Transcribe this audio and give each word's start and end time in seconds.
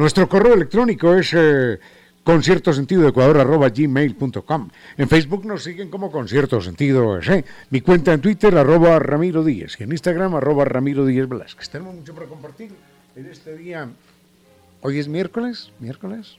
Nuestro 0.00 0.26
correo 0.30 0.54
electrónico 0.54 1.14
es 1.14 1.34
eh, 1.34 1.78
concierto 2.24 2.72
sentido 2.72 3.06
ecuador 3.06 3.36
gmail.com. 3.70 4.70
En 4.96 5.08
Facebook 5.10 5.44
nos 5.44 5.62
siguen 5.62 5.90
como 5.90 6.10
concierto 6.10 6.58
sentido 6.62 7.18
ese. 7.18 7.44
Mi 7.68 7.82
cuenta 7.82 8.14
en 8.14 8.22
Twitter 8.22 8.56
arroba 8.56 8.98
Ramiro 8.98 9.44
Díez 9.44 9.78
y 9.78 9.82
en 9.82 9.92
Instagram 9.92 10.36
arroba 10.36 10.64
Ramiro 10.64 11.04
Díez 11.04 11.28
Velázquez. 11.28 11.68
Tenemos 11.68 11.96
mucho 11.96 12.14
para 12.14 12.28
compartir 12.28 12.70
en 13.14 13.26
este 13.26 13.58
día. 13.58 13.90
Hoy 14.80 14.98
es 14.98 15.06
miércoles, 15.06 15.70
miércoles, 15.80 16.38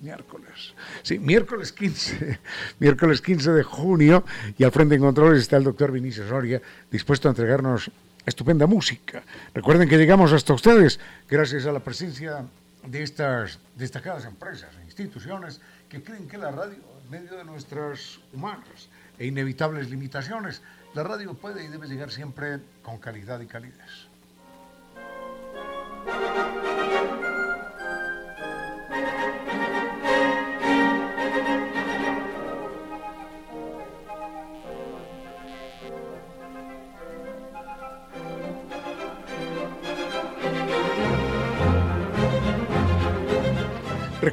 miércoles. 0.00 0.72
Sí, 1.02 1.18
miércoles 1.18 1.72
15, 1.72 2.38
miércoles 2.78 3.20
15 3.20 3.50
de 3.50 3.62
junio 3.62 4.24
y 4.56 4.64
al 4.64 4.72
frente 4.72 4.94
en 4.94 5.02
controles 5.02 5.42
está 5.42 5.58
el 5.58 5.64
doctor 5.64 5.92
Vinicio 5.92 6.26
Soria 6.26 6.62
dispuesto 6.90 7.28
a 7.28 7.32
entregarnos 7.32 7.90
estupenda 8.24 8.66
música. 8.66 9.22
Recuerden 9.52 9.86
que 9.86 9.98
llegamos 9.98 10.32
hasta 10.32 10.54
ustedes 10.54 10.98
gracias 11.28 11.66
a 11.66 11.72
la 11.72 11.80
presencia 11.80 12.46
de 12.86 13.02
estas 13.02 13.58
destacadas 13.76 14.24
empresas 14.24 14.70
e 14.80 14.84
instituciones 14.84 15.60
que 15.88 16.02
creen 16.02 16.28
que 16.28 16.38
la 16.38 16.50
radio, 16.50 16.78
en 17.04 17.10
medio 17.10 17.36
de 17.36 17.44
nuestras 17.44 18.20
humanas 18.32 18.88
e 19.18 19.26
inevitables 19.26 19.90
limitaciones, 19.90 20.62
la 20.94 21.02
radio 21.02 21.34
puede 21.34 21.64
y 21.64 21.68
debe 21.68 21.86
llegar 21.86 22.10
siempre 22.10 22.60
con 22.82 22.98
calidad 22.98 23.40
y 23.40 23.46
calidez. 23.46 24.08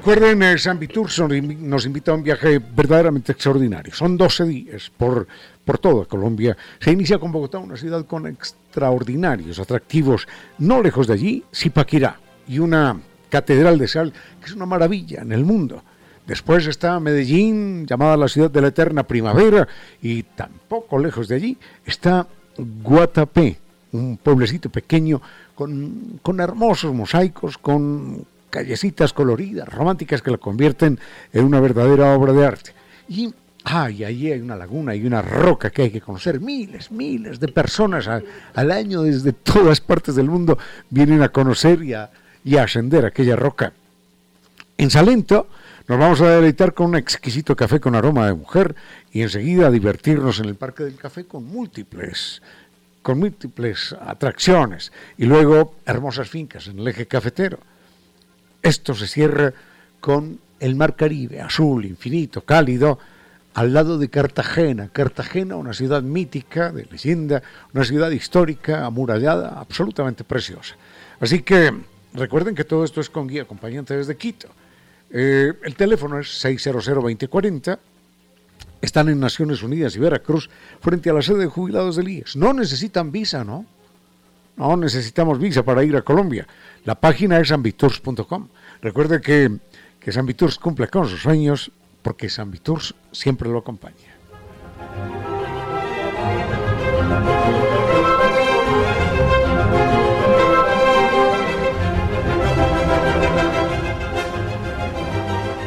Recuerden, 0.08 0.42
eh, 0.42 0.58
San 0.58 0.80
Vitur 0.80 1.10
nos 1.60 1.86
invita 1.86 2.12
a 2.12 2.16
un 2.16 2.24
viaje 2.24 2.60
verdaderamente 2.60 3.34
extraordinario. 3.34 3.94
Son 3.94 4.16
12 4.16 4.46
días 4.46 4.90
por, 4.96 5.28
por 5.66 5.80
toda 5.80 6.06
Colombia. 6.06 6.56
Se 6.80 6.92
inicia 6.92 7.20
con 7.20 7.30
Bogotá, 7.30 7.58
una 7.58 7.76
ciudad 7.76 8.06
con 8.06 8.26
extraordinarios 8.26 9.60
atractivos. 9.60 10.26
No 10.60 10.82
lejos 10.82 11.08
de 11.08 11.14
allí, 11.14 11.44
Zipaquirá 11.54 12.22
y 12.48 12.60
una 12.60 12.98
catedral 13.30 13.78
de 13.78 13.90
sal 13.90 14.14
que 14.40 14.46
es 14.46 14.54
una 14.54 14.66
maravilla 14.66 15.24
en 15.24 15.34
el 15.34 15.44
mundo. 15.44 15.84
Después 16.26 16.66
está 16.68 16.98
Medellín, 17.02 17.86
llamada 17.86 18.16
la 18.16 18.30
ciudad 18.30 18.50
de 18.50 18.62
la 18.62 18.70
eterna 18.70 19.04
primavera, 19.04 19.68
y 20.02 20.24
tampoco 20.24 21.00
lejos 21.00 21.28
de 21.28 21.36
allí 21.36 21.58
está 21.86 22.26
Guatapé, 22.58 23.60
un 23.92 24.16
pueblecito 24.16 24.70
pequeño 24.70 25.22
con, 25.54 26.22
con 26.22 26.40
hermosos 26.40 26.94
mosaicos, 26.94 27.58
con 27.58 28.26
callecitas 28.50 29.14
coloridas, 29.14 29.68
románticas, 29.68 30.22
que 30.22 30.32
la 30.32 30.38
convierten 30.38 31.00
en 31.34 31.46
una 31.46 31.60
verdadera 31.60 32.14
obra 32.14 32.34
de 32.34 32.46
arte. 32.46 32.74
Y 33.10 33.34
ay, 33.64 34.04
allí 34.04 34.32
hay 34.32 34.40
una 34.40 34.56
laguna 34.56 34.96
y 34.96 35.06
una 35.06 35.22
roca 35.22 35.70
que 35.70 35.84
hay 35.84 35.92
que 35.92 36.02
conocer. 36.02 36.40
Miles, 36.40 36.92
miles 36.92 37.40
de 37.40 37.48
personas 37.48 38.08
al 38.08 38.72
año 38.72 39.04
desde 39.04 39.34
todas 39.34 39.82
partes 39.82 40.16
del 40.16 40.30
mundo 40.30 40.58
vienen 40.90 41.22
a 41.22 41.30
conocer 41.30 41.84
y 41.84 41.94
a, 41.94 42.10
y 42.44 42.58
a 42.58 42.64
ascender 42.64 43.06
aquella 43.06 43.36
roca. 43.36 43.74
En 44.78 44.90
Salento 44.90 45.48
nos 45.88 46.00
vamos 46.00 46.22
a 46.22 46.30
deleitar 46.30 46.74
con 46.74 46.88
un 46.88 46.96
exquisito 46.96 47.56
café 47.56 47.80
con 47.80 47.96
aroma 47.96 48.28
de 48.28 48.34
mujer 48.34 48.76
y 49.12 49.22
enseguida 49.22 49.68
a 49.68 49.72
divertirnos 49.72 50.40
en 50.40 50.46
el 50.46 50.56
Parque 50.56 50.84
del 50.84 50.96
Café 50.96 51.26
con 51.26 51.46
múltiples 51.46 52.42
con 53.02 53.20
múltiples 53.20 53.96
atracciones 54.02 54.92
y 55.18 55.28
luego 55.28 55.76
hermosas 55.86 56.30
fincas 56.30 56.68
en 56.68 56.80
el 56.80 56.90
eje 56.90 57.06
cafetero. 57.06 57.58
Esto 58.68 58.94
se 58.94 59.08
cierra 59.08 59.54
con 60.02 60.42
el 60.60 60.76
mar 60.76 60.98
Caribe, 60.98 61.40
azul, 61.40 61.86
infinito, 61.86 62.42
cálido, 62.42 63.00
al 63.54 63.74
lado 63.74 63.98
de 63.98 64.10
Cartagena. 64.10 64.90
Cartagena, 64.90 65.56
una 65.56 65.72
ciudad 65.72 66.04
mítica, 66.04 66.74
de 66.74 66.84
leyenda, 66.84 67.42
una 67.74 67.86
ciudad 67.86 68.12
histórica, 68.12 68.86
amurallada, 68.86 69.58
absolutamente 69.58 70.26
preciosa. 70.26 70.76
Así 71.22 71.44
que 71.44 71.74
recuerden 72.14 72.56
que 72.56 72.66
todo 72.66 72.84
esto 72.84 73.00
es 73.00 73.10
con 73.10 73.30
guía 73.30 73.44
acompañante 73.44 73.96
desde 73.96 74.18
Quito. 74.18 74.50
Eh, 75.12 75.54
el 75.64 75.76
teléfono 75.78 76.20
es 76.20 76.28
600-2040. 76.44 77.80
Están 78.82 79.08
en 79.08 79.22
Naciones 79.22 79.64
Unidas 79.64 79.96
y 79.96 80.00
Veracruz 80.00 80.50
frente 80.82 81.10
a 81.10 81.14
la 81.14 81.22
sede 81.22 81.40
de 81.40 81.46
jubilados 81.48 81.96
del 81.96 82.10
IES. 82.10 82.36
No 82.36 82.52
necesitan 82.52 83.14
visa, 83.14 83.46
¿no? 83.46 83.66
No 84.58 84.76
necesitamos 84.76 85.40
visa 85.40 85.64
para 85.64 85.86
ir 85.86 85.96
a 85.96 86.02
Colombia. 86.02 86.46
La 86.84 86.96
página 86.96 87.40
es 87.40 87.52
ambitours.com. 87.52 88.48
Recuerde 88.82 89.22
que, 89.22 89.58
que 90.00 90.12
San 90.12 90.28
cumple 90.62 90.88
con 90.88 91.08
sus 91.08 91.22
sueños 91.22 91.72
porque 92.02 92.30
San 92.30 92.54
siempre 93.12 93.50
lo 93.50 93.60
acompaña. 93.60 93.96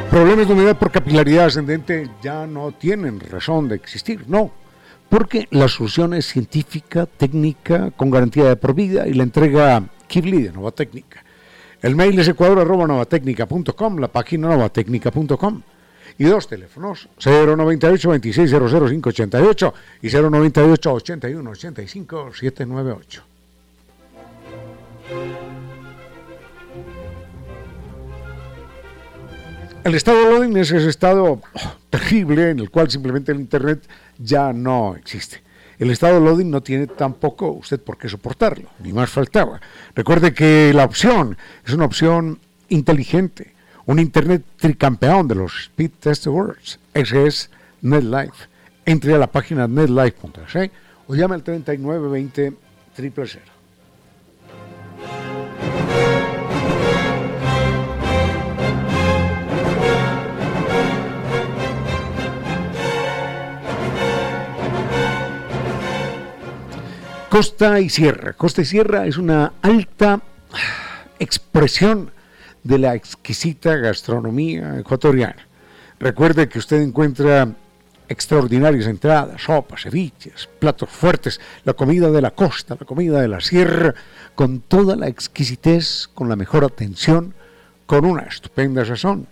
Problemas 0.09 0.47
de 0.47 0.53
humedad 0.53 0.77
por 0.77 0.91
capilaridad 0.91 1.45
ascendente 1.45 2.09
ya 2.21 2.45
no 2.45 2.73
tienen 2.73 3.19
razón 3.19 3.69
de 3.69 3.75
existir, 3.75 4.25
no 4.27 4.51
porque 5.11 5.49
la 5.51 5.67
solución 5.67 6.13
es 6.13 6.25
científica, 6.25 7.05
técnica, 7.05 7.91
con 7.91 8.09
garantía 8.09 8.45
de 8.45 8.55
por 8.55 8.73
vida 8.73 9.09
y 9.09 9.13
la 9.13 9.23
entrega 9.23 9.83
Kibli 10.07 10.43
de 10.43 10.53
Nova 10.53 10.71
Técnica. 10.71 11.25
El 11.81 11.95
mail 11.95 12.19
es 12.19 12.27
ecuador.novatecnica.com, 12.27 13.97
la 13.97 14.07
página 14.07 14.49
novatecnica.com 14.49 15.61
y 16.17 16.25
dos 16.25 16.47
teléfonos 16.47 17.09
098 17.23 18.09
26 18.09 18.51
588 18.51 19.73
y 20.03 20.09
098 20.09 20.93
81 20.93 21.49
85 21.49 22.33
798. 22.33 23.23
El 29.83 29.95
estado 29.95 30.29
loading 30.29 30.57
es 30.57 30.71
ese 30.71 30.89
estado 30.89 31.23
oh, 31.25 31.41
terrible 31.89 32.51
en 32.51 32.59
el 32.59 32.69
cual 32.69 32.91
simplemente 32.91 33.31
el 33.31 33.39
internet 33.39 33.81
ya 34.19 34.53
no 34.53 34.95
existe. 34.95 35.41
El 35.81 35.89
estado 35.89 36.19
loading 36.19 36.51
no 36.51 36.61
tiene 36.61 36.85
tampoco 36.85 37.53
usted 37.53 37.81
por 37.81 37.97
qué 37.97 38.07
soportarlo, 38.07 38.69
ni 38.83 38.93
más 38.93 39.09
faltaba. 39.09 39.59
Recuerde 39.95 40.31
que 40.31 40.71
la 40.75 40.85
opción 40.85 41.39
es 41.65 41.73
una 41.73 41.85
opción 41.85 42.37
inteligente, 42.69 43.55
un 43.87 43.97
Internet 43.97 44.43
tricampeón 44.57 45.27
de 45.27 45.33
los 45.33 45.59
Speed 45.61 45.89
Test 45.99 46.27
Awards. 46.27 46.79
Ese 46.93 47.25
es 47.25 47.49
NetLife. 47.81 48.47
Entre 48.85 49.15
a 49.15 49.17
la 49.17 49.25
página 49.25 49.67
netlife.es 49.67 50.69
o 51.07 51.15
llame 51.15 51.33
al 51.33 51.41
3920 51.41 52.53
000. 52.95 53.11
Costa 67.31 67.79
y 67.79 67.87
Sierra. 67.87 68.33
Costa 68.33 68.61
y 68.61 68.65
Sierra 68.65 69.07
es 69.07 69.15
una 69.15 69.53
alta 69.61 70.19
expresión 71.17 72.11
de 72.61 72.77
la 72.77 72.93
exquisita 72.93 73.77
gastronomía 73.77 74.77
ecuatoriana. 74.77 75.47
Recuerde 75.97 76.49
que 76.49 76.59
usted 76.59 76.81
encuentra 76.81 77.47
extraordinarias 78.09 78.85
entradas, 78.85 79.43
sopas, 79.43 79.83
ceviches, 79.83 80.49
platos 80.59 80.89
fuertes, 80.89 81.39
la 81.63 81.71
comida 81.71 82.11
de 82.11 82.21
la 82.21 82.31
costa, 82.31 82.75
la 82.77 82.85
comida 82.85 83.21
de 83.21 83.29
la 83.29 83.39
sierra, 83.39 83.95
con 84.35 84.59
toda 84.59 84.97
la 84.97 85.07
exquisitez, 85.07 86.09
con 86.13 86.27
la 86.27 86.35
mejor 86.35 86.65
atención, 86.65 87.33
con 87.85 88.03
una 88.03 88.23
estupenda 88.23 88.83
sazón. 88.83 89.25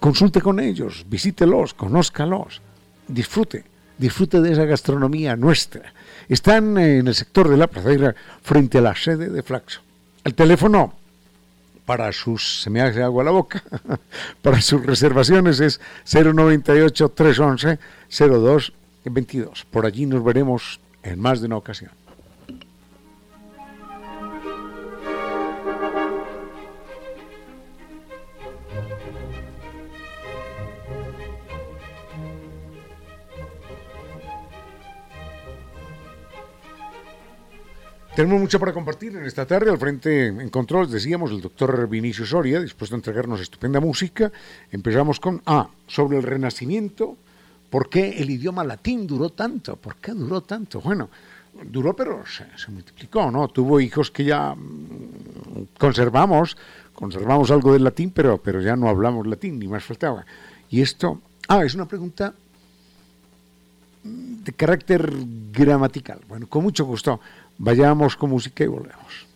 Consulte 0.00 0.40
con 0.40 0.58
ellos, 0.58 1.04
visítelos, 1.06 1.74
conózcalos, 1.74 2.62
disfrute, 3.06 3.66
disfrute 3.98 4.40
de 4.40 4.52
esa 4.52 4.64
gastronomía 4.64 5.36
nuestra 5.36 5.92
están 6.28 6.78
en 6.78 7.08
el 7.08 7.14
sector 7.14 7.48
de 7.48 7.56
la 7.56 7.66
Pradera 7.66 8.14
frente 8.42 8.78
a 8.78 8.82
la 8.82 8.94
sede 8.94 9.28
de 9.28 9.42
Flaxo. 9.42 9.80
El 10.24 10.34
teléfono 10.34 10.94
para 11.84 12.12
sus, 12.12 12.62
se 12.62 12.68
me 12.68 12.80
hace 12.80 13.02
agua 13.02 13.22
la 13.22 13.30
boca, 13.30 13.62
para 14.42 14.60
sus 14.60 14.84
reservaciones 14.84 15.60
es 15.60 15.80
098 16.12 17.08
311 17.10 17.78
0222. 18.10 19.66
Por 19.70 19.86
allí 19.86 20.04
nos 20.04 20.24
veremos 20.24 20.80
en 21.02 21.20
más 21.20 21.40
de 21.40 21.46
una 21.46 21.56
ocasión. 21.56 21.92
Tenemos 38.16 38.40
mucho 38.40 38.58
para 38.58 38.72
compartir 38.72 39.14
en 39.14 39.26
esta 39.26 39.44
tarde. 39.44 39.70
Al 39.70 39.76
frente 39.76 40.28
en 40.28 40.48
control 40.48 40.90
decíamos 40.90 41.30
el 41.32 41.42
doctor 41.42 41.86
Vinicio 41.86 42.24
Soria, 42.24 42.62
dispuesto 42.62 42.96
a 42.96 42.98
entregarnos 42.98 43.42
estupenda 43.42 43.78
música. 43.78 44.32
Empezamos 44.72 45.20
con 45.20 45.42
Ah, 45.44 45.68
sobre 45.86 46.16
el 46.16 46.22
Renacimiento. 46.22 47.14
¿Por 47.68 47.90
qué 47.90 48.16
el 48.16 48.30
idioma 48.30 48.64
latín 48.64 49.06
duró 49.06 49.28
tanto? 49.28 49.76
¿Por 49.76 49.96
qué 49.96 50.12
duró 50.12 50.40
tanto? 50.40 50.80
Bueno, 50.80 51.10
duró, 51.62 51.94
pero 51.94 52.24
se, 52.26 52.46
multiplicó, 52.70 53.30
¿no? 53.30 53.48
Tuvo 53.48 53.80
hijos 53.80 54.10
que 54.10 54.24
ya 54.24 54.54
mm, 54.54 55.76
conservamos, 55.78 56.56
conservamos 56.94 57.50
algo 57.50 57.74
del 57.74 57.84
latín, 57.84 58.12
pero, 58.12 58.38
pero 58.38 58.62
ya 58.62 58.76
no 58.76 58.88
hablamos 58.88 59.26
latín, 59.26 59.58
ni 59.58 59.68
más 59.68 59.84
faltaba. 59.84 60.24
Y 60.70 60.80
esto, 60.80 61.20
ah, 61.48 61.62
es 61.66 61.74
una 61.74 61.84
pregunta 61.84 62.32
de 64.06 64.52
carácter 64.52 65.12
gramatical. 65.52 66.20
Bueno, 66.28 66.46
con 66.46 66.62
mucho 66.62 66.84
gusto. 66.84 67.20
Vayamos 67.58 68.16
con 68.16 68.30
música 68.30 68.64
y 68.64 68.66
volvemos. 68.66 69.26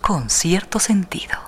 Con 0.00 0.28
cierto 0.28 0.78
sentido. 0.78 1.38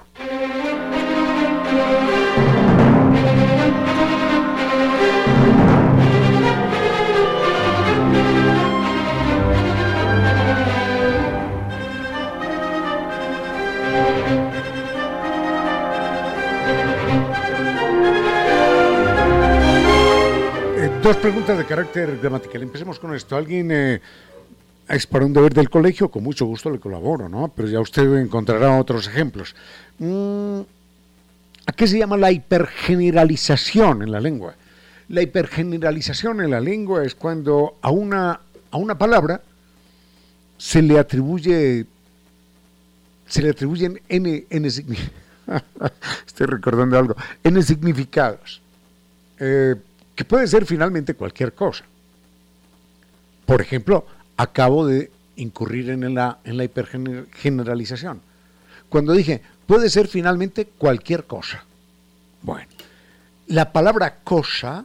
Eh, 20.77 20.91
dos 21.03 21.17
preguntas 21.17 21.59
de 21.59 21.65
carácter 21.67 22.19
gramatical. 22.19 22.63
Empecemos 22.63 22.99
con 22.99 23.15
esto. 23.15 23.37
¿Alguien 23.37 23.71
eh, 23.73 24.01
es 24.89 25.07
para 25.07 25.25
un 25.25 25.33
deber 25.33 25.55
del 25.55 25.71
colegio, 25.71 26.11
con 26.11 26.23
mucho 26.23 26.47
gusto 26.47 26.71
le 26.71 26.79
colaboro, 26.79 27.29
¿no? 27.29 27.53
Pero 27.55 27.69
ya 27.69 27.81
usted 27.81 28.03
encontrará 28.17 28.79
otros 28.79 29.07
ejemplos. 29.07 29.55
Mm, 29.99 30.61
¿A 31.67 31.73
qué 31.73 31.87
se 31.87 31.99
llama 31.99 32.17
la 32.17 32.31
hipergeneralización 32.31 34.03
en 34.03 34.13
la 34.13 34.21
lengua? 34.21 34.55
La 35.09 35.23
hipergeneralización 35.23 36.43
en 36.43 36.51
la 36.51 36.61
lengua 36.61 37.05
es 37.05 37.15
cuando 37.15 37.79
a 37.81 37.91
una, 37.91 38.41
a 38.71 38.77
una 38.77 38.99
palabra 38.99 39.43
se 40.59 40.83
le 40.83 40.99
atribuye 40.99 41.87
se 43.27 43.43
le 43.43 43.51
atribuyen 43.51 44.01
n, 44.09 44.47
n 44.49 44.69
estoy 46.27 46.47
recordando 46.47 46.99
algo, 46.99 47.17
n 47.43 47.63
significados, 47.63 48.61
eh, 49.39 49.75
que 50.15 50.25
puede 50.25 50.47
ser 50.47 50.67
finalmente 50.67 51.15
cualquier 51.15 51.53
cosa. 51.55 51.85
Por 53.47 53.61
ejemplo, 53.61 54.07
acabo 54.37 54.87
de 54.87 55.11
incurrir 55.37 55.91
en 55.91 56.15
la, 56.15 56.39
en 56.45 56.57
la 56.57 56.65
hipergeneralización. 56.65 58.21
Cuando 58.89 59.13
dije, 59.13 59.43
puede 59.67 59.91
ser 59.91 60.09
finalmente 60.09 60.67
cualquier 60.67 61.25
cosa. 61.25 61.65
Bueno, 62.43 62.69
la 63.49 63.73
palabra 63.73 64.19
cosa 64.23 64.85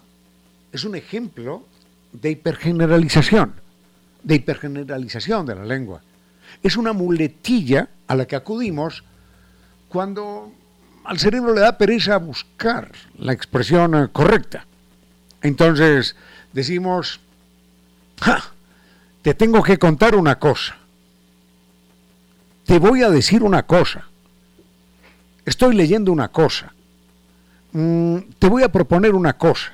es 0.71 0.83
un 0.83 0.95
ejemplo 0.95 1.63
de 2.11 2.31
hipergeneralización, 2.31 3.53
de 4.23 4.35
hipergeneralización 4.35 5.45
de 5.45 5.55
la 5.55 5.65
lengua. 5.65 6.01
Es 6.63 6.77
una 6.77 6.93
muletilla 6.93 7.89
a 8.07 8.15
la 8.15 8.25
que 8.25 8.35
acudimos 8.35 9.03
cuando 9.87 10.51
al 11.03 11.19
cerebro 11.19 11.53
le 11.53 11.61
da 11.61 11.77
pereza 11.77 12.17
buscar 12.17 12.91
la 13.17 13.33
expresión 13.33 14.09
correcta. 14.11 14.65
Entonces 15.41 16.15
decimos, 16.53 17.19
¡ja! 18.21 18.53
Te 19.21 19.33
tengo 19.33 19.61
que 19.63 19.77
contar 19.77 20.15
una 20.15 20.39
cosa. 20.39 20.77
Te 22.65 22.79
voy 22.79 23.03
a 23.03 23.09
decir 23.09 23.43
una 23.43 23.63
cosa. 23.63 24.05
Estoy 25.45 25.75
leyendo 25.75 26.11
una 26.11 26.27
cosa. 26.27 26.73
Mm, 27.71 28.17
te 28.37 28.47
voy 28.47 28.63
a 28.63 28.71
proponer 28.71 29.15
una 29.15 29.33
cosa. 29.33 29.73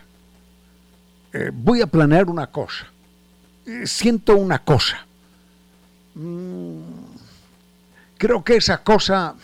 Eh, 1.33 1.51
voy 1.53 1.81
a 1.81 1.87
planear 1.87 2.29
una 2.29 2.47
cosa. 2.47 2.87
Eh, 3.65 3.85
siento 3.85 4.35
una 4.37 4.59
cosa. 4.59 5.05
Mm, 6.15 6.79
creo 8.17 8.43
que 8.43 8.55
esa 8.55 8.81
cosa 8.81 9.35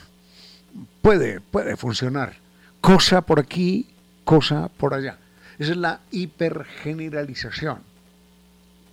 puede, 1.01 1.41
puede 1.41 1.75
funcionar. 1.75 2.37
Cosa 2.79 3.21
por 3.21 3.39
aquí, 3.39 3.87
cosa 4.23 4.69
por 4.69 4.93
allá. 4.93 5.17
Esa 5.59 5.71
es 5.71 5.77
la 5.77 5.99
hipergeneralización. 6.11 7.79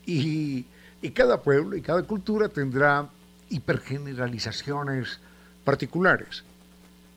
Y 0.05 0.67
y 1.01 1.11
cada 1.11 1.43
pueblo 1.43 1.77
y 1.77 1.83
cada 1.83 2.03
cultura 2.03 2.49
tendrá 2.49 3.09
hipergeneralizaciones 3.51 5.19
particulares. 5.65 6.45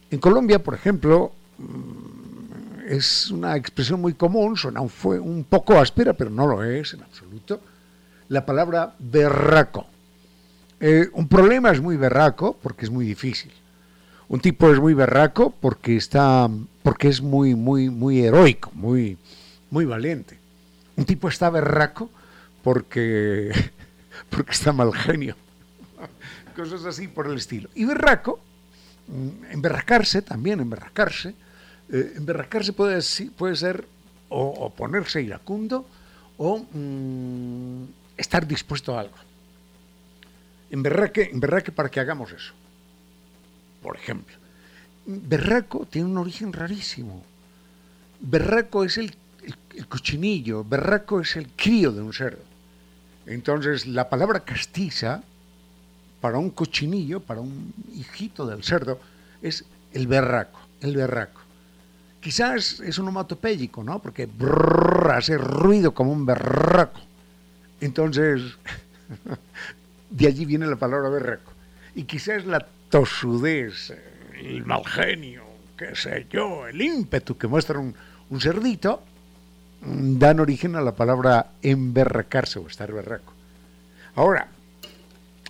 En 0.09 0.19
Colombia, 0.19 0.61
por 0.61 0.73
ejemplo, 0.73 1.31
mm, 1.57 2.87
es 2.87 3.31
una 3.31 3.55
expresión 3.55 4.01
muy 4.01 4.13
común, 4.13 4.57
suena 4.57 4.81
un, 4.81 5.45
poco 5.47 5.79
áspera, 5.79 6.13
pero 6.13 6.29
no 6.29 6.47
lo 6.47 6.63
es 6.63 6.93
en 6.93 7.01
absoluto, 7.01 7.61
la 8.29 8.45
palabra 8.45 8.93
berraco. 8.99 9.87
Eh, 10.79 11.09
un 11.13 11.27
problema 11.27 11.71
es 11.71 11.79
muy 11.79 11.95
berraco 11.95 12.57
porque 12.61 12.85
es 12.85 12.91
muy 12.91 13.05
difícil. 13.05 13.51
Un 14.27 14.39
tipo 14.39 14.71
es 14.71 14.79
muy 14.79 14.93
berraco 14.93 15.53
porque 15.59 15.95
está, 15.97 16.49
porque 16.83 17.09
es 17.09 17.21
muy, 17.21 17.55
muy, 17.55 17.89
muy 17.89 18.21
heroico, 18.21 18.71
muy, 18.73 19.17
muy 19.69 19.85
valiente. 19.85 20.37
Un 20.95 21.05
tipo 21.05 21.27
está 21.27 21.49
berraco 21.49 22.09
porque, 22.63 23.51
porque 24.29 24.51
está 24.51 24.71
mal 24.71 24.93
genio. 24.93 25.35
Cosas 26.55 26.85
así 26.85 27.07
por 27.07 27.27
el 27.27 27.37
estilo. 27.37 27.69
Y 27.75 27.85
berraco, 27.85 28.39
mm, 29.07 29.51
emberracarse 29.51 30.21
también, 30.21 30.59
emberracarse. 30.59 31.35
Eh, 31.89 32.13
emberracarse 32.15 32.73
puede, 32.73 33.01
puede 33.37 33.55
ser 33.55 33.85
o, 34.29 34.69
ponerse 34.69 35.21
iracundo 35.21 35.85
o 36.37 36.59
mm, 36.59 37.83
estar 38.17 38.47
dispuesto 38.47 38.97
a 38.97 39.01
algo. 39.01 39.15
Emberraque, 40.69 41.29
emberraque 41.31 41.71
para 41.71 41.89
que 41.89 41.99
hagamos 41.99 42.31
eso. 42.31 42.53
Por 43.81 43.97
ejemplo, 43.97 44.35
berraco 45.05 45.85
tiene 45.85 46.07
un 46.07 46.17
origen 46.17 46.53
rarísimo. 46.53 47.23
berraco 48.21 48.83
es 48.85 48.97
el, 48.97 49.13
el, 49.75 49.87
cochinillo, 49.87 50.63
berraco 50.63 51.19
es 51.19 51.35
el 51.35 51.49
crío 51.49 51.91
de 51.91 52.01
un 52.01 52.13
cerdo. 52.13 52.50
Entonces, 53.33 53.87
la 53.87 54.09
palabra 54.09 54.41
castiza 54.41 55.23
para 56.19 56.37
un 56.37 56.51
cochinillo, 56.51 57.19
para 57.19 57.41
un 57.41 57.73
hijito 57.93 58.45
del 58.45 58.63
cerdo, 58.63 58.99
es 59.41 59.65
el 59.93 60.07
berraco, 60.07 60.59
el 60.81 60.95
berraco. 60.95 61.41
Quizás 62.19 62.79
es 62.81 62.99
un 62.99 63.05
onomatopéyico, 63.05 63.83
¿no? 63.83 63.99
Porque 63.99 64.29
hace 65.11 65.37
ruido 65.37 65.93
como 65.93 66.11
un 66.11 66.25
berraco. 66.25 67.01
Entonces, 67.79 68.41
de 70.09 70.27
allí 70.27 70.45
viene 70.45 70.67
la 70.67 70.75
palabra 70.75 71.09
berraco. 71.09 71.51
Y 71.95 72.03
quizás 72.03 72.45
la 72.45 72.67
tosudez, 72.89 73.93
el 74.39 74.65
mal 74.65 74.85
genio, 74.85 75.43
qué 75.77 75.95
sé 75.95 76.27
yo, 76.29 76.67
el 76.67 76.79
ímpetu 76.79 77.37
que 77.37 77.47
muestra 77.47 77.79
un, 77.79 77.95
cerdito, 78.39 79.01
dan 79.81 80.39
origen 80.39 80.75
a 80.75 80.81
la 80.81 80.93
palabra 80.93 81.51
emberracarse 81.61 82.59
o 82.59 82.67
estar 82.67 82.91
berraco. 82.91 83.33
Ahora, 84.15 84.47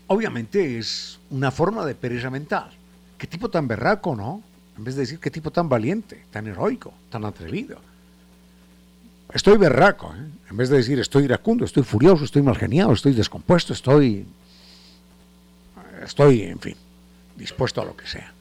obviamente 0.07 0.77
es 0.77 1.19
una 1.29 1.51
forma 1.51 1.85
de 1.85 1.95
pereza 1.95 2.29
mental. 2.29 2.71
¿Qué 3.17 3.27
tipo 3.27 3.49
tan 3.49 3.67
berraco, 3.67 4.15
no? 4.15 4.41
En 4.77 4.83
vez 4.83 4.95
de 4.95 5.01
decir 5.01 5.19
qué 5.19 5.29
tipo 5.29 5.51
tan 5.51 5.67
valiente, 5.67 6.23
tan 6.31 6.47
heroico, 6.47 6.93
tan 7.09 7.25
atrevido. 7.25 7.79
Estoy 9.33 9.57
berraco, 9.57 10.13
¿eh? 10.15 10.27
en 10.49 10.57
vez 10.57 10.69
de 10.69 10.77
decir 10.77 10.99
estoy 10.99 11.23
iracundo, 11.23 11.63
estoy 11.63 11.83
furioso, 11.83 12.25
estoy 12.25 12.41
mal 12.41 12.57
geniado, 12.57 12.91
estoy 12.93 13.13
descompuesto, 13.13 13.73
estoy. 13.73 14.25
Estoy, 16.03 16.41
en 16.41 16.59
fin, 16.59 16.75
dispuesto 17.37 17.81
a 17.81 17.85
lo 17.85 17.95
que 17.95 18.07
sea. 18.07 18.33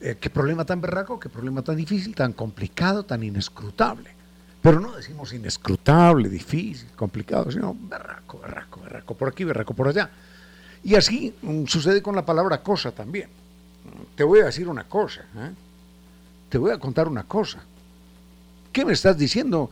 Eh, 0.00 0.16
qué 0.20 0.28
problema 0.28 0.64
tan 0.64 0.80
berraco, 0.80 1.20
qué 1.20 1.28
problema 1.28 1.62
tan 1.62 1.76
difícil, 1.76 2.14
tan 2.14 2.32
complicado, 2.32 3.04
tan 3.04 3.22
inescrutable. 3.22 4.21
Pero 4.62 4.78
no 4.78 4.92
decimos 4.92 5.32
inescrutable, 5.32 6.28
difícil, 6.28 6.88
complicado, 6.94 7.50
sino 7.50 7.76
berraco, 7.78 8.38
berraco, 8.38 8.80
berraco 8.80 9.14
por 9.16 9.28
aquí, 9.28 9.42
berraco 9.42 9.74
por 9.74 9.88
allá. 9.88 10.08
Y 10.84 10.94
así 10.94 11.34
mm, 11.42 11.66
sucede 11.66 12.00
con 12.00 12.14
la 12.14 12.24
palabra 12.24 12.62
cosa 12.62 12.92
también. 12.92 13.28
Te 14.14 14.22
voy 14.22 14.40
a 14.40 14.44
decir 14.44 14.68
una 14.68 14.84
cosa, 14.84 15.22
¿eh? 15.36 15.50
te 16.48 16.58
voy 16.58 16.70
a 16.70 16.78
contar 16.78 17.08
una 17.08 17.24
cosa. 17.24 17.60
¿Qué 18.72 18.84
me 18.84 18.92
estás 18.92 19.18
diciendo? 19.18 19.70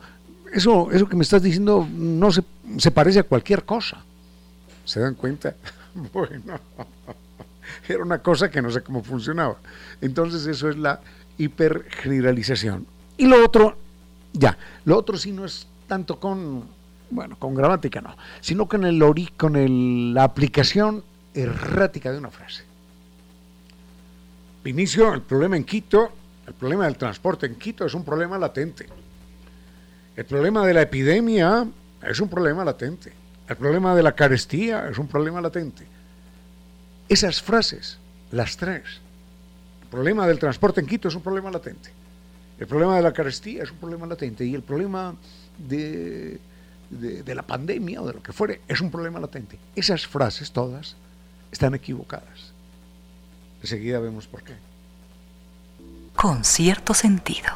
Eso, 0.51 0.91
eso 0.91 1.07
que 1.07 1.15
me 1.15 1.23
estás 1.23 1.41
diciendo 1.41 1.87
no 1.89 2.29
se, 2.31 2.43
se 2.77 2.91
parece 2.91 3.19
a 3.19 3.23
cualquier 3.23 3.63
cosa. 3.63 4.03
¿Se 4.85 4.99
dan 4.99 5.15
cuenta? 5.15 5.55
Bueno, 6.13 6.57
era 7.89 8.01
una 8.01 8.19
cosa 8.19 8.49
que 8.49 8.61
no 8.61 8.71
sé 8.71 8.81
cómo 8.81 9.03
funcionaba. 9.03 9.57
Entonces 9.99 10.45
eso 10.47 10.69
es 10.69 10.77
la 10.77 11.01
hipergeneralización. 11.37 12.87
Y 13.17 13.25
lo 13.25 13.43
otro, 13.43 13.75
ya, 14.33 14.57
lo 14.85 14.97
otro 14.97 15.17
sí 15.17 15.31
no 15.31 15.45
es 15.45 15.67
tanto 15.87 16.19
con, 16.19 16.63
bueno, 17.09 17.37
con 17.37 17.53
gramática 17.53 18.01
no, 18.01 18.15
sino 18.39 18.67
con, 18.67 18.85
el 18.85 19.01
ori, 19.03 19.27
con 19.37 19.55
el, 19.55 20.13
la 20.13 20.23
aplicación 20.23 21.03
errática 21.33 22.11
de 22.11 22.17
una 22.17 22.29
frase. 22.29 22.63
Inicio, 24.65 25.13
el 25.13 25.21
problema 25.21 25.57
en 25.57 25.63
Quito, 25.63 26.11
el 26.47 26.53
problema 26.53 26.85
del 26.85 26.95
transporte 26.95 27.45
en 27.45 27.55
Quito 27.55 27.85
es 27.85 27.93
un 27.93 28.05
problema 28.05 28.37
latente. 28.37 28.87
El 30.15 30.25
problema 30.25 30.65
de 30.65 30.73
la 30.73 30.81
epidemia 30.83 31.67
es 32.03 32.19
un 32.19 32.29
problema 32.29 32.63
latente. 32.63 33.13
El 33.47 33.57
problema 33.57 33.95
de 33.95 34.03
la 34.03 34.13
carestía 34.13 34.87
es 34.87 34.97
un 34.97 35.07
problema 35.07 35.41
latente. 35.41 35.85
Esas 37.09 37.41
frases, 37.41 37.97
las 38.31 38.55
tres, 38.55 38.83
el 39.81 39.87
problema 39.89 40.27
del 40.27 40.39
transporte 40.39 40.79
en 40.79 40.87
Quito 40.87 41.07
es 41.07 41.15
un 41.15 41.21
problema 41.21 41.51
latente. 41.51 41.91
El 42.61 42.67
problema 42.67 42.95
de 42.95 43.01
la 43.01 43.11
carestía 43.11 43.63
es 43.63 43.71
un 43.71 43.77
problema 43.77 44.05
latente. 44.05 44.45
Y 44.45 44.53
el 44.53 44.61
problema 44.61 45.15
de, 45.57 46.39
de 46.91 47.35
la 47.35 47.41
pandemia 47.41 47.99
o 48.03 48.05
de 48.05 48.13
lo 48.13 48.21
que 48.21 48.33
fuere 48.33 48.61
es 48.67 48.79
un 48.81 48.91
problema 48.91 49.19
latente. 49.19 49.57
Esas 49.75 50.05
frases 50.05 50.51
todas 50.51 50.95
están 51.51 51.73
equivocadas. 51.73 52.53
Enseguida 53.63 53.99
vemos 53.99 54.27
por 54.27 54.43
qué. 54.43 54.53
Con 56.15 56.43
cierto 56.43 56.93
sentido. 56.93 57.49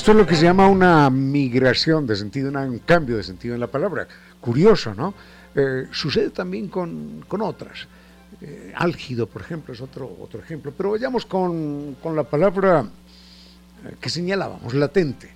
Esto 0.00 0.12
es 0.12 0.16
lo 0.16 0.26
que 0.26 0.34
se 0.34 0.44
llama 0.44 0.66
una 0.66 1.10
migración 1.10 2.06
de 2.06 2.16
sentido, 2.16 2.50
un 2.50 2.78
cambio 2.78 3.18
de 3.18 3.22
sentido 3.22 3.52
en 3.52 3.60
la 3.60 3.66
palabra. 3.66 4.08
Curioso, 4.40 4.94
¿no? 4.94 5.12
Eh, 5.54 5.88
sucede 5.90 6.30
también 6.30 6.68
con, 6.68 7.22
otras. 7.28 7.86
Eh, 8.40 8.72
álgido, 8.74 9.26
por 9.26 9.42
ejemplo, 9.42 9.74
es 9.74 9.80
otro, 9.82 10.10
otro 10.22 10.40
ejemplo. 10.40 10.72
Pero 10.74 10.92
vayamos 10.92 11.26
con, 11.26 11.98
la 12.14 12.24
palabra 12.24 12.80
eh, 12.80 13.96
que 14.00 14.08
señalábamos, 14.08 14.72
latente. 14.72 15.34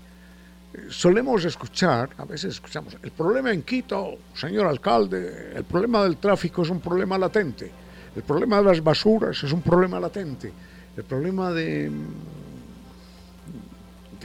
solemos 0.89 1.45
escuchar, 1.45 2.09
a 2.17 2.25
veces 2.25 2.55
escuchamos, 2.55 2.97
el 3.03 3.11
problema 3.11 3.53
en 3.53 3.65
Quito, 3.65 4.17
señor 4.33 4.67
alcalde, 4.67 5.53
el 5.57 5.65
problema 5.65 6.03
del 6.05 6.17
tráfico 6.17 6.63
es 6.63 6.71
un 6.71 6.81
problema 6.81 7.19
latente. 7.19 7.71
El 8.17 8.23
problema 8.23 8.57
de 8.57 8.65
las 8.65 8.83
basuras 8.83 9.45
es 9.45 9.53
un 9.53 9.61
problema 9.61 10.01
latente. 10.01 10.51
El 10.97 11.05
problema 11.05 11.53
de 11.53 11.91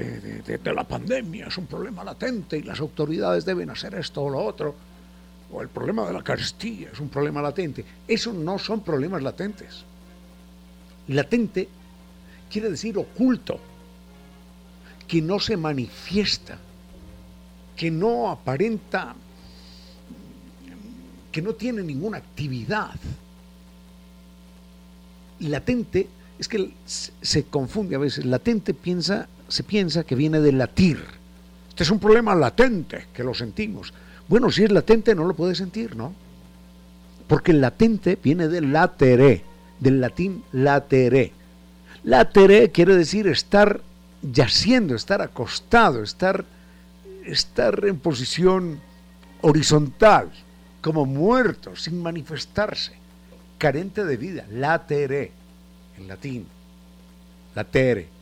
de, 0.03 0.73
la 0.73 0.83
pandemia 0.83 1.47
es 1.47 1.57
un 1.57 1.67
problema 1.67 2.03
latente 2.03 2.57
y 2.57 2.63
las 2.63 2.79
autoridades 2.79 3.45
deben 3.45 3.69
hacer 3.69 3.95
esto 3.95 4.23
o 4.23 4.29
lo 4.29 4.43
otro, 4.43 4.75
o 5.51 5.61
el 5.61 5.69
problema 5.69 6.05
de 6.05 6.13
la 6.13 6.23
carestía 6.23 6.89
es 6.91 6.99
un 6.99 7.09
problema 7.09 7.41
latente. 7.41 7.83
Eso 8.07 8.33
no 8.33 8.59
son 8.59 8.81
problemas 8.81 9.21
latentes. 9.23 9.83
Latente 11.07 11.67
quiere 12.49 12.69
decir 12.69 12.97
oculto, 12.97 13.59
que 15.07 15.21
no 15.21 15.39
se 15.39 15.57
manifiesta, 15.57 16.57
que 17.75 17.89
no 17.89 18.29
aparenta, 18.29 19.15
que 21.31 21.41
no 21.41 21.53
tiene 21.53 21.81
ninguna 21.81 22.17
actividad. 22.17 22.95
Latente 25.39 26.07
es 26.37 26.47
que 26.47 26.73
se 26.85 27.43
confunde 27.45 27.95
a 27.95 27.99
veces. 27.99 28.25
Latente 28.25 28.75
piensa 28.75 29.27
se 29.49 29.63
piensa 29.63 30.03
que 30.03 30.15
viene 30.15 30.39
de 30.39 30.51
latir. 30.51 31.03
Este 31.69 31.83
es 31.83 31.91
un 31.91 31.99
problema 31.99 32.35
latente, 32.35 33.07
que 33.13 33.23
lo 33.23 33.33
sentimos. 33.33 33.93
Bueno, 34.27 34.51
si 34.51 34.63
es 34.63 34.71
latente 34.71 35.15
no 35.15 35.25
lo 35.25 35.35
puede 35.35 35.55
sentir, 35.55 35.95
¿no? 35.95 36.13
Porque 37.27 37.51
el 37.51 37.61
latente 37.61 38.17
viene 38.21 38.47
del 38.47 38.71
latere, 38.71 39.43
del 39.79 39.99
latín 39.99 40.43
latere. 40.51 41.33
Latere 42.03 42.71
quiere 42.71 42.95
decir 42.95 43.27
estar 43.27 43.81
yaciendo, 44.21 44.95
estar 44.95 45.21
acostado, 45.21 46.03
estar, 46.03 46.45
estar 47.25 47.85
en 47.85 47.99
posición 47.99 48.79
horizontal, 49.41 50.31
como 50.81 51.05
muerto, 51.05 51.75
sin 51.75 52.01
manifestarse, 52.01 52.93
carente 53.57 54.05
de 54.05 54.17
vida, 54.17 54.45
latere, 54.49 55.31
en 55.97 56.07
latín, 56.07 56.45
latere 57.55 58.18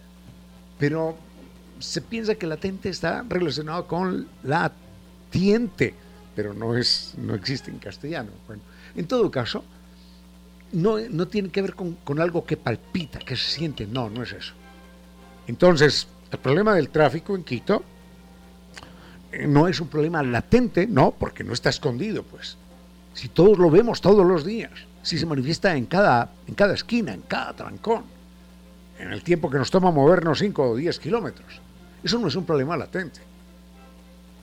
pero 0.78 1.18
se 1.80 2.02
piensa 2.02 2.36
que 2.36 2.48
latente 2.48 2.90
está 2.90 3.24
relacionado 3.28 3.88
con 3.88 4.28
latiente, 4.44 5.94
pero 6.36 6.54
no, 6.54 6.76
es, 6.76 7.14
no 7.18 7.36
existe 7.36 7.72
en 7.72 7.80
castellano. 7.80 8.32
Bueno, 8.48 8.62
en 8.96 9.08
todo 9.08 9.30
caso, 9.32 9.64
no, 10.72 10.98
no 11.00 11.28
tiene 11.28 11.50
que 11.50 11.62
ver 11.62 11.76
con, 11.76 11.94
con, 12.04 12.20
algo 12.20 12.46
que 12.46 12.58
palpita, 12.58 13.20
que 13.20 13.36
se 13.36 13.50
siente, 13.50 13.86
no, 13.86 14.10
no 14.10 14.24
es 14.24 14.34
eso. 14.34 14.54
Entonces, 15.48 16.08
el 16.32 16.40
problema 16.40 16.74
del 16.74 16.90
tráfico 16.90 17.36
en 17.36 17.44
Quito 17.44 17.84
eh, 19.32 19.48
no 19.48 19.68
es 19.68 19.80
un 19.80 19.88
problema 19.88 20.22
latente, 20.24 20.88
no, 20.88 21.12
porque 21.12 21.44
no 21.44 21.54
está 21.54 21.70
escondido, 21.70 22.24
pues. 22.24 22.58
Si 23.14 23.30
todos 23.30 23.58
lo 23.58 23.72
vemos 23.72 24.02
todos 24.02 24.26
los 24.26 24.46
días, 24.46 24.72
si 25.02 25.18
se 25.18 25.26
manifiesta 25.26 25.76
en 25.76 25.86
cada, 25.86 26.32
en 26.48 26.54
cada 26.54 26.74
esquina, 26.74 27.14
en 27.14 27.22
cada 27.22 27.54
trancón 27.54 28.17
en 29.00 29.12
el 29.12 29.24
tiempo 29.24 29.50
que 29.50 29.58
nos 29.58 29.72
toma 29.72 29.92
movernos 29.92 30.40
5 30.40 30.70
o 30.70 30.76
10 30.76 31.00
kilómetros. 31.00 31.62
Eso 32.04 32.20
no 32.20 32.28
es 32.28 32.36
un 32.36 32.46
problema 32.46 32.78
latente. 32.78 33.20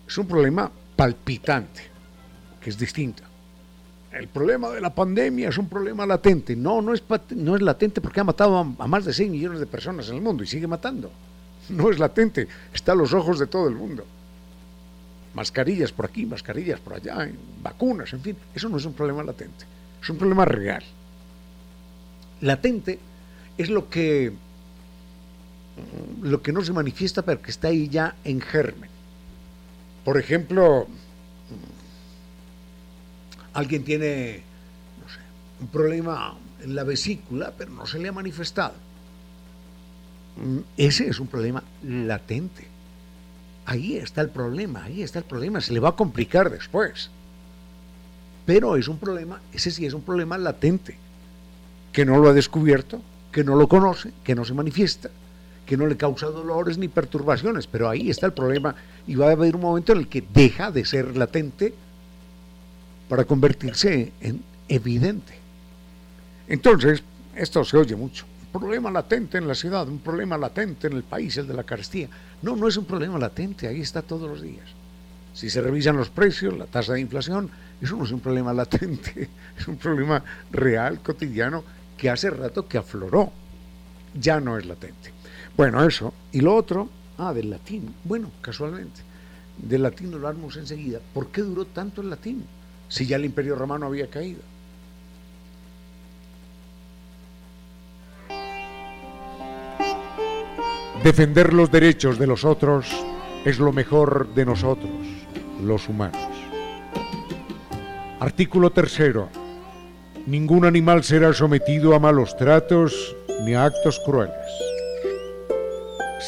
Es 0.06 0.18
un 0.18 0.26
problema 0.26 0.70
palpitante, 0.96 1.82
que 2.60 2.70
es 2.70 2.78
distinto. 2.78 3.22
El 4.12 4.28
problema 4.28 4.70
de 4.70 4.80
la 4.80 4.94
pandemia 4.94 5.48
es 5.48 5.58
un 5.58 5.68
problema 5.68 6.06
latente. 6.06 6.54
No, 6.54 6.80
no 6.80 6.94
es, 6.94 7.02
no 7.30 7.56
es 7.56 7.62
latente 7.62 8.00
porque 8.00 8.20
ha 8.20 8.24
matado 8.24 8.56
a, 8.56 8.86
más 8.86 9.04
de 9.04 9.12
6 9.12 9.30
millones 9.30 9.58
de 9.58 9.66
personas 9.66 10.08
en 10.08 10.16
el 10.16 10.22
mundo 10.22 10.44
y 10.44 10.46
sigue 10.46 10.66
matando. 10.66 11.10
No 11.68 11.90
es 11.90 11.98
latente, 11.98 12.46
está 12.72 12.92
a 12.92 12.94
los 12.94 13.12
ojos 13.12 13.38
de 13.38 13.46
todo 13.46 13.68
el 13.68 13.74
mundo. 13.74 14.04
Mascarillas 15.34 15.90
por 15.90 16.04
aquí, 16.04 16.26
mascarillas 16.26 16.78
por 16.78 16.94
allá, 16.94 17.28
vacunas, 17.62 18.12
en 18.12 18.20
fin. 18.20 18.36
Eso 18.54 18.68
no 18.68 18.76
es 18.76 18.84
un 18.84 18.92
problema 18.92 19.24
latente, 19.24 19.64
es 20.00 20.08
un 20.10 20.16
problema 20.16 20.44
real. 20.44 20.84
latente 22.40 22.98
es 23.56 23.70
lo 23.70 23.88
que 23.88 24.32
lo 26.22 26.42
que 26.42 26.52
no 26.52 26.62
se 26.62 26.72
manifiesta 26.72 27.22
pero 27.22 27.42
que 27.42 27.50
está 27.50 27.68
ahí 27.68 27.88
ya 27.88 28.16
en 28.24 28.40
germen. 28.40 28.90
Por 30.04 30.18
ejemplo, 30.18 30.86
alguien 33.52 33.84
tiene 33.84 34.42
un 35.60 35.68
problema 35.68 36.34
en 36.62 36.74
la 36.74 36.84
vesícula, 36.84 37.52
pero 37.56 37.70
no 37.70 37.86
se 37.86 37.98
le 37.98 38.08
ha 38.08 38.12
manifestado. 38.12 38.74
Ese 40.76 41.08
es 41.08 41.20
un 41.20 41.26
problema 41.26 41.62
latente. 41.82 42.66
Ahí 43.66 43.96
está 43.96 44.20
el 44.20 44.30
problema, 44.30 44.84
ahí 44.84 45.02
está 45.02 45.20
el 45.20 45.24
problema. 45.24 45.60
Se 45.60 45.72
le 45.72 45.80
va 45.80 45.90
a 45.90 45.96
complicar 45.96 46.50
después. 46.50 47.10
Pero 48.44 48.76
es 48.76 48.88
un 48.88 48.98
problema, 48.98 49.40
ese 49.52 49.70
sí 49.70 49.86
es 49.86 49.94
un 49.94 50.02
problema 50.02 50.36
latente, 50.36 50.98
que 51.92 52.04
no 52.04 52.18
lo 52.18 52.28
ha 52.28 52.34
descubierto, 52.34 53.00
que 53.32 53.42
no 53.42 53.56
lo 53.56 53.68
conoce, 53.68 54.12
que 54.22 54.34
no 54.34 54.44
se 54.44 54.52
manifiesta, 54.52 55.10
que 55.66 55.76
no 55.76 55.86
le 55.86 55.96
causa 55.96 56.26
dolores 56.26 56.78
ni 56.78 56.88
perturbaciones. 56.88 57.66
Pero 57.66 57.88
ahí 57.88 58.10
está 58.10 58.26
el 58.26 58.32
problema 58.32 58.74
y 59.06 59.14
va 59.14 59.28
a 59.28 59.32
haber 59.32 59.56
un 59.56 59.62
momento 59.62 59.92
en 59.92 59.98
el 59.98 60.08
que 60.08 60.24
deja 60.32 60.70
de 60.70 60.84
ser 60.84 61.16
latente 61.16 61.74
para 63.08 63.24
convertirse 63.24 64.12
en 64.20 64.42
evidente. 64.68 65.34
Entonces, 66.48 67.02
esto 67.34 67.64
se 67.64 67.76
oye 67.76 67.96
mucho 67.96 68.26
problema 68.54 68.88
latente 68.88 69.36
en 69.36 69.48
la 69.48 69.54
ciudad, 69.56 69.88
un 69.88 69.98
problema 69.98 70.38
latente 70.38 70.86
en 70.86 70.92
el 70.92 71.02
país, 71.02 71.36
el 71.36 71.48
de 71.48 71.54
la 71.54 71.64
carestía. 71.64 72.08
No, 72.42 72.54
no 72.54 72.68
es 72.68 72.76
un 72.76 72.84
problema 72.84 73.18
latente, 73.18 73.66
ahí 73.66 73.80
está 73.80 74.00
todos 74.00 74.30
los 74.30 74.40
días. 74.42 74.66
Si 75.32 75.50
se 75.50 75.60
revisan 75.60 75.96
los 75.96 76.08
precios, 76.08 76.56
la 76.56 76.66
tasa 76.66 76.92
de 76.92 77.00
inflación, 77.00 77.50
eso 77.80 77.96
no 77.96 78.04
es 78.04 78.12
un 78.12 78.20
problema 78.20 78.52
latente, 78.62 79.28
es 79.58 79.66
un 79.66 79.76
problema 79.76 80.22
real, 80.52 81.00
cotidiano, 81.00 81.64
que 81.96 82.08
hace 82.08 82.30
rato 82.30 82.68
que 82.68 82.78
afloró. 82.78 83.32
Ya 84.14 84.38
no 84.38 84.56
es 84.56 84.66
latente. 84.66 85.13
Bueno, 85.56 85.84
eso. 85.84 86.12
Y 86.32 86.40
lo 86.40 86.54
otro, 86.54 86.88
ah, 87.18 87.32
del 87.32 87.50
latín. 87.50 87.94
Bueno, 88.04 88.30
casualmente, 88.40 89.00
del 89.58 89.82
latín 89.82 90.10
lo 90.10 90.16
hablamos 90.16 90.56
enseguida. 90.56 91.00
¿Por 91.12 91.28
qué 91.28 91.42
duró 91.42 91.64
tanto 91.64 92.00
el 92.00 92.10
latín? 92.10 92.44
Si 92.88 93.06
ya 93.06 93.16
el 93.16 93.24
imperio 93.24 93.54
romano 93.54 93.86
había 93.86 94.08
caído. 94.08 94.40
Defender 101.02 101.52
los 101.52 101.70
derechos 101.70 102.18
de 102.18 102.26
los 102.26 102.46
otros 102.46 102.86
es 103.44 103.58
lo 103.58 103.72
mejor 103.72 104.34
de 104.34 104.46
nosotros, 104.46 104.90
los 105.62 105.86
humanos. 105.86 106.16
Artículo 108.20 108.70
tercero. 108.70 109.28
Ningún 110.26 110.64
animal 110.64 111.04
será 111.04 111.34
sometido 111.34 111.94
a 111.94 111.98
malos 111.98 112.34
tratos 112.38 113.14
ni 113.44 113.52
a 113.52 113.66
actos 113.66 114.00
crueles. 114.00 114.34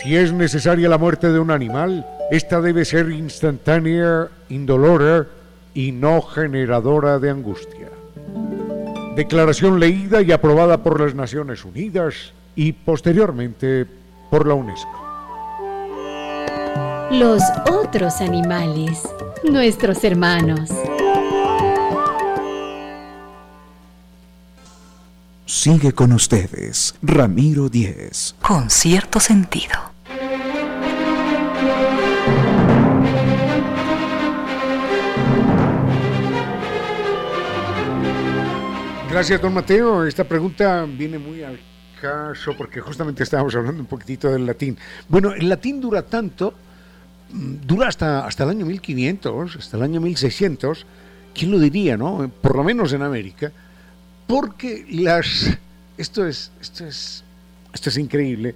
Si 0.03 0.15
es 0.15 0.33
necesaria 0.33 0.91
la 0.91 0.99
muerte 0.99 1.33
de 1.33 1.39
un 1.39 1.51
animal, 1.51 2.07
esta 2.31 2.61
debe 2.61 2.85
ser 2.85 3.11
instantánea, 3.11 4.29
indolora 4.51 5.27
y 5.73 5.93
no 5.93 6.21
generadora 6.21 7.19
de 7.19 7.31
angustia. 7.31 7.89
Declaración 9.15 9.81
leída 9.81 10.21
y 10.21 10.33
aprobada 10.33 10.83
por 10.83 11.01
las 11.01 11.15
Naciones 11.15 11.65
Unidas 11.65 12.33
y 12.55 12.73
posteriormente 12.73 13.87
por 14.31 14.47
la 14.47 14.53
UNESCO. 14.53 15.07
Los 17.13 17.43
otros 17.71 18.21
animales, 18.21 19.03
nuestros 19.45 20.05
hermanos. 20.05 20.71
Sigue 25.47 25.93
con 25.93 26.13
ustedes, 26.13 26.95
Ramiro 27.03 27.69
Díez. 27.69 28.35
Con 28.43 28.69
cierto 28.69 29.21
sentido. 29.21 29.86
Gracias, 39.17 39.41
don 39.41 39.55
Mateo. 39.55 40.05
Esta 40.05 40.25
pregunta 40.25 40.85
viene 40.85 41.19
muy 41.19 41.43
al 41.43 41.59
caso, 42.03 42.55
porque 42.55 42.83
justamente 42.83 43.23
estábamos 43.23 43.55
hablando 43.55 43.81
un 43.81 43.87
poquitito 43.87 44.31
del 44.31 44.45
latín. 44.45 44.77
Bueno, 45.09 45.33
el 45.33 45.49
latín 45.49 45.81
dura 45.81 46.03
tanto, 46.03 46.53
mm, 47.31 47.55
dura 47.67 47.89
hasta, 47.89 48.27
hasta 48.27 48.45
el 48.45 48.51
año 48.51 48.67
1500, 48.67 49.57
hasta 49.57 49.79
el 49.79 49.85
año 49.85 50.03
1600, 50.03 50.85
¿quién 51.33 51.51
lo 51.51 51.59
diría, 51.59 51.97
no? 51.97 52.31
Por 52.43 52.57
lo 52.57 52.63
menos 52.63 52.93
en 52.93 53.01
América, 53.01 53.51
porque 54.27 54.85
las... 54.91 55.57
Esto 55.97 56.27
es, 56.27 56.53
esto 56.61 56.85
es, 56.87 57.25
esto 57.73 57.89
es 57.89 57.97
increíble, 57.97 58.55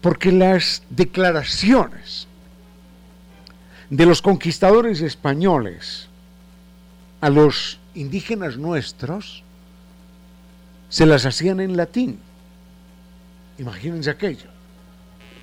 porque 0.00 0.32
las 0.32 0.82
declaraciones 0.90 2.26
de 3.88 4.04
los 4.04 4.20
conquistadores 4.20 5.00
españoles 5.00 6.08
a 7.20 7.30
los 7.30 7.78
indígenas 7.94 8.56
nuestros 8.56 9.42
se 10.88 11.06
las 11.06 11.24
hacían 11.24 11.60
en 11.60 11.76
latín. 11.76 12.18
Imagínense 13.58 14.10
aquello. 14.10 14.50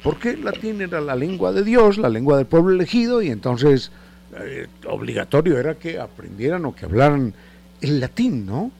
Porque 0.03 0.37
latín 0.37 0.81
era 0.81 1.01
la 1.01 1.15
lengua 1.15 1.51
de 1.51 1.63
Dios, 1.63 1.97
la 1.97 2.09
lengua 2.09 2.37
del 2.37 2.45
pueblo 2.45 2.73
elegido, 2.73 3.21
y 3.21 3.29
entonces 3.29 3.91
eh, 4.39 4.67
obligatorio 4.87 5.57
era 5.57 5.75
que 5.75 5.99
aprendieran 5.99 6.65
o 6.65 6.75
que 6.75 6.85
hablaran 6.85 7.33
el 7.81 7.99
latín, 7.99 8.45
¿no? 8.45 8.71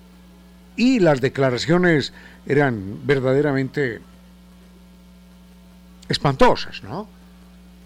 Y 0.76 1.00
las 1.00 1.20
declaraciones 1.20 2.14
eran 2.46 3.06
verdaderamente 3.06 4.00
espantosas, 6.08 6.84
¿no? 6.84 7.08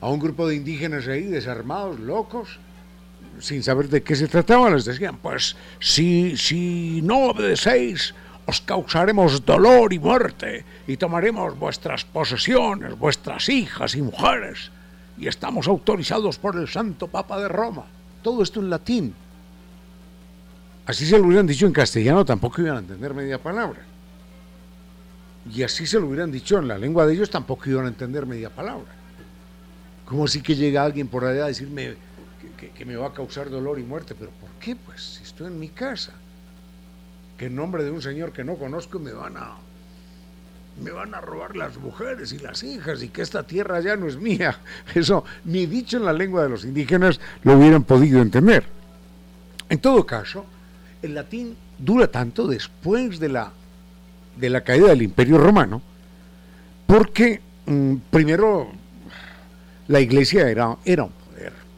A 0.02 0.10
un 0.10 0.19
grupo 0.19 0.48
de 0.48 0.56
indígenas 0.56 1.08
ahí 1.08 1.24
desarmados, 1.24 2.00
locos, 2.00 2.60
sin 3.39 3.63
saber 3.63 3.89
de 3.89 4.04
qué 4.04 4.15
se 4.15 4.28
trataba, 4.28 4.69
les 4.69 4.86
decían, 4.86 5.17
pues 5.17 5.56
si, 5.80 6.38
si 6.38 7.02
no 7.04 7.30
obedecéis 7.30 8.13
os 8.46 8.62
causaremos 8.62 9.46
dolor 9.46 9.93
y 9.93 10.00
muerte, 10.00 10.65
y 10.88 10.98
tomaremos 10.98 11.58
vuestras 11.58 12.04
posesiones, 12.04 12.98
vuestras 12.98 13.48
hijas 13.50 13.96
y 13.96 14.02
mujeres, 14.02 14.72
y 15.17 15.28
estamos 15.28 15.67
autorizados 15.67 16.38
por 16.38 16.58
el 16.58 16.67
Santo 16.67 17.08
Papa 17.08 17.39
de 17.39 17.48
Roma. 17.48 17.86
Todo 18.22 18.43
esto 18.43 18.60
en 18.60 18.69
latín. 18.69 19.13
Así 20.86 21.06
se 21.06 21.17
lo 21.17 21.26
hubieran 21.26 21.48
dicho 21.48 21.65
en 21.65 21.74
castellano, 21.74 22.26
tampoco 22.26 22.62
iban 22.62 22.78
a 22.78 22.80
entender 22.80 23.13
media 23.13 23.41
palabra. 23.41 23.80
Y 25.54 25.63
así 25.63 25.86
se 25.86 26.00
lo 26.00 26.08
hubieran 26.08 26.32
dicho 26.32 26.58
en 26.58 26.67
la 26.67 26.78
lengua 26.78 27.06
de 27.06 27.13
ellos, 27.13 27.30
tampoco 27.30 27.69
iban 27.69 27.86
a 27.86 27.89
entender 27.89 28.26
media 28.26 28.50
palabra. 28.50 28.91
Como 30.06 30.28
si 30.28 30.41
que 30.41 30.56
llega 30.56 30.84
alguien 30.84 31.08
por 31.08 31.24
allá 31.24 31.46
a 31.46 31.48
decirme 31.48 31.96
que, 32.71 32.86
me 32.86 32.95
va 32.95 33.08
a 33.08 33.13
causar 33.13 33.49
dolor 33.49 33.80
y 33.80 33.84
muerte, 33.84 34.15
pero 34.17 34.32
¿por 34.32 34.49
qué? 34.60 34.76
Pues 34.76 35.02
si 35.02 35.23
estoy 35.23 35.47
en 35.47 35.60
mi 35.60 35.69
casa 35.69 36.13
que 37.38 37.47
en 37.47 37.56
nombre 37.56 37.84
de 37.84 37.91
un 37.91 38.02
señor 38.02 38.32
que 38.32 38.43
no 38.43 38.56
conozco 38.56 38.99
me 38.99 39.12
van 39.12 39.38
a 39.38 39.56
me 40.82 40.89
van 40.89 41.13
a 41.13 41.21
robar 41.21 41.56
las 41.56 41.78
mujeres 41.78 42.34
y 42.34 42.39
las 42.39 42.63
hijas 42.63 43.04
y 43.04 43.10
que 43.10 43.21
esta 43.21 43.43
tierra 43.43 43.80
ya 43.80 43.95
no 43.95 44.08
es 44.08 44.17
mía. 44.17 44.58
Eso 44.95 45.23
ni 45.45 45.67
dicho 45.67 45.97
en 45.97 46.06
la 46.06 46.13
lengua 46.13 46.43
de 46.43 46.49
los 46.49 46.65
indígenas 46.65 47.19
lo 47.43 47.58
hubieran 47.58 47.84
podido 47.84 48.21
entender. 48.21 48.63
En 49.69 49.80
todo 49.80 50.06
caso, 50.06 50.45
el 51.02 51.13
latín 51.13 51.56
dura 51.78 52.08
tanto 52.08 52.47
después 52.47 53.19
de 53.19 53.30
la, 53.30 53.52
de 54.36 54.49
la 54.49 54.62
caída 54.62 54.88
del 54.88 55.04
Imperio 55.04 55.38
Romano, 55.38 55.82
porque 56.88 57.41
mm, 57.65 57.95
primero 58.10 58.71
la 59.88 59.99
iglesia 59.99 60.49
era, 60.49 60.78
era 60.86 61.04
un 61.04 61.12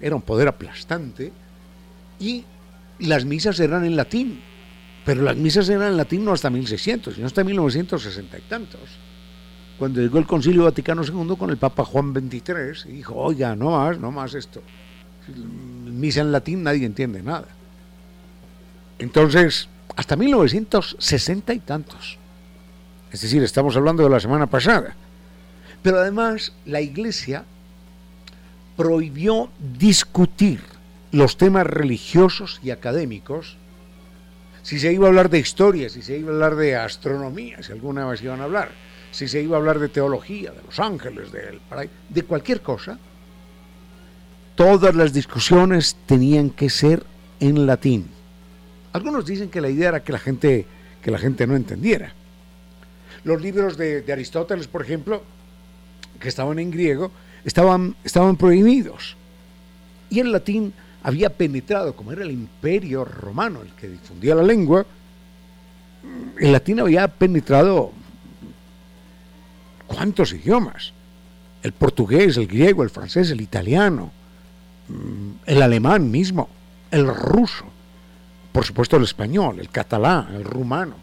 era 0.01 0.15
un 0.15 0.21
poder 0.21 0.47
aplastante 0.47 1.31
y 2.19 2.45
las 2.99 3.25
misas 3.25 3.59
eran 3.59 3.85
en 3.85 3.95
latín 3.95 4.41
pero 5.05 5.21
las 5.21 5.37
misas 5.37 5.69
eran 5.69 5.89
en 5.89 5.97
latín 5.97 6.25
no 6.25 6.33
hasta 6.33 6.49
1600, 6.49 7.13
sino 7.13 7.27
hasta 7.27 7.43
1960 7.43 8.39
y 8.39 8.41
tantos. 8.41 8.81
Cuando 9.77 10.01
llegó 10.01 10.17
el 10.17 10.25
Concilio 10.25 10.63
Vaticano 10.63 11.03
II 11.03 11.35
con 11.37 11.51
el 11.51 11.57
Papa 11.57 11.85
Juan 11.85 12.11
XXIII 12.11 12.91
y 12.91 12.97
dijo, 12.97 13.13
oiga, 13.13 13.55
no 13.55 13.71
más, 13.71 13.99
no 13.99 14.11
más 14.11 14.33
esto. 14.33 14.63
Misa 15.85 16.21
en 16.21 16.31
latín 16.31 16.63
nadie 16.63 16.85
entiende 16.85 17.21
nada. 17.21 17.47
Entonces, 18.97 19.69
hasta 19.95 20.15
1960 20.15 21.53
y 21.53 21.59
tantos. 21.59 22.17
Es 23.11 23.21
decir, 23.21 23.43
estamos 23.43 23.75
hablando 23.75 24.03
de 24.03 24.09
la 24.09 24.19
semana 24.19 24.47
pasada. 24.47 24.95
Pero 25.83 25.99
además, 25.99 26.53
la 26.65 26.81
Iglesia 26.81 27.45
prohibió 28.75 29.49
discutir 29.77 30.61
los 31.11 31.37
temas 31.37 31.65
religiosos 31.65 32.59
y 32.63 32.71
académicos 32.71 33.57
si 34.63 34.79
se 34.79 34.91
iba 34.91 35.05
a 35.05 35.09
hablar 35.09 35.29
de 35.29 35.39
historia, 35.39 35.89
si 35.89 36.01
se 36.01 36.17
iba 36.17 36.31
a 36.31 36.33
hablar 36.33 36.55
de 36.55 36.75
astronomía, 36.75 37.61
si 37.61 37.71
alguna 37.71 38.07
vez 38.07 38.23
iban 38.23 38.41
a 38.41 38.45
hablar, 38.45 38.71
si 39.11 39.27
se 39.27 39.41
iba 39.41 39.57
a 39.57 39.59
hablar 39.59 39.77
de 39.77 39.89
teología, 39.89 40.51
de 40.51 40.63
los 40.63 40.79
ángeles, 40.79 41.31
de, 41.31 41.59
de 42.09 42.23
cualquier 42.23 42.61
cosa, 42.61 42.97
todas 44.55 44.95
las 44.95 45.13
discusiones 45.13 45.95
tenían 46.07 46.49
que 46.49 46.69
ser 46.69 47.05
en 47.39 47.67
latín. 47.67 48.07
Algunos 48.93 49.25
dicen 49.25 49.49
que 49.49 49.61
la 49.61 49.69
idea 49.69 49.89
era 49.89 50.03
que 50.03 50.13
la 50.13 50.19
gente, 50.19 50.65
que 51.01 51.11
la 51.11 51.19
gente 51.19 51.45
no 51.45 51.55
entendiera. 51.55 52.13
Los 53.23 53.41
libros 53.41 53.77
de, 53.77 54.03
Aristóteles, 54.11 54.67
por 54.67 54.81
ejemplo, 54.81 55.21
que 56.19 56.29
estaban 56.29 56.59
en 56.59 56.71
griego, 56.71 57.11
estaban, 57.45 57.95
estaban 58.03 58.35
prohibidos. 58.35 59.15
Y 60.09 60.19
el 60.19 60.31
latín 60.31 60.73
había 61.03 61.29
penetrado, 61.29 61.95
como 61.95 62.11
era 62.11 62.23
el 62.23 62.31
imperio 62.31 63.05
romano 63.05 63.61
el 63.61 63.69
que 63.73 63.87
difundía 63.87 64.35
la 64.35 64.43
lengua, 64.43 64.85
el 66.39 66.51
latín 66.51 66.79
había 66.79 67.07
penetrado 67.07 67.91
cuántos 69.87 70.33
idiomas. 70.33 70.93
El 71.63 71.71
portugués, 71.71 72.37
el 72.37 72.47
griego, 72.47 72.83
el 72.83 72.89
francés, 72.89 73.31
el 73.31 73.41
italiano, 73.41 74.11
mm, 74.87 75.31
el 75.45 75.61
alemán 75.61 76.11
mismo, 76.11 76.49
el 76.91 77.07
ruso, 77.07 77.65
por 78.51 78.65
supuesto 78.65 78.97
el 78.97 79.03
español, 79.03 79.59
el 79.59 79.69
catalán, 79.69 80.35
el 80.35 80.43
rumano. 80.43 80.95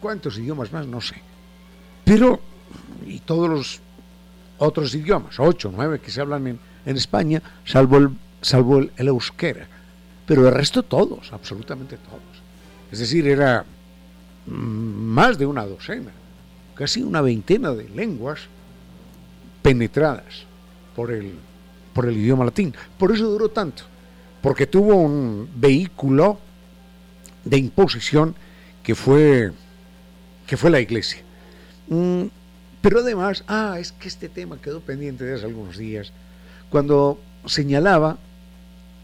¿Cuántos 0.00 0.38
idiomas 0.38 0.72
más? 0.72 0.86
No 0.86 1.00
sé. 1.00 1.16
Pero, 2.04 2.40
y 3.06 3.20
todos 3.20 3.48
los 3.48 3.80
otros 4.58 4.94
idiomas, 4.94 5.38
ocho, 5.38 5.72
nueve 5.74 6.00
que 6.00 6.10
se 6.10 6.20
hablan 6.20 6.46
en, 6.46 6.96
España, 6.96 7.42
salvo 7.64 7.96
el, 7.98 8.10
salvo 8.40 8.78
el, 8.78 9.08
euskera. 9.08 9.66
Pero 10.26 10.46
el 10.48 10.54
resto 10.54 10.82
todos, 10.82 11.32
absolutamente 11.32 11.96
todos. 11.98 12.22
Es 12.90 12.98
decir, 12.98 13.26
era 13.26 13.64
más 14.46 15.38
de 15.38 15.46
una 15.46 15.64
docena, 15.64 16.12
casi 16.74 17.02
una 17.02 17.20
veintena 17.20 17.72
de 17.72 17.88
lenguas 17.88 18.40
penetradas 19.62 20.44
por 20.94 21.10
el, 21.10 21.34
por 21.92 22.06
el 22.06 22.16
idioma 22.16 22.44
latín. 22.44 22.74
Por 22.98 23.12
eso 23.12 23.24
duró 23.28 23.48
tanto, 23.48 23.84
porque 24.42 24.66
tuvo 24.66 24.94
un 24.94 25.48
vehículo 25.56 26.38
de 27.44 27.58
imposición 27.58 28.34
que 28.82 28.94
fue, 28.94 29.52
que 30.46 30.56
fue 30.56 30.70
la 30.70 30.80
iglesia. 30.80 31.22
Mm, 31.88 32.24
pero 32.84 33.00
además, 33.00 33.44
ah, 33.48 33.78
es 33.80 33.92
que 33.92 34.08
este 34.08 34.28
tema 34.28 34.60
quedó 34.60 34.82
pendiente 34.82 35.24
de 35.24 35.36
hace 35.36 35.46
algunos 35.46 35.78
días, 35.78 36.12
cuando 36.68 37.18
señalaba, 37.46 38.18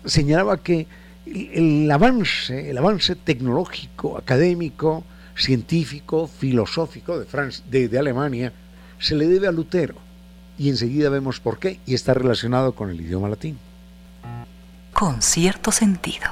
señalaba 0.04 0.58
que 0.58 0.86
el 1.24 1.90
avance, 1.90 2.68
el 2.68 2.76
avance 2.76 3.16
tecnológico, 3.16 4.18
académico, 4.18 5.02
científico, 5.34 6.26
filosófico 6.26 7.20
de, 7.20 7.88
de 7.88 7.98
Alemania, 7.98 8.52
se 8.98 9.14
le 9.14 9.26
debe 9.26 9.48
a 9.48 9.52
Lutero. 9.52 9.94
Y 10.58 10.68
enseguida 10.68 11.08
vemos 11.08 11.40
por 11.40 11.58
qué, 11.58 11.80
y 11.86 11.94
está 11.94 12.12
relacionado 12.12 12.74
con 12.74 12.90
el 12.90 13.00
idioma 13.00 13.30
latín. 13.30 13.58
Con 14.92 15.22
cierto 15.22 15.72
sentido. 15.72 16.28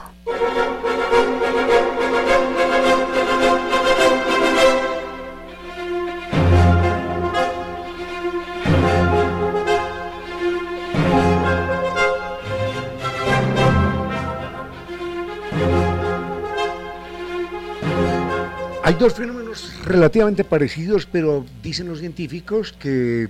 Hay 18.88 18.94
dos 18.94 19.12
fenómenos 19.12 19.70
relativamente 19.84 20.44
parecidos, 20.44 21.04
pero 21.04 21.44
dicen 21.62 21.88
los 21.88 21.98
científicos 21.98 22.72
que, 22.72 23.28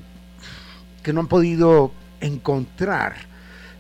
que 1.03 1.13
no 1.13 1.19
han 1.19 1.27
podido 1.27 1.91
encontrar 2.21 3.17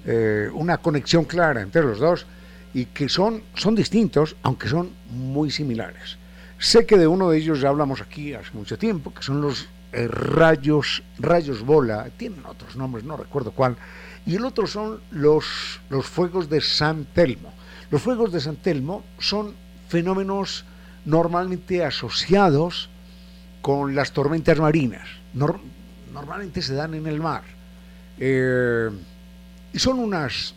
eh, 0.04 0.50
una 0.52 0.78
conexión 0.78 1.24
clara 1.24 1.62
entre 1.62 1.82
los 1.82 2.00
dos 2.00 2.26
y 2.74 2.86
que 2.86 3.08
son, 3.08 3.44
son 3.54 3.76
distintos, 3.76 4.34
aunque 4.42 4.68
son 4.68 4.90
muy 5.08 5.52
similares. 5.52 6.18
Sé 6.58 6.84
que 6.84 6.98
de 6.98 7.06
uno 7.06 7.30
de 7.30 7.38
ellos 7.38 7.60
ya 7.60 7.68
hablamos 7.68 8.00
aquí 8.00 8.34
hace 8.34 8.50
mucho 8.54 8.76
tiempo, 8.76 9.14
que 9.14 9.22
son 9.22 9.40
los 9.40 9.68
eh, 9.92 10.08
rayos, 10.08 11.04
rayos 11.20 11.62
bola, 11.62 12.10
tienen 12.16 12.44
otros 12.44 12.74
nombres, 12.74 13.04
no 13.04 13.16
recuerdo 13.16 13.52
cuál, 13.52 13.76
y 14.26 14.34
el 14.34 14.44
otro 14.44 14.66
son 14.66 15.00
los, 15.12 15.78
los 15.90 16.06
fuegos 16.06 16.50
de 16.50 16.60
San 16.60 17.04
Telmo. 17.04 17.54
Los 17.92 18.02
fuegos 18.02 18.32
de 18.32 18.40
San 18.40 18.56
Telmo 18.56 19.04
son 19.20 19.54
fenómenos 19.88 20.64
normalmente 21.04 21.84
asociados 21.84 22.88
con 23.62 23.94
las 23.94 24.12
tormentas 24.12 24.58
marinas. 24.58 25.08
normalmente 25.32 26.62
se 26.62 26.74
dan 26.74 26.94
en 26.94 27.06
el 27.06 27.20
mar. 27.20 27.42
Eh, 28.18 28.90
y 29.72 29.78
son 29.78 29.98
unas, 29.98 30.54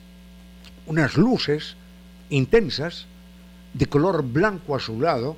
unas 0.85 1.17
luces 1.17 1.75
intensas 2.29 3.05
de 3.73 3.85
color 3.85 4.23
blanco 4.23 4.75
azulado 4.75 5.37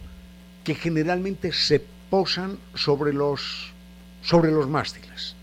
que 0.63 0.75
generalmente 0.75 1.51
se 1.51 1.83
posan 2.09 2.57
sobre 2.75 3.13
los, 3.13 3.71
sobre 4.21 4.51
los 4.51 4.69
mástiles. 4.69 5.35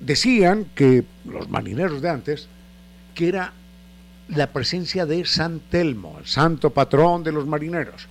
Decían 0.00 0.66
que 0.74 1.04
los 1.24 1.48
marineros 1.48 2.02
de 2.02 2.10
antes 2.10 2.48
que 3.14 3.28
era 3.28 3.52
la 4.28 4.52
presencia 4.52 5.06
de 5.06 5.24
San 5.24 5.60
Telmo, 5.60 6.16
el 6.18 6.26
santo 6.26 6.70
patrón 6.70 7.22
de 7.24 7.32
los 7.32 7.46
marineros. 7.46 8.08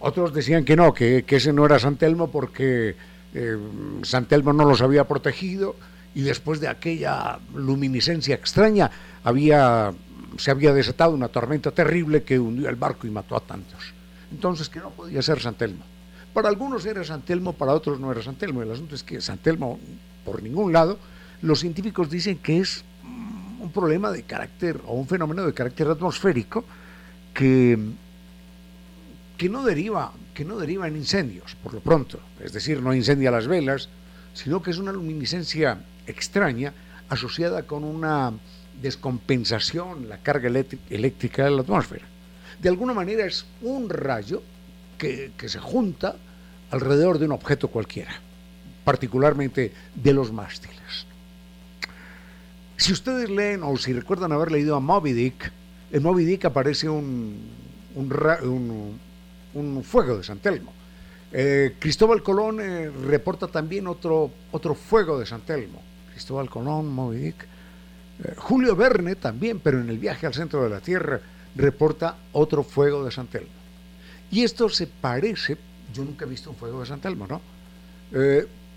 Otros 0.00 0.32
decían 0.32 0.64
que 0.64 0.76
no, 0.76 0.94
que, 0.94 1.24
ese 1.28 1.52
no 1.52 1.66
era 1.66 1.78
San 1.78 1.96
Telmo 1.96 2.30
porque 2.30 2.96
eh, 3.34 3.58
San 4.02 4.26
no 4.30 4.64
los 4.64 4.80
había 4.80 5.06
protegido 5.06 5.76
y 6.14 6.22
después 6.22 6.58
de 6.58 6.68
aquella 6.68 7.38
luminiscencia 7.54 8.34
extraña 8.34 8.90
había, 9.22 9.92
se 10.38 10.50
había 10.50 10.72
desatado 10.72 11.12
una 11.12 11.28
tormenta 11.28 11.70
terrible 11.70 12.22
que 12.22 12.38
hundió 12.38 12.68
el 12.70 12.76
barco 12.76 13.06
y 13.06 13.10
mató 13.10 13.36
a 13.36 13.40
tantos. 13.40 13.92
Entonces 14.32 14.70
que 14.70 14.80
no 14.80 14.90
podía 14.90 15.20
ser 15.20 15.38
San 15.40 15.54
Telmo. 15.54 15.84
Para 16.32 16.48
algunos 16.48 16.86
era 16.86 17.04
San 17.04 17.22
Telmo, 17.22 17.52
para 17.52 17.74
otros 17.74 18.00
no 18.00 18.10
era 18.10 18.22
San 18.22 18.36
Telmo. 18.36 18.62
El 18.62 18.70
asunto 18.70 18.94
es 18.94 19.02
que 19.02 19.20
San 19.20 19.38
Telmo, 19.38 19.78
por 20.24 20.42
ningún 20.42 20.72
lado, 20.72 20.98
los 21.42 21.60
científicos 21.60 22.08
dicen 22.08 22.38
que 22.38 22.58
es 22.58 22.84
un 23.60 23.70
problema 23.70 24.10
de 24.10 24.22
carácter 24.22 24.80
o 24.86 24.94
un 24.94 25.06
fenómeno 25.06 25.44
de 25.44 25.52
carácter 25.52 25.88
atmosférico 25.88 26.64
que 27.34 27.78
que 29.40 29.48
no 29.48 29.64
deriva, 29.64 30.12
que 30.34 30.44
no 30.44 30.58
deriva 30.58 30.86
en 30.86 30.98
incendios, 30.98 31.56
por 31.62 31.72
lo 31.72 31.80
pronto, 31.80 32.20
es 32.44 32.52
decir, 32.52 32.82
no 32.82 32.92
incendia 32.92 33.30
las 33.30 33.46
velas, 33.46 33.88
sino 34.34 34.60
que 34.60 34.70
es 34.70 34.76
una 34.76 34.92
luminiscencia 34.92 35.80
extraña 36.06 36.74
asociada 37.08 37.62
con 37.62 37.82
una 37.82 38.34
descompensación, 38.82 40.10
la 40.10 40.18
carga 40.18 40.50
eléctrica 40.90 41.46
de 41.46 41.52
la 41.52 41.62
atmósfera. 41.62 42.04
De 42.60 42.68
alguna 42.68 42.92
manera 42.92 43.24
es 43.24 43.46
un 43.62 43.88
rayo 43.88 44.42
que, 44.98 45.32
que 45.38 45.48
se 45.48 45.58
junta 45.58 46.16
alrededor 46.70 47.18
de 47.18 47.24
un 47.24 47.32
objeto 47.32 47.68
cualquiera, 47.68 48.12
particularmente 48.84 49.72
de 49.94 50.12
los 50.12 50.30
mástiles. 50.32 51.06
Si 52.76 52.92
ustedes 52.92 53.30
leen 53.30 53.62
o 53.62 53.74
si 53.78 53.94
recuerdan 53.94 54.32
haber 54.32 54.52
leído 54.52 54.76
a 54.76 54.80
Moby 54.80 55.14
Dick, 55.14 55.50
en 55.92 56.02
Moby 56.02 56.26
Dick 56.26 56.44
aparece 56.44 56.90
un, 56.90 57.38
un, 57.94 58.12
un, 58.42 59.00
un 59.54 59.82
fuego 59.84 60.16
de 60.16 60.24
San 60.24 60.38
Telmo. 60.38 60.72
Eh, 61.32 61.76
Cristóbal 61.78 62.22
Colón 62.22 62.60
eh, 62.60 62.90
reporta 62.90 63.46
también 63.46 63.86
otro, 63.86 64.30
otro 64.50 64.74
fuego 64.74 65.18
de 65.18 65.26
San 65.26 65.42
Telmo. 65.42 65.80
Cristóbal 66.12 66.50
Colón, 66.50 66.88
Moby 66.88 67.18
Dick. 67.18 67.46
Eh, 68.24 68.34
Julio 68.36 68.74
Verne 68.74 69.14
también, 69.14 69.60
pero 69.60 69.80
en 69.80 69.88
el 69.88 69.98
viaje 69.98 70.26
al 70.26 70.34
centro 70.34 70.64
de 70.64 70.70
la 70.70 70.80
Tierra, 70.80 71.20
reporta 71.54 72.16
otro 72.32 72.62
fuego 72.62 73.04
de 73.04 73.10
San 73.10 73.28
Telmo. 73.28 73.48
Y 74.30 74.42
esto 74.42 74.68
se 74.68 74.86
parece, 74.86 75.56
yo 75.92 76.04
nunca 76.04 76.24
he 76.24 76.28
visto 76.28 76.50
un 76.50 76.56
fuego 76.56 76.80
de 76.80 76.86
San 76.86 77.00
Telmo, 77.00 77.26
¿no? 77.26 77.40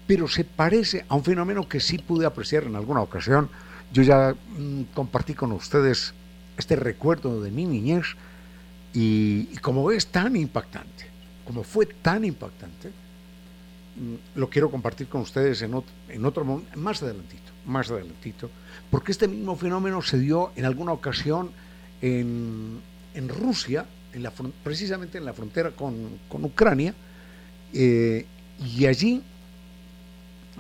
pero 0.06 0.28
se 0.28 0.44
parece 0.44 1.06
a 1.10 1.16
un 1.16 1.24
fenómeno 1.24 1.68
que 1.68 1.80
sí 1.80 1.98
pude 1.98 2.28
apreciar 2.28 2.66
en 2.66 2.76
alguna 2.76 3.02
ocasión. 3.02 3.50
Yo 3.92 4.04
ya 4.04 4.36
mm, 4.58 4.84
compartí 4.94 5.34
con 5.34 5.52
ustedes 5.54 6.14
este 6.56 6.76
recuerdo 6.76 7.42
de 7.42 7.50
mi 7.50 7.66
niñez 7.66 8.06
y, 8.94 9.46
como 9.58 9.90
es 9.92 10.08
tan 10.08 10.36
impactante, 10.36 11.06
como 11.46 11.64
fue 11.64 11.86
tan 11.88 12.24
impactante, 12.24 12.90
mm, 12.90 14.40
lo 14.40 14.50
quiero 14.50 14.70
compartir 14.70 15.08
con 15.08 15.22
ustedes 15.22 15.62
en 15.64 15.74
otro, 15.74 15.92
en 16.10 16.26
otro 16.26 16.46
momento, 16.46 16.78
más 16.78 17.02
adelantito, 17.02 17.52
más 17.66 17.90
adelantito, 17.90 18.50
porque 18.92 19.12
este 19.12 19.28
mismo 19.28 19.56
fenómeno 19.56 20.02
se 20.02 20.20
dio 20.20 20.52
en 20.56 20.66
alguna 20.66 20.92
ocasión 20.92 21.52
en, 22.02 22.82
Rusia, 23.28 23.86
precisamente 24.64 25.18
en 25.18 25.26
la 25.26 25.34
frontera 25.34 25.72
con, 25.72 26.20
con 26.28 26.44
Ucrania, 26.44 26.94
eh, 27.74 28.26
y 28.60 28.86
allí 28.86 29.24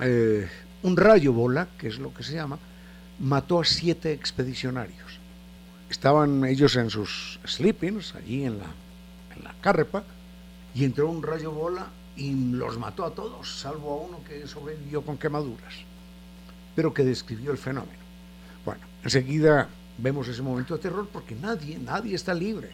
eh, 0.02 0.48
un 0.82 0.98
rayo 0.98 1.34
bola, 1.34 1.68
que 1.78 1.88
es 1.88 2.00
lo 2.00 2.14
que 2.14 2.24
se 2.24 2.34
llama, 2.34 2.58
mató 3.20 3.60
a 3.60 3.66
siete 3.66 4.12
expedicionarios. 4.12 5.23
Estaban 5.94 6.44
ellos 6.44 6.76
en 6.76 6.90
sus 6.90 7.40
sleepings, 7.46 8.16
allí 8.16 8.46
en 8.46 8.58
la, 8.58 8.66
en 9.38 9.44
la 9.44 9.54
carrepa, 9.62 10.04
y 10.74 10.86
entró 10.86 11.08
un 11.08 11.22
rayo 11.22 11.52
bola 11.52 11.86
y 12.16 12.34
los 12.34 12.80
mató 12.80 13.06
a 13.06 13.12
todos, 13.12 13.60
salvo 13.60 13.94
a 13.94 14.08
uno 14.08 14.24
que 14.28 14.48
sobrevivió 14.48 15.04
con 15.04 15.20
quemaduras, 15.20 15.76
pero 16.76 16.96
que 16.96 17.04
describió 17.04 17.52
el 17.52 17.60
fenómeno. 17.60 18.00
Bueno, 18.66 18.82
enseguida 19.04 19.70
vemos 20.00 20.28
ese 20.28 20.42
momento 20.42 20.76
de 20.76 20.82
terror 20.82 21.08
porque 21.14 21.36
nadie, 21.36 21.78
nadie 21.78 22.16
está 22.16 22.34
libre 22.34 22.72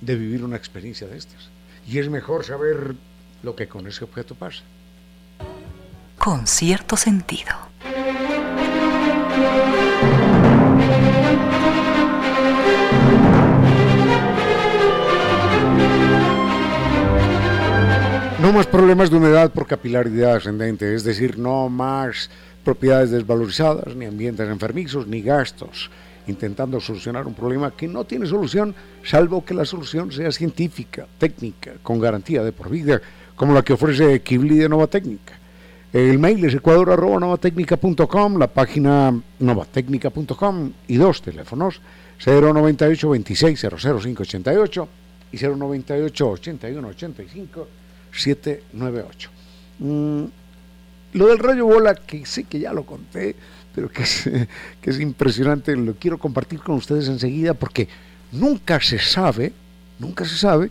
de 0.00 0.16
vivir 0.16 0.44
una 0.44 0.56
experiencia 0.56 1.06
de 1.06 1.18
estas. 1.18 1.50
Y 1.86 1.98
es 1.98 2.08
mejor 2.08 2.42
saber 2.46 2.96
lo 3.42 3.54
que 3.54 3.68
con 3.68 3.86
ese 3.86 4.02
objeto 4.02 4.34
pasa. 4.34 4.62
Con 6.16 6.46
cierto 6.46 6.96
sentido. 6.96 7.52
Más 18.56 18.66
problemas 18.66 19.10
de 19.10 19.18
humedad 19.18 19.52
por 19.52 19.66
capilaridad 19.66 20.36
ascendente, 20.36 20.94
es 20.94 21.04
decir, 21.04 21.38
no 21.38 21.68
más 21.68 22.30
propiedades 22.64 23.10
desvalorizadas, 23.10 23.94
ni 23.94 24.06
ambientes 24.06 24.48
enfermizos, 24.48 25.06
ni 25.06 25.20
gastos, 25.20 25.90
intentando 26.26 26.80
solucionar 26.80 27.26
un 27.26 27.34
problema 27.34 27.72
que 27.72 27.86
no 27.86 28.04
tiene 28.04 28.24
solución, 28.24 28.74
salvo 29.04 29.44
que 29.44 29.52
la 29.52 29.66
solución 29.66 30.10
sea 30.10 30.32
científica, 30.32 31.06
técnica, 31.18 31.72
con 31.82 32.00
garantía 32.00 32.42
de 32.42 32.52
por 32.52 32.70
vida, 32.70 33.02
como 33.34 33.52
la 33.52 33.60
que 33.60 33.74
ofrece 33.74 34.22
Kibli 34.22 34.56
de 34.56 34.70
Nova 34.70 34.86
Técnica. 34.86 35.34
El 35.92 36.18
mail 36.18 36.42
es 36.46 36.54
ecuador.novatecnica.com, 36.54 38.38
la 38.38 38.46
página 38.46 39.20
novatecnica.com 39.38 40.72
y 40.88 40.96
dos 40.96 41.20
teléfonos, 41.20 41.82
098 42.24 43.10
26 43.10 43.66
00588 43.68 44.88
y 45.32 45.36
098 45.36 46.30
81 46.30 46.88
85 46.88 47.68
798. 48.16 49.30
lo 51.12 51.26
del 51.26 51.38
rayo 51.38 51.66
bola, 51.66 51.94
que 51.94 52.26
sé 52.26 52.44
que 52.44 52.58
ya 52.58 52.72
lo 52.72 52.84
conté, 52.84 53.36
pero 53.74 53.88
que 53.88 54.02
es, 54.02 54.24
que 54.80 54.90
es 54.90 55.00
impresionante, 55.00 55.76
lo 55.76 55.94
quiero 55.94 56.18
compartir 56.18 56.60
con 56.60 56.76
ustedes 56.76 57.08
enseguida 57.08 57.54
porque 57.54 57.88
nunca 58.32 58.80
se 58.80 58.98
sabe, 58.98 59.52
nunca 59.98 60.24
se 60.24 60.36
sabe 60.36 60.70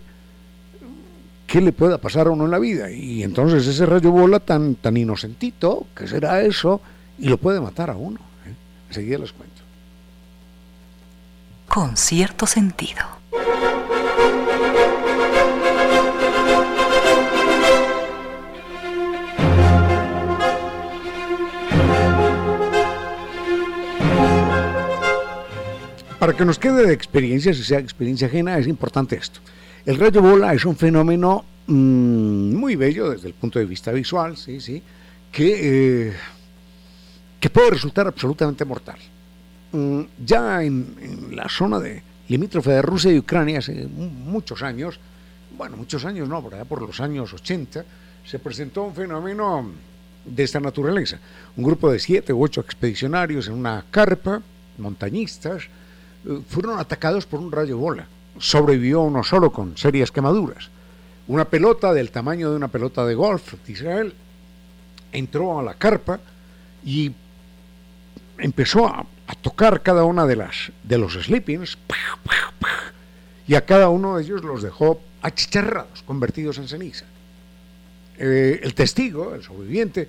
qué 1.47 1.61
le 1.61 1.71
pueda 1.71 1.99
pasar 1.99 2.27
a 2.27 2.31
uno 2.31 2.45
en 2.45 2.51
la 2.51 2.59
vida. 2.59 2.91
Y 2.91 3.23
entonces 3.23 3.65
ese 3.67 3.85
rayo 3.85 4.11
bola 4.11 4.39
tan, 4.39 4.75
tan 4.75 4.97
inocentito, 4.97 5.85
que 5.95 6.07
será 6.07 6.41
eso, 6.41 6.81
y 7.17 7.27
lo 7.27 7.37
puede 7.37 7.61
matar 7.61 7.89
a 7.89 7.95
uno. 7.95 8.19
¿eh? 8.45 8.53
Enseguida 8.89 9.19
les 9.19 9.31
cuento. 9.31 9.61
Con 11.67 11.97
cierto 11.97 12.45
sentido. 12.45 13.01
Para 26.19 26.33
que 26.33 26.45
nos 26.45 26.57
quede 26.57 26.87
de 26.87 26.93
experiencia, 26.93 27.53
si 27.53 27.63
sea 27.63 27.79
experiencia 27.79 28.27
ajena, 28.27 28.57
es 28.57 28.67
importante 28.67 29.15
esto. 29.15 29.41
El 29.85 29.99
rayo 29.99 30.21
bola 30.21 30.53
es 30.53 30.63
un 30.65 30.75
fenómeno 30.75 31.43
mm, 31.67 32.55
muy 32.55 32.75
bello 32.75 33.09
desde 33.09 33.27
el 33.27 33.33
punto 33.33 33.59
de 33.59 33.65
vista 33.65 33.91
visual, 33.91 34.37
sí, 34.37 34.61
sí, 34.61 34.81
que, 35.31 36.07
eh, 36.07 36.13
que 37.39 37.49
puede 37.49 37.71
resultar 37.71 38.07
absolutamente 38.07 38.63
mortal. 38.63 38.97
Mm, 39.73 40.01
ya 40.25 40.63
en, 40.63 41.35
la 41.35 41.49
zona 41.49 41.79
de 41.79 42.01
limítrofe 42.29 42.71
de 42.71 42.81
Rusia 42.81 43.11
y 43.11 43.19
Ucrania 43.19 43.59
hace 43.59 43.85
muchos 43.85 44.63
años, 44.63 44.99
bueno, 45.57 45.75
muchos 45.75 46.05
años 46.05 46.29
no, 46.29 46.41
por 46.41 46.55
allá 46.55 46.65
por 46.65 46.81
los 46.81 47.01
años 47.01 47.33
80, 47.33 47.83
se 48.25 48.39
presentó 48.39 48.83
un 48.83 48.95
fenómeno 48.95 49.69
de 50.23 50.43
esta 50.43 50.61
naturaleza. 50.61 51.19
Un 51.57 51.65
grupo 51.65 51.91
de 51.91 51.99
siete 51.99 52.31
u 52.31 52.41
ocho 52.41 52.61
expedicionarios 52.61 53.47
en 53.47 53.55
una 53.55 53.83
carpa, 53.91 54.41
montañistas, 54.77 55.63
fueron 56.47 56.79
atacados 56.79 57.25
por 57.25 57.39
un 57.39 57.51
rayo 57.51 57.77
bola 57.77 58.07
sobrevivió 58.39 59.01
uno 59.01 59.23
solo 59.23 59.51
con 59.51 59.77
serias 59.77 60.11
quemaduras. 60.11 60.69
Una 61.27 61.45
pelota 61.45 61.93
del 61.93 62.11
tamaño 62.11 62.49
de 62.49 62.55
una 62.55 62.67
pelota 62.67 63.05
de 63.05 63.15
golf 63.15 63.53
de 63.65 63.73
Israel 63.73 64.13
entró 65.11 65.59
a 65.59 65.63
la 65.63 65.73
carpa 65.73 66.19
y 66.83 67.11
empezó 68.37 68.87
a, 68.87 69.05
tocar 69.41 69.81
cada 69.81 70.03
una 70.03 70.27
de 70.27 70.35
las 70.35 70.71
de 70.83 70.99
los 70.99 71.13
sleepings 71.13 71.79
y 73.47 73.55
a 73.55 73.65
cada 73.65 73.89
uno 73.89 74.17
de 74.17 74.23
ellos 74.23 74.43
los 74.43 74.61
dejó 74.61 75.01
achicharrados, 75.23 76.03
convertidos 76.03 76.59
en 76.59 76.67
ceniza. 76.67 77.05
Eh, 78.17 78.59
el 78.61 78.75
testigo, 78.75 79.33
el 79.33 79.41
sobreviviente, 79.41 80.07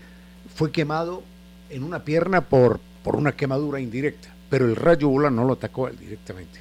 fue 0.54 0.70
quemado 0.70 1.22
en 1.70 1.82
una 1.82 2.04
pierna 2.04 2.42
por, 2.42 2.78
por 3.02 3.16
una 3.16 3.32
quemadura 3.32 3.80
indirecta, 3.80 4.28
pero 4.48 4.66
el 4.66 4.76
rayo 4.76 5.08
bola 5.08 5.30
no 5.30 5.44
lo 5.44 5.54
atacó 5.54 5.88
él 5.88 5.98
directamente. 5.98 6.60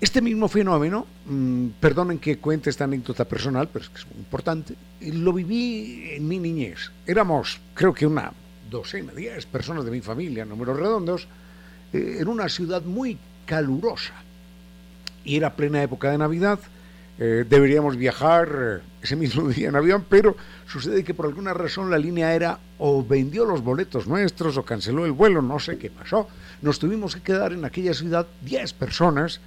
Este 0.00 0.22
mismo 0.22 0.46
fenómeno, 0.46 1.06
mm, 1.26 1.68
perdonen 1.80 2.20
que 2.20 2.38
cuente 2.38 2.70
esta 2.70 2.84
anécdota 2.84 3.24
personal, 3.24 3.68
pero 3.72 3.84
es 3.84 4.06
muy 4.06 4.18
importante, 4.18 4.74
lo 5.00 5.32
viví 5.32 6.10
en 6.12 6.28
mi 6.28 6.38
niñez. 6.38 6.92
Éramos, 7.04 7.60
creo 7.74 7.92
que 7.92 8.06
una 8.06 8.32
docena, 8.70 9.12
diez 9.12 9.46
personas 9.46 9.84
de 9.84 9.90
mi 9.90 10.00
familia, 10.00 10.44
números 10.44 10.78
redondos, 10.78 11.26
eh, 11.92 12.18
en 12.20 12.28
una 12.28 12.48
ciudad 12.48 12.82
muy 12.82 13.18
calurosa. 13.44 14.14
Y 15.24 15.36
era 15.36 15.56
plena 15.56 15.82
época 15.82 16.12
de 16.12 16.18
Navidad. 16.18 16.60
Eh, 17.20 17.44
deberíamos 17.48 17.96
viajar 17.96 18.80
eh, 18.80 18.88
ese 19.02 19.16
mismo 19.16 19.48
día 19.48 19.68
en 19.68 19.76
avión, 19.76 20.04
pero 20.08 20.36
sucede 20.68 21.02
que 21.02 21.14
por 21.14 21.26
alguna 21.26 21.52
razón 21.52 21.90
la 21.90 21.98
línea 21.98 22.32
era 22.32 22.60
o 22.78 23.04
vendió 23.04 23.44
los 23.44 23.62
boletos 23.62 24.06
nuestros 24.06 24.56
o 24.56 24.64
canceló 24.64 25.04
el 25.04 25.12
vuelo, 25.12 25.42
no 25.42 25.58
sé 25.58 25.78
qué 25.78 25.90
pasó. 25.90 26.28
Nos 26.62 26.78
tuvimos 26.78 27.16
que 27.16 27.22
quedar 27.22 27.52
en 27.52 27.64
aquella 27.64 27.92
ciudad 27.92 28.26
10 28.42 28.72
personas 28.74 29.40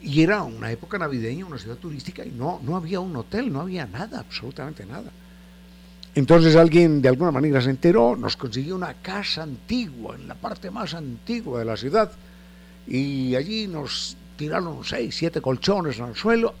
y 0.00 0.22
era 0.22 0.42
una 0.42 0.70
época 0.70 0.98
navideña, 0.98 1.46
una 1.46 1.58
ciudad 1.58 1.76
turística, 1.76 2.24
y 2.24 2.30
no, 2.30 2.60
no 2.62 2.76
había 2.76 3.00
un 3.00 3.16
hotel, 3.16 3.50
no 3.50 3.62
había 3.62 3.86
nada, 3.86 4.20
absolutamente 4.20 4.84
nada. 4.84 5.10
Entonces 6.14 6.54
alguien 6.54 7.00
de 7.00 7.08
alguna 7.08 7.30
manera 7.30 7.60
se 7.60 7.70
enteró, 7.70 8.14
nos 8.14 8.36
consiguió 8.36 8.76
una 8.76 8.94
casa 8.94 9.42
antigua, 9.42 10.14
en 10.14 10.28
la 10.28 10.34
parte 10.34 10.70
más 10.70 10.94
antigua 10.94 11.58
de 11.58 11.64
la 11.64 11.76
ciudad, 11.76 12.12
y 12.86 13.34
allí 13.34 13.66
nos 13.66 14.16
tiraron 14.36 14.84
seis, 14.84 15.16
siete 15.16 15.40
colchones 15.40 15.98
al 16.00 16.14
suelo 16.14 16.54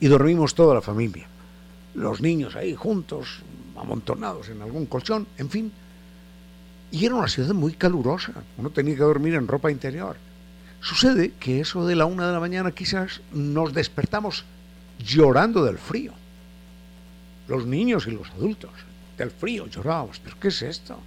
y 0.00 0.08
dormimos 0.08 0.54
toda 0.54 0.74
la 0.74 0.80
familia. 0.80 1.26
Los 1.94 2.20
niños 2.20 2.56
ahí 2.56 2.74
juntos, 2.74 3.40
amontonados 3.76 4.48
en 4.48 4.62
algún 4.62 4.86
colchón, 4.86 5.26
en 5.38 5.50
fin. 5.50 5.72
Y 6.90 7.04
era 7.06 7.14
una 7.14 7.28
ciudad 7.28 7.54
muy 7.54 7.74
calurosa, 7.74 8.32
uno 8.58 8.70
tenía 8.70 8.94
que 8.94 9.02
dormir 9.02 9.34
en 9.34 9.48
ropa 9.48 9.70
interior. 9.70 10.16
Sucede 10.80 11.32
que 11.40 11.60
eso 11.60 11.86
de 11.86 11.96
la 11.96 12.04
una 12.04 12.26
de 12.26 12.32
la 12.32 12.40
mañana 12.40 12.72
quizás 12.72 13.22
nos 13.32 13.72
despertamos 13.72 14.44
llorando 14.98 15.64
del 15.64 15.78
frío. 15.78 16.12
Los 17.48 17.66
niños 17.66 18.06
y 18.06 18.10
los 18.10 18.30
adultos, 18.30 18.70
del 19.16 19.30
frío 19.30 19.66
llorábamos. 19.66 20.20
¿Pero 20.20 20.36
qué 20.38 20.48
es 20.48 20.62
esto? 20.62 20.98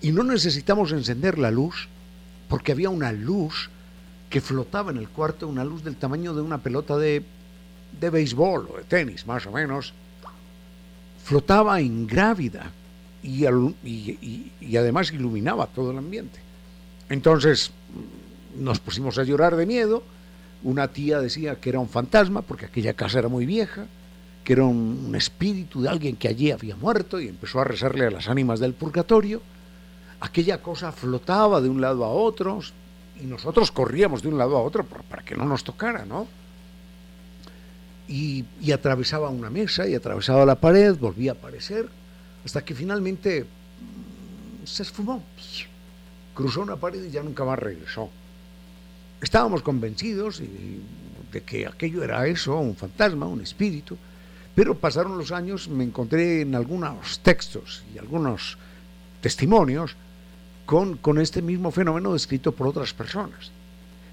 Y 0.00 0.12
no 0.12 0.24
necesitamos 0.24 0.92
encender 0.92 1.38
la 1.38 1.50
luz 1.50 1.88
porque 2.48 2.72
había 2.72 2.90
una 2.90 3.12
luz 3.12 3.70
que 4.30 4.40
flotaba 4.40 4.90
en 4.90 4.98
el 4.98 5.08
cuarto, 5.08 5.48
una 5.48 5.64
luz 5.64 5.84
del 5.84 5.96
tamaño 5.96 6.34
de 6.34 6.42
una 6.42 6.58
pelota 6.58 6.96
de, 6.96 7.24
de 8.00 8.10
béisbol 8.10 8.68
o 8.72 8.76
de 8.78 8.84
tenis, 8.84 9.26
más 9.26 9.46
o 9.46 9.52
menos. 9.52 9.94
Flotaba 11.24 11.80
ingrávida 11.80 12.70
y, 13.22 13.44
y, 13.44 14.76
además 14.76 15.12
iluminaba 15.12 15.66
todo 15.66 15.90
el 15.90 15.98
ambiente. 15.98 16.38
Entonces, 17.08 17.72
nos 18.56 18.78
pusimos 18.80 19.18
a 19.18 19.24
llorar 19.24 19.56
de 19.56 19.66
miedo. 19.66 20.02
Una 20.62 20.88
tía 20.88 21.20
decía 21.20 21.56
que 21.56 21.70
era 21.70 21.80
un 21.80 21.88
fantasma 21.88 22.42
porque 22.42 22.66
aquella 22.66 22.94
casa 22.94 23.18
era 23.18 23.28
muy 23.28 23.46
vieja, 23.46 23.86
que 24.44 24.52
era 24.52 24.64
un, 24.64 25.14
espíritu 25.16 25.82
de 25.82 25.88
alguien 25.88 26.16
que 26.16 26.28
allí 26.28 26.50
había 26.50 26.76
muerto 26.76 27.20
y 27.20 27.28
empezó 27.28 27.60
a 27.60 27.64
rezarle 27.64 28.06
a 28.06 28.10
las 28.10 28.28
ánimas 28.28 28.60
del 28.60 28.74
purgatorio. 28.74 29.42
Aquella 30.20 30.62
cosa 30.62 30.92
flotaba 30.92 31.60
de 31.60 31.68
un 31.68 31.80
lado 31.80 32.04
a 32.04 32.08
otro 32.08 32.60
y 33.20 33.26
nosotros 33.26 33.72
corríamos 33.72 34.22
de 34.22 34.28
un 34.28 34.38
lado 34.38 34.56
a 34.56 34.62
otro 34.62 34.84
para 34.84 35.22
que 35.22 35.36
no 35.36 35.44
nos 35.44 35.64
tocara, 35.64 36.04
¿no? 36.04 36.26
Y, 38.08 38.44
atravesaba 38.72 39.30
una 39.30 39.50
mesa 39.50 39.86
y 39.88 39.94
atravesaba 39.94 40.46
la 40.46 40.60
pared, 40.60 40.96
volvía 40.96 41.32
a 41.32 41.34
aparecer, 41.34 41.88
hasta 42.44 42.64
que 42.64 42.74
finalmente 42.74 43.42
mm, 43.44 44.66
se 44.66 44.82
esfumó. 44.82 45.22
Cruzó 46.34 46.62
una 46.62 46.76
pared 46.76 47.02
y 47.04 47.10
ya 47.10 47.22
nunca 47.22 47.44
más 47.44 47.58
regresó. 47.58 48.10
Estábamos 49.20 49.62
convencidos 49.62 50.40
de 51.32 51.42
que 51.42 51.66
aquello 51.66 52.04
era 52.04 52.26
eso, 52.26 52.58
un 52.58 52.76
fantasma, 52.76 53.26
un 53.26 53.40
espíritu, 53.40 53.96
pero 54.54 54.74
pasaron 54.74 55.18
los 55.18 55.32
años, 55.32 55.68
me 55.68 55.84
encontré 55.84 56.42
en 56.42 56.54
algunos 56.54 57.20
textos 57.20 57.82
y 57.94 57.98
algunos 57.98 58.56
testimonios 59.20 59.96
con, 60.64 60.96
con 60.96 61.18
este 61.18 61.42
mismo 61.42 61.70
fenómeno 61.70 62.12
descrito 62.12 62.52
por 62.52 62.66
otras 62.66 62.94
personas. 62.94 63.50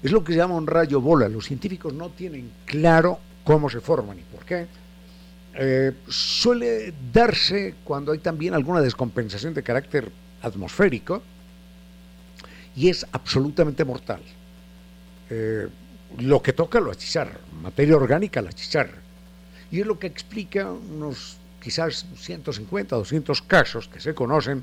Es 0.02 0.12
lo 0.12 0.22
que 0.22 0.32
se 0.32 0.38
llama 0.38 0.56
un 0.56 0.66
rayo 0.66 1.00
bola. 1.00 1.30
Los 1.30 1.46
científicos 1.46 1.94
no 1.94 2.10
tienen 2.10 2.50
claro 2.66 3.18
cómo 3.44 3.68
se 3.70 3.80
forman 3.80 4.18
y 4.18 4.22
por 4.22 4.44
qué. 4.44 4.66
Eh, 5.56 5.92
suele 6.08 6.92
darse 7.12 7.76
cuando 7.84 8.10
hay 8.10 8.18
también 8.18 8.54
alguna 8.54 8.80
descompensación 8.80 9.54
de 9.54 9.62
carácter 9.62 10.10
atmosférico 10.42 11.22
y 12.74 12.88
es 12.88 13.06
absolutamente 13.12 13.84
mortal. 13.84 14.20
Eh, 15.30 15.68
lo 16.18 16.42
que 16.42 16.52
toca 16.52 16.80
lo 16.80 16.90
achicharra, 16.90 17.38
materia 17.62 17.96
orgánica 17.96 18.42
la 18.42 18.50
achicharra. 18.50 18.98
Y 19.70 19.80
es 19.80 19.86
lo 19.86 19.98
que 19.98 20.06
explica 20.06 20.70
unos 20.70 21.38
quizás 21.60 22.06
150, 22.16 22.96
200 22.96 23.42
casos 23.42 23.88
que 23.88 24.00
se 24.00 24.14
conocen 24.14 24.62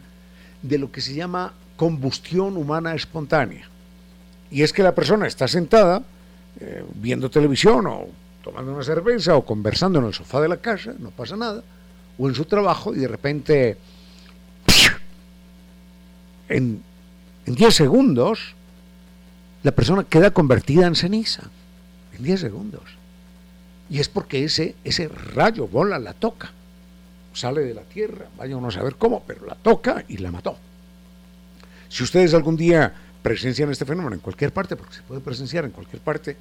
de 0.62 0.78
lo 0.78 0.91
que 0.91 1.02
se 1.02 1.13
llama 1.13 1.54
combustión 1.76 2.58
humana 2.58 2.94
espontánea. 2.94 3.67
Y 4.52 4.62
es 4.62 4.72
que 4.72 4.84
la 4.84 4.94
persona 4.94 5.26
está 5.26 5.48
sentada 5.48 6.04
eh, 6.60 6.84
viendo 6.96 7.30
televisión 7.32 7.88
o 7.88 8.08
tomando 8.44 8.74
una 8.74 8.84
cerveza 8.84 9.36
o 9.36 9.46
conversando 9.46 10.00
en 10.00 10.06
el 10.06 10.14
sofá 10.14 10.42
de 10.42 10.50
la 10.50 10.58
casa, 10.58 10.94
no 10.98 11.12
pasa 11.12 11.36
nada, 11.36 11.64
o 12.18 12.28
en 12.28 12.36
su 12.36 12.46
trabajo 12.46 12.94
y 12.94 13.00
de 13.00 13.08
repente 13.08 13.78
en, 16.50 16.84
10 17.46 17.74
segundos 17.74 18.56
la 19.64 19.72
persona 19.72 20.04
queda 20.04 20.32
convertida 20.32 20.88
en 20.88 20.96
ceniza. 20.96 21.44
En 22.16 22.24
10 22.24 22.40
segundos. 22.40 22.84
Y 23.90 24.00
es 24.00 24.10
porque 24.10 24.44
ese, 24.44 24.76
ese 24.84 25.08
rayo 25.08 25.68
bola 25.68 26.00
la 26.00 26.14
toca. 26.14 26.52
Sale 27.34 27.62
de 27.62 27.74
la 27.74 27.84
tierra, 27.84 28.28
vaya 28.38 28.58
uno 28.58 28.68
a 28.68 28.72
saber 28.72 28.96
cómo, 28.96 29.24
pero 29.26 29.46
la 29.46 29.56
toca 29.56 30.04
y 30.08 30.18
la 30.18 30.32
mató. 30.32 30.58
Si 31.90 32.04
ustedes 32.04 32.34
algún 32.34 32.58
día 32.58 32.94
presencian 33.22 33.70
este 33.70 33.86
fenómeno 33.86 34.16
en 34.16 34.22
cualquier 34.22 34.52
parte, 34.52 34.76
porque 34.76 34.96
se 34.96 35.02
puede 35.04 35.22
presenciar 35.22 35.66
en 35.66 35.72
cualquier 35.72 36.02
parte, 36.02 36.36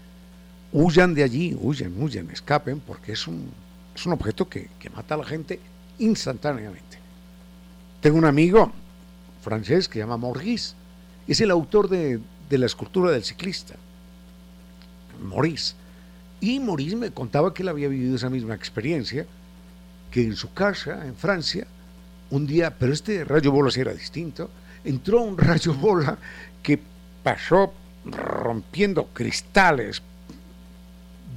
huyan 0.72 1.14
de 1.14 1.22
allí, 1.22 1.56
huyan, 1.60 1.94
huyan, 2.00 2.30
escapen, 2.30 2.80
porque 2.80 3.12
es 3.12 3.26
un, 3.26 3.50
es 3.94 4.06
un 4.06 4.12
objeto 4.12 4.48
que, 4.48 4.68
que 4.78 4.90
mata 4.90 5.14
a 5.14 5.18
la 5.18 5.24
gente 5.24 5.60
instantáneamente. 5.98 6.98
Tengo 8.00 8.18
un 8.18 8.24
amigo 8.24 8.72
francés 9.42 9.88
que 9.88 9.94
se 9.94 9.98
llama 10.00 10.16
Maurice, 10.16 10.74
es 11.26 11.40
el 11.40 11.50
autor 11.50 11.88
de, 11.88 12.20
la 12.50 12.66
escultura 12.66 13.12
del 13.12 13.22
ciclista, 13.22 13.74
Maurice. 15.22 15.74
Y 16.40 16.58
Maurice 16.58 16.96
me 16.96 17.10
contaba 17.10 17.54
que 17.54 17.62
él 17.62 17.68
había 17.68 17.88
vivido 17.88 18.16
esa 18.16 18.30
misma 18.30 18.54
experiencia, 18.54 19.26
que 20.10 20.22
en 20.22 20.34
su 20.34 20.52
casa, 20.52 21.06
en 21.06 21.14
Francia, 21.14 21.66
un 22.30 22.46
día, 22.46 22.74
pero 22.76 22.92
este 22.92 23.24
rayo 23.24 23.52
bola 23.52 23.70
sí 23.70 23.80
era 23.80 23.92
distinto, 23.92 24.50
entró 24.84 25.20
un 25.20 25.38
rayo 25.38 25.74
bola 25.74 26.18
que 26.62 26.80
pasó 27.22 27.72
rompiendo 28.04 29.06
cristales, 29.08 30.02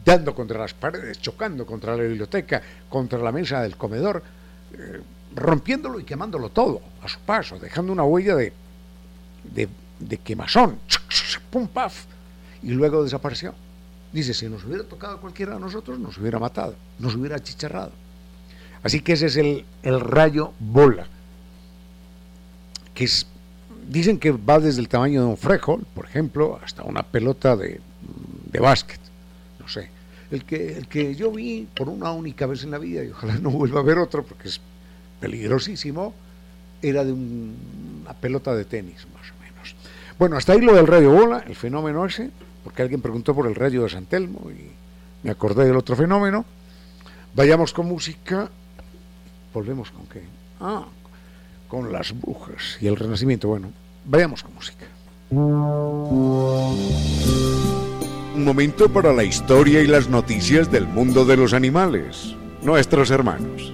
dando 0.03 0.35
contra 0.35 0.59
las 0.59 0.73
paredes, 0.73 1.19
chocando 1.19 1.65
contra 1.65 1.95
la 1.95 2.03
biblioteca, 2.03 2.61
contra 2.89 3.19
la 3.19 3.31
mesa 3.31 3.61
del 3.61 3.77
comedor, 3.77 4.23
eh, 4.73 5.01
rompiéndolo 5.35 5.99
y 5.99 6.03
quemándolo 6.03 6.49
todo 6.49 6.81
a 7.01 7.07
su 7.07 7.19
paso, 7.19 7.59
dejando 7.59 7.91
una 7.91 8.03
huella 8.03 8.35
de, 8.35 8.53
de, 9.99 10.17
quemazón, 10.17 10.77
pum, 11.49 11.67
paf, 11.67 12.05
y 12.61 12.71
luego 12.71 13.03
desapareció. 13.03 13.53
Dice, 14.11 14.33
si 14.33 14.47
nos 14.47 14.63
hubiera 14.63 14.83
tocado 14.83 15.19
cualquiera 15.19 15.55
de 15.55 15.59
nosotros, 15.59 15.97
nos 15.99 16.17
hubiera 16.17 16.37
matado, 16.37 16.75
nos 16.99 17.15
hubiera 17.15 17.37
achicharrado. 17.37 17.91
Así 18.83 19.01
que 19.01 19.13
ese 19.13 19.27
es 19.27 19.37
el, 19.37 19.65
el 19.81 19.99
rayo 19.99 20.53
bola, 20.59 21.07
que 22.93 23.09
dicen 23.87 24.19
que 24.19 24.31
va 24.31 24.59
desde 24.59 24.81
el 24.81 24.89
tamaño 24.89 25.21
de 25.21 25.27
un 25.27 25.37
frijol, 25.37 25.85
por 25.95 26.05
ejemplo, 26.05 26.59
hasta 26.63 26.83
una 26.83 27.01
pelota 27.03 27.55
de, 27.55 27.81
de 28.51 28.59
básquet. 28.59 29.02
El 30.33 30.45
que, 30.45 30.77
el 30.77 30.87
que 30.87 31.13
yo 31.13 31.31
vi 31.31 31.67
por 31.75 31.89
una 31.89 32.11
única 32.11 32.47
vez 32.47 32.63
en 32.63 32.71
la 32.71 32.79
vida, 32.79 33.03
y 33.03 33.09
ojalá 33.09 33.37
no 33.37 33.51
vuelva 33.51 33.81
a 33.81 33.83
ver 33.83 33.99
otro, 33.99 34.23
porque 34.23 34.47
es 34.47 34.59
peligrosísimo, 35.19 36.11
era 36.81 37.03
de 37.05 37.13
una 37.13 38.13
pelota 38.19 38.55
de 38.55 38.65
tenis, 38.65 39.05
más 39.13 39.29
o 39.29 39.35
menos. 39.43 39.75
Bueno, 40.17 40.35
hasta 40.35 40.53
ahí 40.53 40.61
lo 40.61 40.73
del 40.73 40.87
rayo 40.87 41.11
bola, 41.11 41.43
el 41.47 41.55
fenómeno 41.55 42.03
ese, 42.03 42.31
porque 42.63 42.81
alguien 42.81 42.99
preguntó 42.99 43.35
por 43.35 43.45
el 43.45 43.53
rayo 43.53 43.83
de 43.83 43.89
San 43.89 44.07
Telmo 44.07 44.49
y 44.49 44.71
me 45.21 45.29
acordé 45.29 45.65
del 45.65 45.77
otro 45.77 45.95
fenómeno. 45.95 46.45
Vayamos 47.35 47.71
con 47.71 47.85
música. 47.87 48.49
Volvemos 49.53 49.91
con 49.91 50.07
qué? 50.07 50.23
Ah, 50.59 50.87
con 51.67 51.91
las 51.91 52.19
brujas 52.19 52.79
y 52.81 52.87
el 52.87 52.95
renacimiento. 52.95 53.49
Bueno, 53.49 53.69
vayamos 54.03 54.41
con 54.41 54.55
música. 54.55 54.87
Un 58.33 58.45
momento 58.45 58.89
para 58.89 59.13
la 59.13 59.23
historia 59.23 59.81
y 59.81 59.85
las 59.85 60.09
noticias 60.09 60.71
del 60.71 60.87
mundo 60.87 61.23
de 61.23 61.37
los 61.37 61.53
animales, 61.53 62.35
nuestros 62.63 63.11
hermanos. 63.11 63.71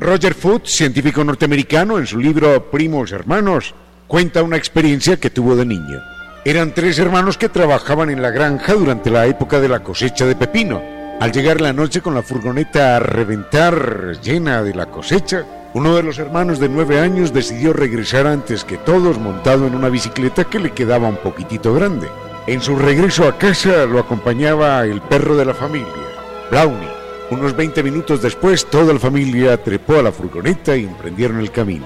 Roger 0.00 0.32
Foot, 0.32 0.64
científico 0.64 1.22
norteamericano, 1.22 1.98
en 1.98 2.06
su 2.06 2.18
libro 2.18 2.70
Primos 2.70 3.12
Hermanos, 3.12 3.74
cuenta 4.06 4.42
una 4.42 4.56
experiencia 4.56 5.18
que 5.18 5.28
tuvo 5.28 5.54
de 5.54 5.66
niño. 5.66 6.00
Eran 6.46 6.72
tres 6.72 6.98
hermanos 6.98 7.36
que 7.36 7.50
trabajaban 7.50 8.08
en 8.08 8.22
la 8.22 8.30
granja 8.30 8.72
durante 8.72 9.10
la 9.10 9.26
época 9.26 9.60
de 9.60 9.68
la 9.68 9.82
cosecha 9.82 10.24
de 10.24 10.36
pepino. 10.36 10.80
Al 11.20 11.30
llegar 11.30 11.60
la 11.60 11.74
noche 11.74 12.00
con 12.00 12.14
la 12.14 12.22
furgoneta 12.22 12.96
a 12.96 13.00
reventar 13.00 14.18
llena 14.22 14.62
de 14.62 14.74
la 14.74 14.86
cosecha, 14.86 15.44
uno 15.74 15.94
de 15.94 16.02
los 16.02 16.18
hermanos 16.18 16.58
de 16.58 16.70
nueve 16.70 17.00
años 17.00 17.34
decidió 17.34 17.74
regresar 17.74 18.26
antes 18.26 18.64
que 18.64 18.78
todos 18.78 19.18
montado 19.18 19.66
en 19.66 19.74
una 19.74 19.90
bicicleta 19.90 20.44
que 20.44 20.58
le 20.58 20.70
quedaba 20.70 21.08
un 21.08 21.18
poquitito 21.18 21.74
grande. 21.74 22.08
En 22.48 22.62
su 22.62 22.76
regreso 22.76 23.28
a 23.28 23.36
casa 23.36 23.84
lo 23.84 24.00
acompañaba 24.00 24.82
el 24.84 25.02
perro 25.02 25.36
de 25.36 25.44
la 25.44 25.52
familia, 25.52 25.86
Brownie 26.50 26.98
unos 27.30 27.54
20 27.54 27.82
minutos 27.82 28.22
después, 28.22 28.64
toda 28.64 28.94
la 28.94 28.98
familia 28.98 29.62
trepó 29.62 29.98
a 29.98 30.02
la 30.02 30.12
furgoneta 30.12 30.74
y 30.74 30.84
emprendieron 30.84 31.40
el 31.40 31.50
camino. 31.50 31.84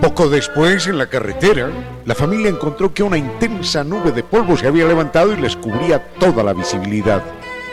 Poco 0.00 0.28
después, 0.28 0.88
en 0.88 0.98
la 0.98 1.06
carretera, 1.06 1.70
la 2.04 2.16
familia 2.16 2.50
encontró 2.50 2.92
que 2.92 3.04
una 3.04 3.16
intensa 3.16 3.84
nube 3.84 4.10
de 4.10 4.24
polvo 4.24 4.56
se 4.56 4.66
había 4.66 4.86
levantado 4.86 5.32
y 5.32 5.36
les 5.36 5.54
cubría 5.54 6.04
toda 6.18 6.42
la 6.42 6.54
visibilidad. 6.54 7.22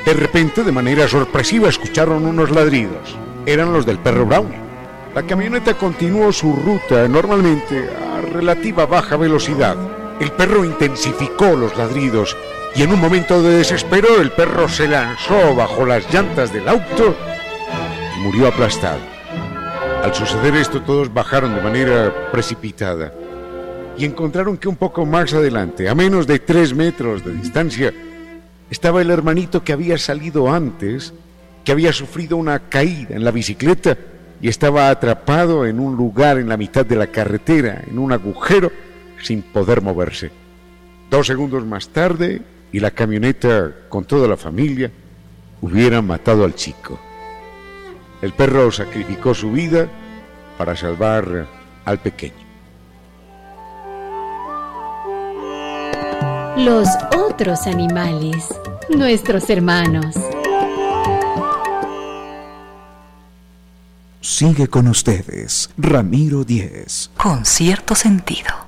De 0.05 0.13
repente, 0.13 0.63
de 0.63 0.71
manera 0.71 1.07
sorpresiva, 1.07 1.69
escucharon 1.69 2.23
unos 2.23 2.51
ladridos. 2.51 3.17
Eran 3.47 3.73
los 3.73 3.83
del 3.83 3.97
perro 3.97 4.27
Brownie. 4.27 4.59
La 5.15 5.23
camioneta 5.23 5.73
continuó 5.73 6.31
su 6.31 6.53
ruta 6.53 7.07
normalmente 7.07 7.89
a 7.89 8.21
relativa 8.21 8.85
baja 8.85 9.17
velocidad. 9.17 9.75
El 10.19 10.31
perro 10.31 10.65
intensificó 10.65 11.55
los 11.55 11.77
ladridos 11.77 12.35
y 12.75 12.81
en 12.81 12.91
un 12.91 12.99
momento 12.99 13.41
de 13.43 13.57
desespero 13.57 14.19
el 14.19 14.31
perro 14.31 14.67
se 14.67 14.87
lanzó 14.87 15.55
bajo 15.55 15.85
las 15.85 16.11
llantas 16.11 16.51
del 16.51 16.67
auto 16.67 17.15
y 18.15 18.19
murió 18.21 18.47
aplastado. 18.47 18.99
Al 20.03 20.13
suceder 20.15 20.55
esto 20.55 20.81
todos 20.81 21.13
bajaron 21.13 21.53
de 21.53 21.61
manera 21.61 22.31
precipitada 22.31 23.13
y 23.97 24.05
encontraron 24.05 24.57
que 24.57 24.67
un 24.67 24.75
poco 24.75 25.05
más 25.05 25.33
adelante, 25.33 25.87
a 25.89 25.95
menos 25.95 26.25
de 26.25 26.39
tres 26.39 26.73
metros 26.73 27.23
de 27.23 27.33
distancia, 27.33 27.93
estaba 28.69 29.01
el 29.01 29.11
hermanito 29.11 29.63
que 29.63 29.73
había 29.73 29.97
salido 29.97 30.51
antes, 30.51 31.13
que 31.63 31.71
había 31.71 31.93
sufrido 31.93 32.37
una 32.37 32.69
caída 32.69 33.15
en 33.15 33.23
la 33.23 33.31
bicicleta 33.31 33.97
y 34.41 34.49
estaba 34.49 34.89
atrapado 34.89 35.65
en 35.65 35.79
un 35.79 35.95
lugar 35.95 36.37
en 36.37 36.49
la 36.49 36.57
mitad 36.57 36.85
de 36.85 36.95
la 36.95 37.07
carretera, 37.07 37.83
en 37.87 37.97
un 37.99 38.11
agujero, 38.11 38.71
sin 39.21 39.41
poder 39.41 39.81
moverse. 39.81 40.31
Dos 41.09 41.27
segundos 41.27 41.65
más 41.65 41.89
tarde, 41.89 42.41
y 42.71 42.79
la 42.79 42.91
camioneta 42.91 43.71
con 43.89 44.05
toda 44.05 44.27
la 44.27 44.37
familia 44.37 44.91
hubieran 45.61 46.05
matado 46.05 46.43
al 46.43 46.55
chico. 46.55 46.99
El 48.21 48.33
perro 48.33 48.71
sacrificó 48.71 49.33
su 49.33 49.51
vida 49.51 49.87
para 50.57 50.75
salvar 50.75 51.47
al 51.85 51.99
pequeño. 51.99 52.47
Los 56.57 56.89
otros 57.15 57.67
animales, 57.67 58.49
nuestros 58.89 59.49
hermanos. 59.49 60.15
Sigue 64.19 64.67
con 64.67 64.87
ustedes, 64.87 65.69
Ramiro 65.77 66.43
Díez. 66.43 67.11
Con 67.15 67.45
cierto 67.45 67.95
sentido. 67.95 68.66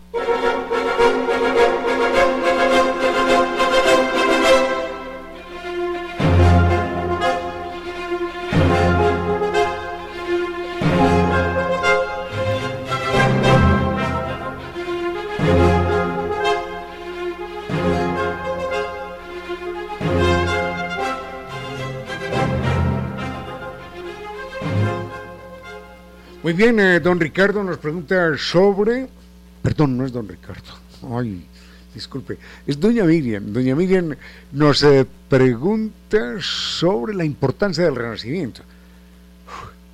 Muy 26.50 26.56
bien, 26.56 26.80
eh, 26.80 27.00
don 27.00 27.20
Ricardo 27.20 27.64
nos 27.64 27.78
pregunta 27.78 28.36
sobre... 28.36 29.08
Perdón, 29.62 29.95
no 29.95 30.04
es 30.04 30.12
don 30.12 30.28
Ricardo. 30.28 30.74
Ay, 31.16 31.45
disculpe. 31.93 32.39
Es 32.66 32.80
doña 32.80 33.04
Miriam. 33.04 33.54
Doña 33.54 33.76
Miriam 33.76 34.16
nos 34.52 34.82
eh, 34.82 35.06
pregunta 35.30 36.38
sobre 36.41 37.14
la 37.14 37.24
importancia 37.24 37.84
del 37.84 37.95
renacimiento. 37.95 38.64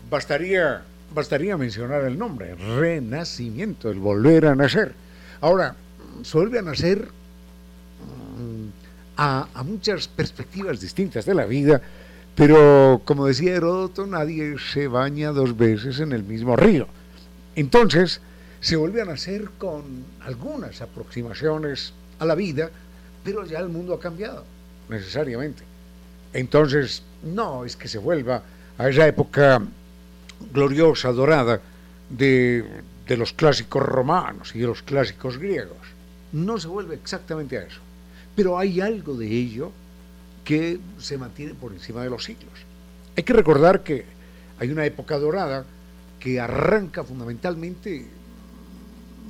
bastaría, 0.10 0.82
bastaría 1.14 1.58
mencionar 1.58 2.06
el 2.06 2.18
nombre, 2.18 2.56
renacimiento, 2.56 3.92
el 3.92 4.00
volver 4.00 4.46
a 4.46 4.56
nacer. 4.56 4.94
Ahora, 5.42 5.76
se 6.24 6.38
vuelve 6.38 6.60
a 6.60 6.62
nacer 6.62 7.00
mm, 7.02 8.68
a, 9.18 9.50
a 9.54 9.64
muchas 9.64 10.08
perspectivas 10.08 10.80
distintas 10.80 11.26
de 11.26 11.34
la 11.34 11.44
vida, 11.44 11.82
Pero, 12.36 13.02
como 13.06 13.28
decía 13.28 13.56
Heródoto, 13.56 14.06
nadie 14.06 14.56
se 14.74 14.88
baña 14.88 15.32
dos 15.32 15.56
veces 15.56 16.00
en 16.00 16.12
el 16.12 16.24
mismo 16.24 16.58
río. 16.58 16.88
Entonces, 17.56 18.20
se 18.60 18.76
vuelven 18.76 19.10
a 19.10 19.14
hacer 19.14 19.50
con 19.58 19.84
algunas 20.20 20.82
aproximaciones 20.82 21.94
a 22.20 22.26
la 22.26 22.36
vida, 22.36 22.70
pero 23.24 23.46
ya 23.46 23.60
el 23.60 23.70
mundo 23.70 23.94
ha 23.94 24.00
cambiado, 24.00 24.44
necesariamente. 24.90 25.64
Entonces, 26.34 27.04
no 27.24 27.64
es 27.64 27.78
que 27.78 27.88
se 27.88 28.00
vuelva 28.00 28.44
a 28.78 28.90
esa 28.90 29.08
época 29.08 29.62
gloriosa, 30.52 31.14
dorada, 31.14 31.62
de, 32.10 32.66
de 33.08 33.18
los 33.18 33.32
clásicos 33.32 33.82
romanos 33.82 34.54
y 34.54 34.60
de 34.60 34.68
los 34.68 34.82
clásicos 34.82 35.38
griegos. 35.38 35.78
No 36.34 36.60
se 36.60 36.68
vuelve 36.68 36.96
exactamente 36.96 37.58
a 37.58 37.64
eso. 37.64 37.80
Pero 38.36 38.60
hay 38.60 38.82
algo 38.82 39.16
de 39.16 39.28
ello 39.28 39.72
que 40.46 40.80
se 41.00 41.18
mantiene 41.18 41.56
por 41.56 41.74
encima 41.74 42.04
de 42.04 42.10
los 42.10 42.24
siglos. 42.24 42.54
Hay 43.18 43.24
que 43.24 43.34
recordar 43.34 43.84
que 43.84 44.06
hay 44.60 44.70
una 44.70 44.86
época 44.86 45.18
dorada 45.18 45.66
que 46.20 46.40
arranca 46.40 47.04
fundamentalmente 47.04 48.06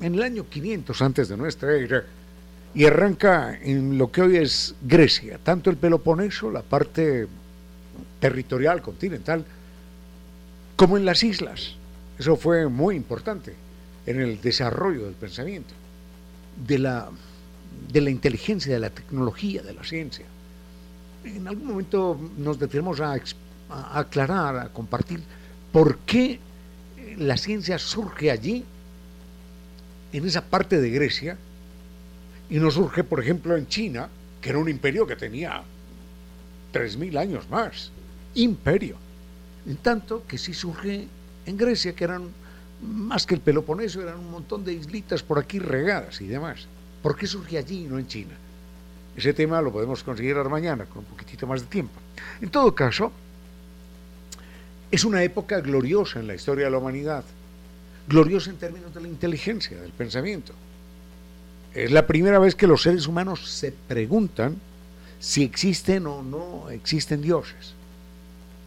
en 0.02 0.14
el 0.14 0.22
año 0.22 0.48
500 0.48 1.02
antes 1.02 1.30
de 1.30 1.38
nuestra 1.38 1.74
era 1.76 2.04
y 2.76 2.86
arranca 2.86 3.58
en 3.62 3.98
lo 3.98 4.12
que 4.12 4.22
hoy 4.22 4.36
es 4.36 4.76
Grecia, 4.82 5.40
tanto 5.42 5.70
el 5.70 5.78
Peloponeso, 5.78 6.52
la 6.52 6.62
parte 6.62 7.28
territorial, 8.20 8.82
continental, 8.82 9.46
como 10.76 10.98
en 10.98 11.06
las 11.06 11.24
islas. 11.24 11.76
Eso 12.20 12.36
fue 12.36 12.68
muy 12.68 12.98
importante 12.98 13.54
en 14.06 14.20
el 14.20 14.42
desarrollo 14.42 15.06
del 15.06 15.14
pensamiento, 15.14 15.74
de 16.68 16.80
la, 16.80 17.10
de 17.94 18.02
la 18.02 18.10
inteligencia, 18.10 18.74
de 18.74 18.80
la 18.80 18.90
tecnología, 18.90 19.62
de 19.62 19.74
la 19.74 19.84
ciencia 19.86 20.26
en 21.26 21.48
algún 21.48 21.68
momento 21.68 22.20
nos 22.38 22.60
detenemos 22.60 23.00
a, 23.00 23.18
aclarar, 23.94 24.58
a 24.58 24.70
compartir 24.70 25.22
por 25.72 25.98
qué 26.00 26.40
la 27.18 27.38
ciencia 27.38 27.80
surge 27.80 28.32
allí, 28.32 28.64
en 30.14 30.26
esa 30.26 30.44
parte 30.44 30.80
de 30.80 30.90
Grecia, 30.90 31.38
y 32.50 32.60
no 32.60 32.72
surge, 32.72 33.04
por 33.04 33.20
ejemplo, 33.20 33.58
en 33.58 33.68
China, 33.68 34.08
que 34.40 34.50
era 34.50 34.60
un 34.60 34.70
imperio 34.70 35.08
que 35.08 35.16
tenía 35.16 35.64
3.000 36.74 37.18
años 37.18 37.50
más. 37.50 37.92
Imperio. 38.36 38.98
En 39.66 39.78
tanto 39.78 40.24
que 40.28 40.38
sí 40.38 40.54
surge 40.54 41.08
en 41.46 41.58
Grecia, 41.58 41.96
que 41.96 42.04
eran 42.04 42.30
más 42.82 43.26
que 43.26 43.36
el 43.36 43.42
Peloponeso, 43.42 44.02
eran 44.02 44.20
un 44.20 44.32
montón 44.32 44.64
de 44.64 44.74
islitas 44.74 45.24
por 45.24 45.40
aquí 45.40 45.60
regadas 45.60 46.22
y 46.22 46.28
demás. 46.28 46.68
¿Por 47.02 47.18
qué 47.18 47.28
surge 47.28 47.58
allí 47.58 47.86
y 47.86 47.88
no 47.88 47.98
en 47.98 48.08
China? 48.08 48.36
Ese 49.16 49.34
tema 49.34 49.62
lo 49.62 49.72
podemos 49.72 50.04
conseguir 50.04 50.36
mañana 50.36 50.86
con 50.86 51.00
un 51.00 51.06
poquitito 51.06 51.48
más 51.48 51.62
de 51.62 51.68
tiempo. 51.68 52.00
En 52.42 52.50
todo 52.50 52.76
caso, 52.76 53.12
es 54.92 55.06
una 55.06 55.24
época 55.24 55.62
gloriosa 55.62 56.20
en 56.20 56.28
la 56.28 56.36
historia 56.36 56.66
de 56.66 56.72
la 56.72 56.78
humanidad, 56.78 57.24
gloriosa 58.08 58.50
en 58.50 58.58
términos 58.58 58.94
de 58.94 59.02
la 59.02 59.08
inteligencia, 59.08 59.82
del 59.82 59.92
pensamiento. 59.92 60.54
Es 61.74 61.92
la 61.92 62.06
primera 62.06 62.40
vez 62.40 62.56
que 62.56 62.68
los 62.68 62.82
seres 62.82 63.08
humanos 63.08 63.50
se 63.50 63.72
preguntan 63.72 64.56
si 65.20 65.44
existen 65.44 66.08
o 66.08 66.22
no 66.22 66.70
existen 66.70 67.22
dioses. 67.22 67.74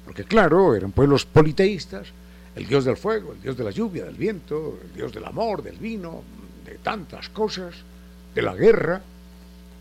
Porque 0.05 0.25
claro, 0.25 0.75
eran 0.75 0.93
pueblos 0.93 1.27
politeístas, 1.27 2.09
el 2.57 2.67
dios 2.67 2.85
del 2.85 2.97
fuego, 2.97 3.33
el 3.33 3.43
dios 3.43 3.57
de 3.57 3.65
la 3.65 3.71
lluvia, 3.71 4.05
del 4.05 4.17
viento, 4.17 4.79
el 4.83 4.95
dios 4.95 5.13
del 5.13 5.25
amor, 5.25 5.63
del 5.63 5.77
vino, 5.77 6.23
de 6.65 6.79
tantas 6.79 7.29
cosas, 7.29 7.75
de 8.35 8.43
la 8.43 8.55
guerra, 8.55 9.03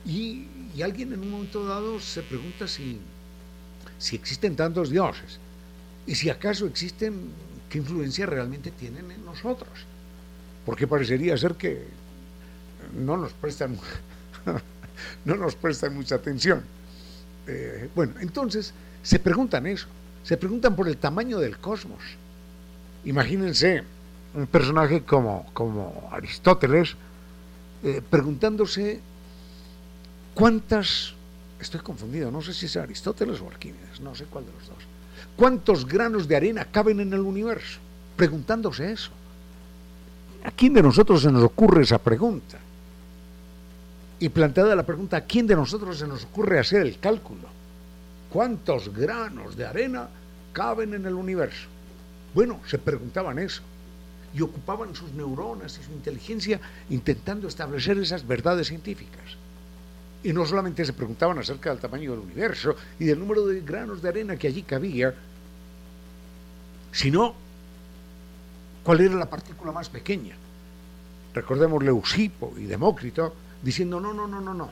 y 0.05 0.47
y 0.77 0.83
alguien 0.83 1.11
en 1.11 1.21
un 1.21 1.31
momento 1.31 1.65
dado 1.65 1.99
se 1.99 2.21
pregunta 2.21 2.67
si, 2.67 2.99
si 3.97 4.15
existen 4.15 4.55
tantos 4.55 4.91
dioses 4.91 5.39
y 6.05 6.13
si 6.13 6.29
acaso 6.29 6.67
existen, 6.67 7.31
qué 7.67 7.79
influencia 7.79 8.27
realmente 8.27 8.69
tienen 8.69 9.09
en 9.09 9.25
nosotros. 9.25 9.71
Porque 10.67 10.85
parecería 10.85 11.35
ser 11.35 11.55
que 11.55 11.83
no 12.95 13.17
nos 13.17 13.33
prestan, 13.33 13.75
no 15.25 15.35
nos 15.35 15.55
prestan 15.55 15.95
mucha 15.95 16.13
atención. 16.13 16.61
Eh, 17.47 17.89
bueno, 17.95 18.13
entonces 18.19 18.71
se 19.01 19.17
preguntan 19.17 19.65
eso, 19.65 19.87
se 20.23 20.37
preguntan 20.37 20.75
por 20.75 20.87
el 20.87 20.97
tamaño 20.97 21.39
del 21.39 21.57
cosmos. 21.57 22.03
Imagínense 23.03 23.83
un 24.35 24.45
personaje 24.45 25.01
como, 25.01 25.49
como 25.53 26.07
Aristóteles 26.11 26.95
eh, 27.83 28.03
preguntándose 28.07 29.01
¿Cuántas, 30.37 31.15
estoy 31.59 31.79
confundido, 31.79 32.29
no 32.29 32.43
sé 32.43 32.53
si 32.53 32.67
es 32.67 32.77
Aristóteles 32.77 33.41
o 33.41 33.47
Arquímedes, 33.47 33.99
no 33.99 34.13
sé 34.13 34.25
cuál 34.25 34.45
de 34.45 34.51
los 34.51 34.67
dos, 34.67 34.77
cuántos 35.35 35.87
granos 35.87 36.27
de 36.27 36.35
arena 36.35 36.65
caben 36.65 36.99
en 36.99 37.11
el 37.11 37.21
universo? 37.21 37.79
Preguntándose 38.15 38.91
eso. 38.91 39.09
¿A 40.43 40.51
quién 40.51 40.75
de 40.75 40.83
nosotros 40.83 41.23
se 41.23 41.31
nos 41.31 41.41
ocurre 41.41 41.81
esa 41.81 41.97
pregunta? 41.97 42.59
Y 44.19 44.29
planteada 44.29 44.75
la 44.75 44.85
pregunta, 44.85 45.17
¿a 45.17 45.21
quién 45.21 45.47
de 45.47 45.55
nosotros 45.55 45.97
se 45.97 46.07
nos 46.07 46.25
ocurre 46.25 46.59
hacer 46.59 46.83
el 46.83 46.99
cálculo? 46.99 47.47
¿Cuántos 48.29 48.93
granos 48.93 49.57
de 49.57 49.65
arena 49.65 50.07
caben 50.53 50.93
en 50.93 51.07
el 51.07 51.15
universo? 51.15 51.65
Bueno, 52.35 52.59
se 52.67 52.77
preguntaban 52.77 53.39
eso 53.39 53.63
y 54.35 54.43
ocupaban 54.43 54.93
sus 54.93 55.11
neuronas 55.13 55.79
y 55.79 55.83
su 55.83 55.91
inteligencia 55.93 56.59
intentando 56.91 57.47
establecer 57.47 57.97
esas 57.97 58.27
verdades 58.27 58.67
científicas. 58.67 59.46
Y 60.27 60.33
no 60.33 60.45
solamente 60.45 60.83
se 60.83 60.91
preguntaban 60.91 61.39
acerca 61.39 61.69
del 61.69 61.79
tamaño 61.79 62.11
del 62.11 62.19
universo 62.19 62.75
y 62.99 63.05
del 63.05 63.17
número 63.17 63.45
de 63.45 63.61
granos 63.61 64.01
de 64.01 64.09
arena 64.09 64.35
que 64.35 64.49
allí 64.49 64.61
cabía, 64.61 65.15
sino 66.91 67.33
cuál 68.83 68.99
era 68.99 69.15
la 69.15 69.29
partícula 69.29 69.71
más 69.71 69.87
pequeña. 69.87 70.35
Recordemos 71.33 71.81
Leucipo 71.81 72.53
y 72.57 72.63
Demócrito 72.63 73.33
diciendo, 73.63 74.01
no, 74.01 74.13
no, 74.13 74.27
no, 74.27 74.41
no, 74.41 74.53
no. 74.53 74.69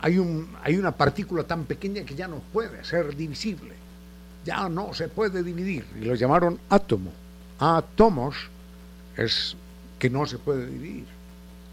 Hay, 0.00 0.16
un, 0.18 0.48
hay 0.62 0.76
una 0.78 0.92
partícula 0.92 1.42
tan 1.42 1.66
pequeña 1.66 2.02
que 2.02 2.14
ya 2.14 2.26
no 2.26 2.36
puede 2.54 2.82
ser 2.86 3.14
divisible. 3.14 3.74
Ya 4.46 4.66
no 4.70 4.94
se 4.94 5.10
puede 5.10 5.42
dividir. 5.42 5.84
Y 6.00 6.06
lo 6.06 6.14
llamaron 6.14 6.58
átomo. 6.70 7.12
Átomos 7.58 8.34
es 9.14 9.56
que 9.98 10.08
no 10.08 10.24
se 10.24 10.38
puede 10.38 10.64
dividir. 10.64 11.04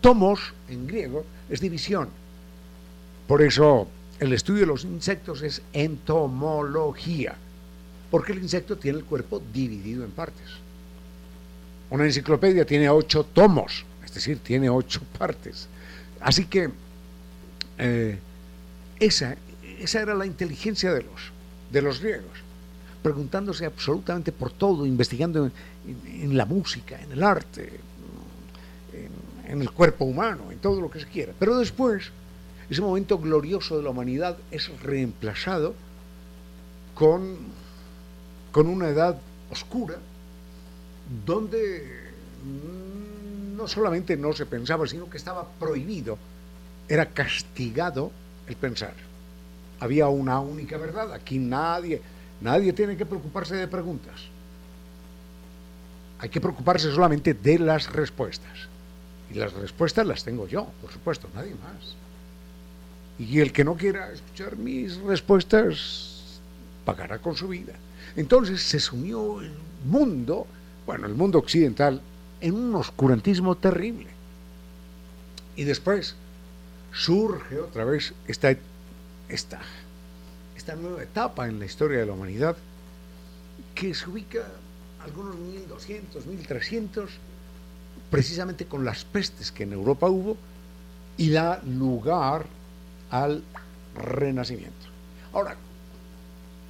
Tomos, 0.01 0.53
en 0.67 0.85
griego, 0.87 1.23
es 1.49 1.61
división. 1.61 2.09
Por 3.27 3.41
eso 3.41 3.87
el 4.19 4.33
estudio 4.33 4.61
de 4.61 4.67
los 4.67 4.83
insectos 4.83 5.41
es 5.41 5.61
entomología, 5.73 7.35
porque 8.11 8.33
el 8.33 8.39
insecto 8.39 8.77
tiene 8.77 8.99
el 8.99 9.05
cuerpo 9.05 9.41
dividido 9.53 10.03
en 10.03 10.11
partes. 10.11 10.47
Una 11.89 12.05
enciclopedia 12.05 12.65
tiene 12.65 12.89
ocho 12.89 13.23
tomos, 13.23 13.85
es 14.03 14.13
decir, 14.13 14.39
tiene 14.39 14.69
ocho 14.69 15.01
partes. 15.17 15.67
Así 16.19 16.45
que 16.45 16.69
eh, 17.77 18.17
esa, 18.99 19.35
esa 19.79 20.01
era 20.01 20.15
la 20.15 20.25
inteligencia 20.25 20.93
de 20.93 21.03
los, 21.03 21.31
de 21.71 21.81
los 21.81 21.99
griegos, 22.01 22.39
preguntándose 23.01 23.65
absolutamente 23.65 24.31
por 24.31 24.51
todo, 24.51 24.85
investigando 24.85 25.49
en, 25.85 26.37
la 26.37 26.45
música, 26.45 26.99
en 27.01 27.11
el 27.11 27.23
arte, 27.23 27.79
en, 28.93 29.51
en 29.51 29.61
el 29.61 29.71
cuerpo 29.71 30.05
humano, 30.05 30.51
en 30.51 30.59
todo 30.59 30.79
lo 30.79 30.89
que 30.89 30.99
se 30.99 31.07
quiera. 31.07 31.33
Pero 31.37 31.57
después 31.57 32.11
ese 32.69 32.81
momento 32.81 33.19
glorioso 33.19 33.77
de 33.77 33.83
la 33.83 33.89
humanidad 33.89 34.37
es 34.51 34.69
reemplazado 34.81 35.73
con, 36.95 37.37
con 38.51 38.67
una 38.67 38.89
edad 38.89 39.17
oscura, 39.49 39.95
donde 41.25 42.11
no 43.55 43.67
solamente 43.67 44.17
no 44.17 44.33
se 44.33 44.45
pensaba, 44.45 44.87
sino 44.87 45.09
que 45.09 45.17
estaba 45.17 45.47
prohibido, 45.59 46.17
era 46.87 47.07
castigado 47.07 48.11
el 48.47 48.55
pensar. 48.55 48.93
Había 49.79 50.07
una 50.07 50.39
única 50.39 50.77
verdad, 50.77 51.11
aquí 51.13 51.39
nadie, 51.39 52.01
nadie 52.41 52.73
tiene 52.73 52.95
que 52.95 53.05
preocuparse 53.05 53.55
de 53.55 53.67
preguntas. 53.67 54.21
Hay 56.19 56.29
que 56.29 56.39
preocuparse 56.39 56.91
solamente 56.91 57.33
de 57.33 57.59
las 57.59 57.91
respuestas. 57.91 58.69
Y 59.29 59.35
las 59.35 59.51
respuestas 59.53 60.05
las 60.07 60.23
tengo 60.23 60.47
yo, 60.47 60.67
por 60.81 60.91
supuesto, 60.91 61.27
nadie 61.35 61.55
más. 61.55 61.95
Y 63.19 63.39
el 63.39 63.51
que 63.51 63.63
no 63.63 63.75
quiera 63.75 64.11
escuchar 64.11 64.57
mis 64.57 64.97
respuestas 64.97 66.39
pagará 66.85 67.19
con 67.19 67.35
su 67.35 67.47
vida. 67.47 67.73
Entonces 68.15 68.61
se 68.61 68.79
sumió 68.79 69.41
el 69.41 69.51
mundo, 69.85 70.47
bueno, 70.85 71.07
el 71.07 71.15
mundo 71.15 71.39
occidental, 71.39 72.01
en 72.41 72.55
un 72.55 72.75
oscurantismo 72.75 73.55
terrible. 73.55 74.07
Y 75.55 75.63
después 75.63 76.15
surge 76.91 77.59
otra 77.59 77.85
vez 77.85 78.13
esta, 78.27 78.55
esta, 79.29 79.61
esta 80.55 80.75
nueva 80.75 81.03
etapa 81.03 81.47
en 81.47 81.59
la 81.59 81.65
historia 81.65 81.99
de 81.99 82.05
la 82.05 82.13
humanidad 82.13 82.55
que 83.75 83.93
se 83.93 84.09
ubica 84.09 84.45
algunos 85.03 85.35
1200, 85.35 86.25
1300, 86.25 87.09
precisamente 88.09 88.65
con 88.65 88.85
las 88.85 89.03
pestes 89.05 89.51
que 89.51 89.63
en 89.63 89.73
Europa 89.73 90.07
hubo, 90.07 90.37
y 91.17 91.29
da 91.29 91.61
lugar 91.63 92.45
al 93.13 93.43
renacimiento. 93.95 94.87
Ahora, 95.33 95.55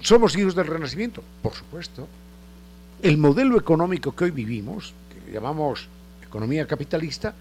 ¿Somos 0.04 0.36
hijos 0.36 0.54
del 0.54 0.68
Renacimiento? 0.68 1.24
Por 1.42 1.54
supuesto. 1.54 2.08
El 3.02 3.18
modelo 3.18 3.58
económico 3.58 4.14
que 4.14 4.26
hoy 4.26 4.32
vivimos, 4.32 4.94
que 5.10 5.32
llamamos 5.32 5.88
economía 6.22 6.68
capitalista, 6.68 7.34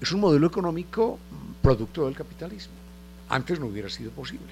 es 0.00 0.10
un 0.10 0.20
modelo 0.20 0.48
económico 0.48 1.18
producto 1.62 2.06
del 2.06 2.16
capitalismo. 2.16 2.72
Antes 3.28 3.60
no 3.60 3.66
hubiera 3.66 3.88
sido 3.88 4.10
posible. 4.10 4.48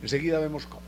Enseguida 0.00 0.38
vemos 0.38 0.66
cómo. 0.66 0.86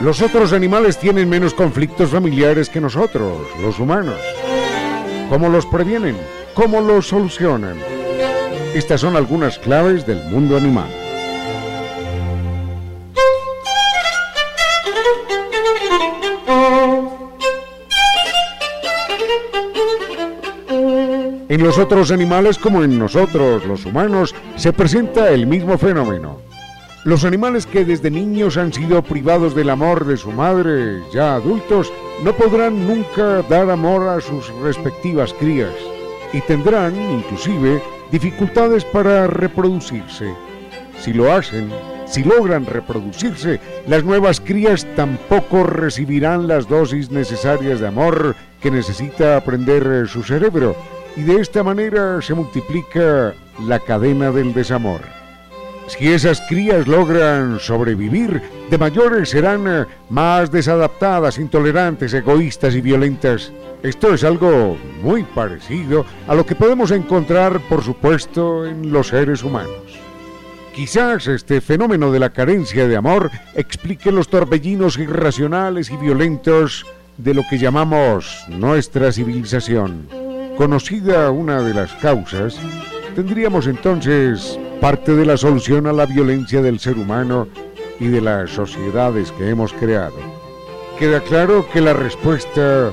Los 0.00 0.20
otros 0.22 0.52
animales 0.52 0.98
tienen 0.98 1.28
menos 1.28 1.54
conflictos 1.54 2.10
familiares 2.10 2.68
que 2.68 2.80
nosotros, 2.80 3.46
los 3.60 3.78
humanos. 3.78 4.20
¿Cómo 5.28 5.48
los 5.48 5.66
previenen? 5.66 6.16
¿Cómo 6.54 6.82
los 6.82 7.08
solucionan? 7.08 7.78
Estas 8.74 9.00
son 9.00 9.16
algunas 9.16 9.58
claves 9.58 10.06
del 10.06 10.22
mundo 10.24 10.58
animal. 10.58 10.88
En 21.48 21.62
los 21.62 21.78
otros 21.78 22.10
animales 22.10 22.58
como 22.58 22.84
en 22.84 22.98
nosotros, 22.98 23.64
los 23.64 23.86
humanos, 23.86 24.34
se 24.56 24.74
presenta 24.74 25.30
el 25.30 25.46
mismo 25.46 25.78
fenómeno. 25.78 26.38
Los 27.04 27.24
animales 27.24 27.64
que 27.64 27.86
desde 27.86 28.10
niños 28.10 28.58
han 28.58 28.74
sido 28.74 29.02
privados 29.02 29.54
del 29.54 29.70
amor 29.70 30.04
de 30.04 30.18
su 30.18 30.30
madre, 30.30 31.00
ya 31.14 31.34
adultos, 31.34 31.90
no 32.22 32.34
podrán 32.34 32.86
nunca 32.86 33.40
dar 33.48 33.70
amor 33.70 34.06
a 34.08 34.20
sus 34.20 34.48
respectivas 34.62 35.32
crías 35.32 35.72
y 36.32 36.40
tendrán, 36.42 36.94
inclusive, 36.96 37.82
dificultades 38.10 38.84
para 38.84 39.26
reproducirse. 39.26 40.32
Si 40.98 41.12
lo 41.12 41.32
hacen, 41.32 41.70
si 42.06 42.22
logran 42.22 42.66
reproducirse, 42.66 43.60
las 43.86 44.04
nuevas 44.04 44.40
crías 44.40 44.86
tampoco 44.94 45.64
recibirán 45.64 46.46
las 46.46 46.68
dosis 46.68 47.10
necesarias 47.10 47.80
de 47.80 47.88
amor 47.88 48.36
que 48.60 48.70
necesita 48.70 49.36
aprender 49.36 50.06
su 50.06 50.22
cerebro 50.22 50.76
y 51.16 51.22
de 51.22 51.40
esta 51.40 51.62
manera 51.62 52.20
se 52.22 52.34
multiplica 52.34 53.34
la 53.66 53.78
cadena 53.80 54.30
del 54.30 54.54
desamor. 54.54 55.21
Si 55.88 56.08
esas 56.08 56.40
crías 56.48 56.86
logran 56.86 57.58
sobrevivir, 57.60 58.40
de 58.70 58.78
mayores 58.78 59.30
serán 59.30 59.66
eh, 59.66 59.86
más 60.08 60.50
desadaptadas, 60.50 61.38
intolerantes, 61.38 62.14
egoístas 62.14 62.74
y 62.74 62.80
violentas. 62.80 63.52
Esto 63.82 64.14
es 64.14 64.24
algo 64.24 64.78
muy 65.02 65.24
parecido 65.24 66.06
a 66.28 66.34
lo 66.34 66.46
que 66.46 66.54
podemos 66.54 66.90
encontrar, 66.92 67.60
por 67.68 67.82
supuesto, 67.82 68.64
en 68.64 68.92
los 68.92 69.08
seres 69.08 69.42
humanos. 69.42 70.00
Quizás 70.74 71.26
este 71.26 71.60
fenómeno 71.60 72.10
de 72.10 72.18
la 72.18 72.30
carencia 72.30 72.88
de 72.88 72.96
amor 72.96 73.30
explique 73.54 74.10
los 74.10 74.28
torbellinos 74.28 74.96
irracionales 74.96 75.90
y 75.90 75.96
violentos 75.96 76.86
de 77.18 77.34
lo 77.34 77.42
que 77.50 77.58
llamamos 77.58 78.44
nuestra 78.48 79.12
civilización. 79.12 80.08
Conocida 80.56 81.30
una 81.30 81.60
de 81.60 81.74
las 81.74 81.92
causas, 81.94 82.58
tendríamos 83.14 83.66
entonces 83.66 84.58
parte 84.82 85.14
de 85.14 85.24
la 85.24 85.36
solución 85.36 85.86
a 85.86 85.92
la 85.92 86.06
violencia 86.06 86.60
del 86.60 86.80
ser 86.80 86.98
humano 86.98 87.46
y 88.00 88.08
de 88.08 88.20
las 88.20 88.50
sociedades 88.50 89.30
que 89.30 89.48
hemos 89.48 89.72
creado. 89.72 90.16
Queda 90.98 91.20
claro 91.20 91.64
que 91.72 91.80
la 91.80 91.92
respuesta 91.92 92.90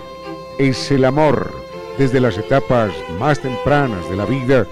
es 0.60 0.92
el 0.92 1.04
amor 1.04 1.52
desde 1.98 2.20
las 2.20 2.38
etapas 2.38 2.92
más 3.20 3.40
tempranas 3.40 4.08
de 4.08 4.16
la 4.16 4.26
vida 4.26 4.68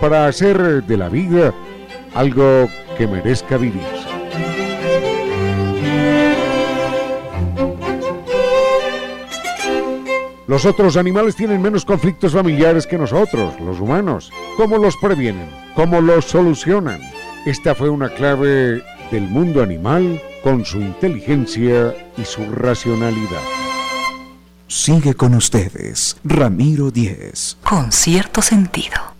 para 0.00 0.26
hacer 0.26 0.82
de 0.82 0.96
la 0.96 1.08
vida 1.08 1.54
algo 2.16 2.68
que 2.96 3.06
merezca 3.06 3.56
vivirse. 3.56 4.67
Los 10.48 10.64
otros 10.64 10.96
animales 10.96 11.36
tienen 11.36 11.60
menos 11.60 11.84
conflictos 11.84 12.32
familiares 12.32 12.86
que 12.86 12.96
nosotros, 12.96 13.60
los 13.60 13.80
humanos. 13.80 14.32
¿Cómo 14.56 14.78
los 14.78 14.96
previenen? 14.96 15.50
¿Cómo 15.74 16.00
los 16.00 16.24
solucionan? 16.24 17.02
Esta 17.44 17.74
fue 17.74 17.90
una 17.90 18.08
clave 18.08 18.82
del 19.10 19.28
mundo 19.28 19.62
animal 19.62 20.18
con 20.42 20.64
su 20.64 20.80
inteligencia 20.80 21.94
y 22.16 22.24
su 22.24 22.50
racionalidad. 22.50 23.42
Sigue 24.68 25.12
con 25.12 25.34
ustedes, 25.34 26.16
Ramiro 26.24 26.90
Díez. 26.90 27.58
Con 27.62 27.92
cierto 27.92 28.40
sentido. 28.40 29.17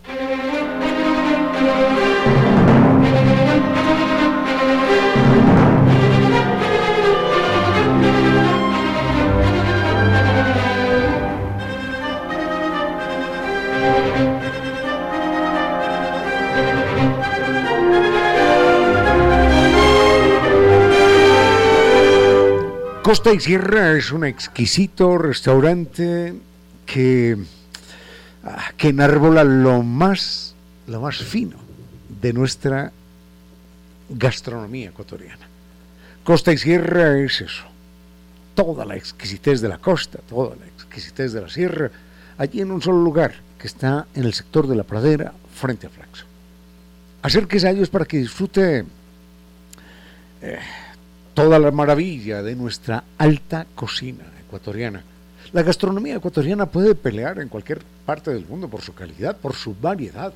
Costa 23.09 23.33
y 23.33 23.41
Sierra 23.41 23.97
es 23.97 24.13
un 24.13 24.23
exquisito 24.23 25.17
restaurante 25.17 26.35
que, 26.85 27.39
ah, 28.45 28.71
que 28.77 28.89
enarbola 28.89 29.45
lo 29.45 29.83
más, 29.83 30.55
lo 30.87 31.01
más 31.01 31.17
fino 31.17 31.57
de 32.21 32.35
nuestra 32.35 32.93
gastronomía 34.11 34.91
ecuatoriana. 34.91 35.49
Costa 36.23 36.53
y 36.53 36.59
Sierra 36.59 37.19
es 37.19 37.41
eso, 37.41 37.65
toda 38.55 38.85
la 38.85 38.97
exquisitez 38.97 39.63
de 39.63 39.71
la 39.71 39.79
costa, 39.79 40.19
toda 40.29 40.55
la 40.57 40.67
exquisitez 40.67 41.33
de 41.33 41.41
la 41.41 41.49
sierra, 41.49 41.91
allí 42.37 42.61
en 42.61 42.71
un 42.71 42.83
solo 42.83 43.03
lugar, 43.03 43.33
que 43.59 43.69
está 43.69 44.07
en 44.15 44.25
el 44.25 44.35
sector 44.35 44.67
de 44.67 44.77
la 44.77 44.85
pradera, 44.85 45.33
frente 45.55 45.87
a 45.87 45.91
Flaxo. 45.91 46.27
Acérquese 47.23 47.69
a 47.69 47.71
ellos 47.71 47.89
para 47.89 48.05
que 48.05 48.19
disfrute 48.19 48.85
eh, 50.43 50.59
toda 51.39 51.61
la 51.61 51.71
maravilla 51.71 52.43
de 52.43 52.57
nuestra 52.57 53.05
alta 53.17 53.65
cocina 53.77 54.25
ecuatoriana. 54.45 55.05
La 55.53 55.63
gastronomía 55.63 56.17
ecuatoriana 56.17 56.67
puede 56.67 56.97
pelear 56.97 57.39
en 57.39 57.49
cualquier 57.49 57.79
parte 58.05 58.33
del 58.33 58.45
mundo 58.45 58.67
por 58.67 58.83
su 58.83 58.93
calidad, 58.93 59.37
por 59.37 59.55
su 59.55 59.73
variedad. 59.81 60.33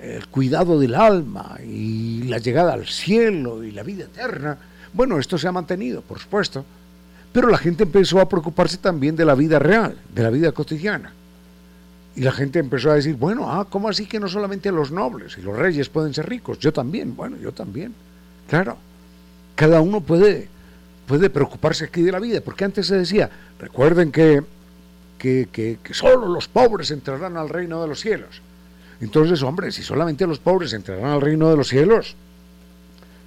el 0.00 0.26
cuidado 0.28 0.78
del 0.78 0.94
alma 0.94 1.58
y 1.64 2.22
la 2.24 2.38
llegada 2.38 2.72
al 2.72 2.86
cielo 2.86 3.62
y 3.64 3.72
la 3.72 3.82
vida 3.82 4.04
eterna. 4.04 4.58
Bueno, 4.92 5.18
esto 5.18 5.36
se 5.38 5.48
ha 5.48 5.52
mantenido, 5.52 6.02
por 6.02 6.18
supuesto, 6.18 6.64
pero 7.38 7.50
la 7.50 7.58
gente 7.58 7.84
empezó 7.84 8.20
a 8.20 8.28
preocuparse 8.28 8.78
también 8.78 9.14
de 9.14 9.24
la 9.24 9.36
vida 9.36 9.60
real, 9.60 9.96
de 10.12 10.22
la 10.24 10.30
vida 10.30 10.50
cotidiana. 10.50 11.12
Y 12.16 12.22
la 12.22 12.32
gente 12.32 12.58
empezó 12.58 12.90
a 12.90 12.94
decir, 12.94 13.14
bueno, 13.14 13.48
ah, 13.48 13.64
¿cómo 13.70 13.88
así 13.88 14.06
que 14.06 14.18
no 14.18 14.26
solamente 14.26 14.72
los 14.72 14.90
nobles 14.90 15.38
y 15.38 15.42
los 15.42 15.56
reyes 15.56 15.88
pueden 15.88 16.12
ser 16.12 16.28
ricos? 16.28 16.58
Yo 16.58 16.72
también, 16.72 17.14
bueno, 17.14 17.36
yo 17.36 17.52
también. 17.52 17.94
Claro, 18.48 18.76
cada 19.54 19.80
uno 19.80 20.00
puede 20.00 20.48
puede 21.06 21.30
preocuparse 21.30 21.84
aquí 21.84 22.02
de 22.02 22.10
la 22.10 22.18
vida, 22.18 22.40
porque 22.40 22.64
antes 22.64 22.88
se 22.88 22.96
decía, 22.96 23.30
recuerden 23.60 24.10
que, 24.10 24.42
que, 25.16 25.48
que, 25.52 25.78
que 25.80 25.94
solo 25.94 26.26
los 26.26 26.48
pobres 26.48 26.90
entrarán 26.90 27.36
al 27.36 27.48
reino 27.48 27.80
de 27.80 27.86
los 27.86 28.00
cielos. 28.00 28.42
Entonces, 29.00 29.44
hombre, 29.44 29.70
si 29.70 29.84
solamente 29.84 30.26
los 30.26 30.40
pobres 30.40 30.72
entrarán 30.72 31.12
al 31.12 31.20
reino 31.20 31.48
de 31.50 31.56
los 31.56 31.68
cielos, 31.68 32.16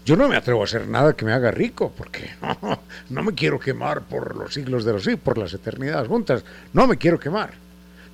yo 0.06 0.16
no 0.16 0.28
me 0.28 0.36
atrevo 0.36 0.62
a 0.62 0.64
hacer 0.66 0.88
nada 0.88 1.14
que 1.14 1.26
me 1.26 1.34
haga 1.34 1.52
rico, 1.52 1.92
porque 1.96 2.32
no, 3.10 3.24
me 3.24 3.34
quiero 3.34 3.60
quemar 3.60 4.02
por 4.02 4.36
los 4.36 4.54
siglos 4.54 4.84
de 4.84 4.94
los 4.94 5.04
siglos, 5.04 5.22
por 5.22 5.38
las 5.38 5.54
eternidades 5.54 6.08
juntas, 6.08 6.44
no 6.74 6.88
me 6.88 6.98
quiero 6.98 7.20
quemar. 7.20 7.54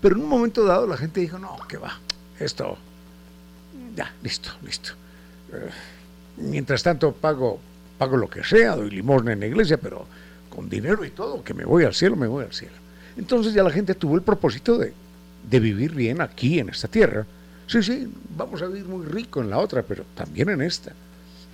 Pero 0.02 0.16
en 0.16 0.22
un 0.22 0.30
momento 0.30 0.66
dado 0.66 0.86
la 0.86 0.98
gente 0.98 1.22
dijo, 1.22 1.40
no, 1.40 1.58
que 1.68 1.78
va, 1.78 2.00
esto, 2.40 2.78
ya, 3.96 4.14
listo, 4.22 4.52
listo. 4.64 4.92
Eh, 5.54 5.70
mientras 6.38 6.84
tanto 6.84 7.14
pago, 7.14 7.60
pago 7.98 8.18
lo 8.18 8.30
que 8.30 8.44
sea, 8.44 8.76
doy 8.76 8.90
limosna 8.90 9.34
en 9.34 9.40
la 9.40 9.48
iglesia, 9.48 9.78
pero 9.78 10.06
con 10.50 10.70
dinero 10.70 11.06
y 11.06 11.12
todo, 11.12 11.44
que 11.44 11.54
me 11.54 11.66
voy 11.66 11.86
al 11.86 11.94
cielo, 11.94 12.16
me 12.16 12.28
voy 12.28 12.44
al 12.46 12.54
cielo. 12.54 12.76
Entonces 13.16 13.54
ya 13.54 13.64
la 13.64 13.72
gente 13.72 13.96
tuvo 13.96 14.16
el 14.16 14.22
propósito 14.22 14.78
de, 14.78 14.94
de 15.50 15.60
vivir 15.60 15.94
bien 15.96 16.22
aquí, 16.22 16.60
en 16.60 16.70
esta 16.70 16.88
tierra. 16.88 17.26
Sí, 17.66 17.82
sí, 17.82 18.12
vamos 18.36 18.62
a 18.62 18.68
vivir 18.68 18.86
muy 18.86 19.06
rico 19.06 19.42
en 19.42 19.50
la 19.50 19.58
otra, 19.58 19.84
pero 19.84 20.04
también 20.16 20.50
en 20.50 20.62
esta. 20.62 20.94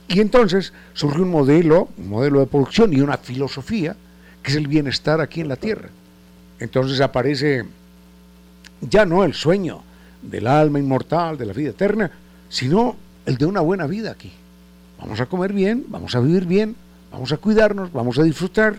Y 0.07 0.19
entonces 0.19 0.73
surge 0.93 1.21
un 1.21 1.29
modelo, 1.29 1.89
un 1.97 2.09
modelo 2.09 2.39
de 2.39 2.47
producción 2.47 2.93
y 2.93 3.01
una 3.01 3.17
filosofía 3.17 3.95
que 4.41 4.51
es 4.51 4.57
el 4.57 4.67
bienestar 4.67 5.21
aquí 5.21 5.41
en 5.41 5.47
la 5.47 5.55
tierra. 5.55 5.89
Entonces 6.59 6.99
aparece 7.01 7.65
ya 8.81 9.05
no 9.05 9.23
el 9.23 9.33
sueño 9.33 9.81
del 10.21 10.47
alma 10.47 10.79
inmortal, 10.79 11.37
de 11.37 11.45
la 11.45 11.53
vida 11.53 11.69
eterna, 11.69 12.11
sino 12.49 12.95
el 13.25 13.37
de 13.37 13.45
una 13.45 13.61
buena 13.61 13.87
vida 13.87 14.11
aquí. 14.11 14.31
Vamos 14.99 15.19
a 15.19 15.25
comer 15.25 15.53
bien, 15.53 15.85
vamos 15.87 16.15
a 16.15 16.19
vivir 16.19 16.45
bien, 16.45 16.75
vamos 17.11 17.31
a 17.31 17.37
cuidarnos, 17.37 17.91
vamos 17.91 18.17
a 18.19 18.23
disfrutar 18.23 18.75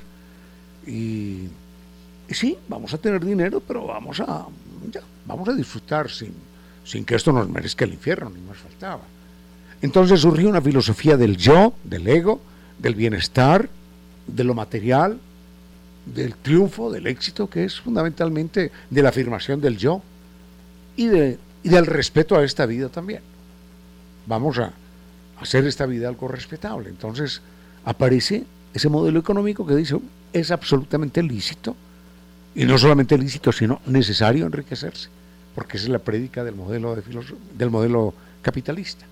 y, 0.86 1.48
sí, 2.28 2.56
vamos 2.68 2.92
a 2.94 2.98
tener 2.98 3.24
dinero, 3.24 3.60
pero 3.60 3.86
vamos 3.86 4.20
a, 4.20 4.46
vamos 5.26 5.48
a 5.48 5.52
disfrutar 5.52 6.10
sin, 6.10 6.34
sin 6.84 7.04
que 7.04 7.14
esto 7.14 7.32
nos 7.32 7.48
merezca 7.48 7.84
el 7.84 7.92
infierno, 7.92 8.30
ni 8.30 8.40
más 8.42 8.58
faltaba. 8.58 9.02
Entonces 9.84 10.20
surgió 10.20 10.48
una 10.48 10.62
filosofía 10.62 11.18
del 11.18 11.36
yo, 11.36 11.74
del 11.84 12.08
ego, 12.08 12.40
del 12.78 12.94
bienestar, 12.94 13.68
de 14.26 14.42
lo 14.42 14.54
material, 14.54 15.18
del 16.06 16.36
triunfo, 16.36 16.90
del 16.90 17.06
éxito, 17.06 17.50
que 17.50 17.64
es 17.64 17.80
fundamentalmente 17.80 18.72
de 18.88 19.02
la 19.02 19.10
afirmación 19.10 19.60
del 19.60 19.76
yo 19.76 20.00
y, 20.96 21.08
de, 21.08 21.38
del 21.62 21.84
respeto 21.84 22.34
a 22.34 22.44
esta 22.44 22.64
vida 22.64 22.88
también. 22.88 23.20
Vamos 24.26 24.58
a 24.58 24.72
hacer 25.38 25.66
esta 25.66 25.84
vida 25.84 26.08
algo 26.08 26.28
respetable. 26.28 26.88
Entonces 26.88 27.42
aparece 27.84 28.44
ese 28.72 28.88
modelo 28.88 29.20
económico 29.20 29.66
que 29.66 29.76
dice 29.76 29.98
es 30.32 30.50
absolutamente 30.50 31.22
lícito, 31.22 31.76
y 32.54 32.64
no 32.64 32.78
solamente 32.78 33.18
lícito, 33.18 33.52
sino 33.52 33.82
necesario 33.84 34.46
enriquecerse, 34.46 35.10
porque 35.54 35.76
esa 35.76 35.84
es 35.84 35.92
la 35.92 35.98
prédica 35.98 36.42
del 36.42 36.54
modelo, 36.54 36.96
de 36.96 37.02
del 37.58 37.68
modelo 37.68 38.14
capitalista 38.40 39.04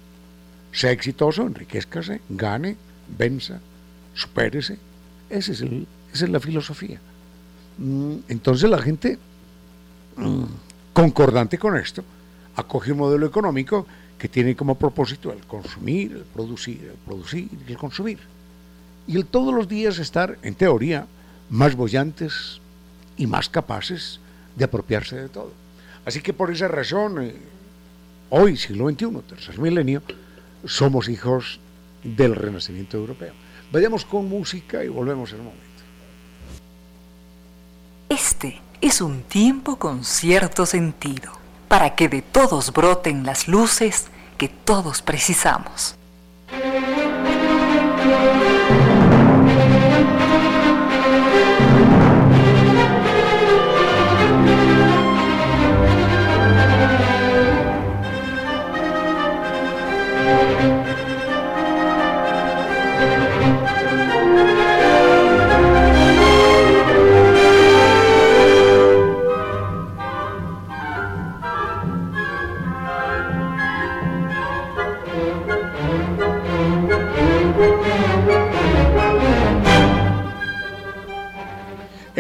sea 0.73 0.91
exitoso, 0.91 1.43
enriquezcase, 1.43 2.21
gane, 2.29 2.77
venza, 3.19 3.61
supérese. 4.15 4.79
Ese 5.29 5.53
es 5.53 5.61
el, 5.61 5.87
esa 6.13 6.25
es 6.25 6.31
la 6.31 6.41
filosofía. 6.41 7.01
Mm, 7.79 8.17
entonces 8.29 8.69
la 8.69 8.79
gente, 8.79 9.19
mm, 10.17 10.45
concordante 10.93 11.59
con 11.59 11.77
esto, 11.77 12.03
acoge 12.57 12.93
un 12.93 12.99
modelo 12.99 13.27
económico 13.27 13.87
que 14.19 14.29
tiene 14.29 14.55
como 14.55 14.77
propósito 14.77 15.33
el 15.33 15.41
consumir, 15.41 16.13
el 16.13 16.25
producir, 16.25 16.85
el 16.85 16.99
producir 17.05 17.49
y 17.67 17.73
el 17.73 17.79
consumir. 17.79 18.19
Y 19.07 19.17
el 19.17 19.27
todos 19.27 19.55
los 19.55 19.69
días 19.69 19.99
estar, 19.99 20.39
en 20.43 20.55
teoría, 20.55 21.07
más 21.51 21.75
bollantes 21.75 22.61
y 23.17 23.27
más 23.27 23.49
capaces 23.49 24.21
de 24.57 24.65
apropiarse 24.65 25.17
de 25.17 25.29
todo. 25.29 25.53
Así 26.05 26.21
que 26.21 26.33
por 26.33 26.51
esa 26.51 26.69
razón, 26.69 27.23
eh, 27.23 27.35
hoy, 28.31 28.57
siglo 28.57 28.89
XXI, 28.89 29.21
tercer 29.29 29.59
milenio, 29.59 30.03
somos 30.65 31.09
hijos 31.09 31.61
del 32.03 32.35
renacimiento 32.35 32.97
europeo. 32.97 33.33
Vayamos 33.71 34.05
con 34.05 34.29
música 34.29 34.85
y 34.85 34.89
volvemos 34.89 35.33
en 35.33 35.41
un 35.41 35.47
momento. 35.47 35.67
Este 38.09 38.61
es 38.81 39.01
un 39.01 39.23
tiempo 39.23 39.77
con 39.77 40.05
cierto 40.05 40.67
sentido, 40.67 41.33
para 41.69 41.95
que 41.95 42.09
de 42.09 42.21
todos 42.21 42.73
broten 42.73 43.25
las 43.25 43.49
luces 43.49 44.09
que 44.37 44.49
todos 44.49 45.03
precisamos. 45.03 45.97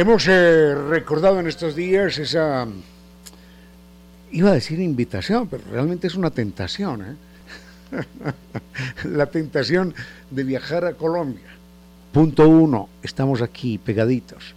Hemos 0.03 0.27
eh, 0.27 0.75
recordado 0.75 1.39
en 1.39 1.47
estos 1.47 1.77
días 1.77 2.19
esa, 2.19 2.67
iba 4.33 4.51
a 4.51 4.55
decir 4.55 4.81
invitación, 4.81 5.47
pero 5.47 5.63
realmente 5.71 6.09
es 6.09 6.17
una 6.17 6.31
tentación, 6.33 7.03
¿eh? 7.93 8.05
la 9.05 9.27
tentación 9.27 9.95
de 10.29 10.43
viajar 10.43 10.85
a 10.87 10.95
Colombia. 10.95 11.47
Punto 12.11 12.49
uno, 12.49 12.89
estamos 13.01 13.43
aquí 13.43 13.79
pegaditos. 13.79 14.57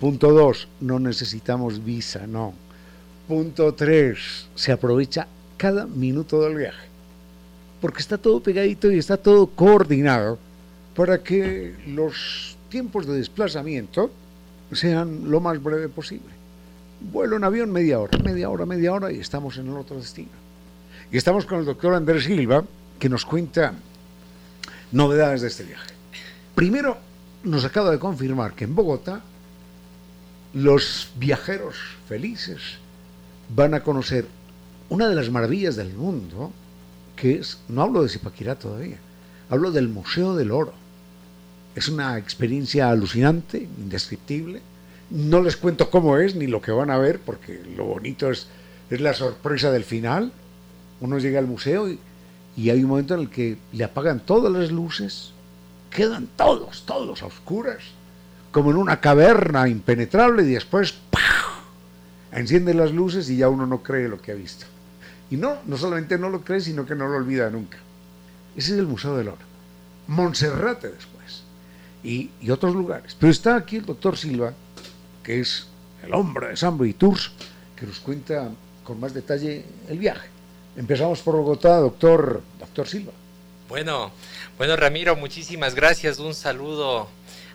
Punto 0.00 0.32
dos, 0.32 0.66
no 0.80 0.98
necesitamos 0.98 1.84
visa, 1.84 2.26
no. 2.26 2.52
Punto 3.28 3.74
tres, 3.74 4.48
se 4.56 4.72
aprovecha 4.72 5.28
cada 5.58 5.86
minuto 5.86 6.42
del 6.42 6.56
viaje, 6.56 6.88
porque 7.80 8.00
está 8.00 8.18
todo 8.18 8.42
pegadito 8.42 8.90
y 8.90 8.98
está 8.98 9.16
todo 9.16 9.46
coordinado 9.46 10.40
para 10.96 11.22
que 11.22 11.72
los 11.86 12.56
tiempos 12.68 13.06
de 13.06 13.14
desplazamiento 13.14 14.10
sean 14.72 15.30
lo 15.30 15.40
más 15.40 15.62
breve 15.62 15.88
posible. 15.88 16.30
Vuelo 17.00 17.36
en 17.36 17.44
avión 17.44 17.70
media 17.70 17.98
hora, 17.98 18.18
media 18.18 18.48
hora, 18.48 18.66
media 18.66 18.92
hora 18.92 19.12
y 19.12 19.18
estamos 19.18 19.56
en 19.58 19.68
el 19.68 19.76
otro 19.76 19.96
destino. 19.96 20.30
Y 21.10 21.16
estamos 21.16 21.46
con 21.46 21.58
el 21.58 21.64
doctor 21.64 21.94
Andrés 21.94 22.24
Silva, 22.24 22.64
que 22.98 23.08
nos 23.08 23.26
cuenta 23.26 23.74
novedades 24.92 25.42
de 25.42 25.48
este 25.48 25.64
viaje. 25.64 25.92
Primero, 26.54 26.96
nos 27.44 27.64
acaba 27.64 27.90
de 27.90 27.98
confirmar 27.98 28.54
que 28.54 28.64
en 28.64 28.74
Bogotá 28.74 29.20
los 30.54 31.10
viajeros 31.16 31.76
felices 32.08 32.60
van 33.54 33.74
a 33.74 33.82
conocer 33.82 34.26
una 34.88 35.08
de 35.08 35.14
las 35.14 35.30
maravillas 35.30 35.76
del 35.76 35.92
mundo, 35.94 36.52
que 37.16 37.36
es, 37.36 37.58
no 37.68 37.82
hablo 37.82 38.02
de 38.02 38.08
Zipaquirá 38.08 38.54
todavía, 38.54 38.98
hablo 39.50 39.70
del 39.70 39.88
Museo 39.88 40.36
del 40.36 40.50
Oro. 40.50 40.74
Es 41.74 41.88
una 41.88 42.18
experiencia 42.18 42.90
alucinante, 42.90 43.58
indescriptible. 43.58 44.60
No 45.10 45.40
les 45.42 45.56
cuento 45.56 45.90
cómo 45.90 46.18
es 46.18 46.34
ni 46.34 46.46
lo 46.46 46.60
que 46.60 46.70
van 46.70 46.90
a 46.90 46.98
ver, 46.98 47.18
porque 47.18 47.62
lo 47.76 47.84
bonito 47.84 48.30
es, 48.30 48.46
es 48.90 49.00
la 49.00 49.14
sorpresa 49.14 49.70
del 49.70 49.84
final. 49.84 50.32
Uno 51.00 51.18
llega 51.18 51.38
al 51.38 51.46
museo 51.46 51.88
y, 51.88 51.98
hay 52.70 52.82
un 52.82 52.90
momento 52.90 53.14
en 53.14 53.20
el 53.20 53.30
que 53.30 53.56
le 53.72 53.84
apagan 53.84 54.20
todas 54.20 54.52
las 54.52 54.70
luces, 54.70 55.32
quedan 55.90 56.28
todos, 56.36 56.84
todos 56.84 57.22
a 57.22 57.26
oscuras, 57.26 57.82
como 58.50 58.70
en 58.70 58.76
una 58.76 59.00
caverna 59.00 59.68
impenetrable, 59.68 60.42
y 60.42 60.52
después 60.52 60.94
encienden 62.32 62.76
las 62.76 62.92
luces 62.92 63.30
y 63.30 63.38
ya 63.38 63.48
uno 63.48 63.66
no 63.66 63.82
cree 63.82 64.08
lo 64.08 64.20
que 64.20 64.32
ha 64.32 64.34
visto. 64.34 64.66
Y 65.30 65.36
no, 65.36 65.56
no 65.66 65.78
solamente 65.78 66.18
no 66.18 66.28
lo 66.28 66.42
cree, 66.42 66.60
sino 66.60 66.84
que 66.84 66.94
no 66.94 67.08
lo 67.08 67.16
olvida 67.16 67.48
nunca. 67.48 67.78
Ese 68.54 68.74
es 68.74 68.78
el 68.78 68.86
Museo 68.86 69.16
del 69.16 69.28
Oro. 69.28 69.52
Monserrate 70.06 70.88
después 70.88 71.11
y, 72.02 72.30
otros 72.50 72.74
lugares. 72.74 73.16
Pero 73.18 73.30
está 73.30 73.56
aquí 73.56 73.76
el 73.76 73.86
doctor 73.86 74.16
Silva, 74.16 74.52
que 75.22 75.40
es 75.40 75.66
el 76.02 76.12
hombre 76.14 76.48
de 76.48 76.56
Sambo 76.56 76.84
y 76.84 76.94
Tours, 76.94 77.30
que 77.76 77.86
nos 77.86 78.00
cuenta 78.00 78.50
con 78.84 78.98
más 79.00 79.14
detalle 79.14 79.64
el 79.88 79.98
viaje. 79.98 80.28
Empezamos 80.76 81.20
por 81.20 81.36
Bogotá, 81.36 81.76
doctor, 81.76 82.42
doctor 82.58 82.88
Silva. 82.88 83.12
Bueno, 83.68 84.10
bueno 84.58 84.76
Ramiro, 84.76 85.16
muchísimas 85.16 85.74
gracias. 85.74 86.18
Un 86.18 86.34
saludo 86.34 87.08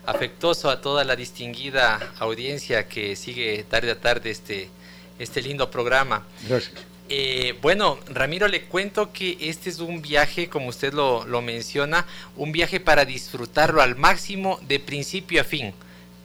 afectuoso 0.06 0.70
a 0.70 0.80
toda 0.80 1.04
la 1.04 1.16
distinguida 1.16 2.00
audiencia 2.18 2.88
que 2.88 3.14
sigue 3.14 3.64
tarde 3.68 3.90
a 3.90 4.00
tarde 4.00 4.30
este, 4.30 4.70
este 5.18 5.42
lindo 5.42 5.70
programa. 5.70 6.24
Gracias. 6.48 6.74
Eh, 7.10 7.58
bueno, 7.62 7.98
Ramiro, 8.08 8.48
le 8.48 8.64
cuento 8.64 9.12
que 9.12 9.38
este 9.40 9.70
es 9.70 9.78
un 9.78 10.02
viaje, 10.02 10.48
como 10.48 10.68
usted 10.68 10.92
lo, 10.92 11.24
lo 11.24 11.40
menciona, 11.40 12.06
un 12.36 12.52
viaje 12.52 12.80
para 12.80 13.06
disfrutarlo 13.06 13.80
al 13.80 13.96
máximo 13.96 14.58
de 14.68 14.78
principio 14.78 15.40
a 15.40 15.44
fin. 15.44 15.72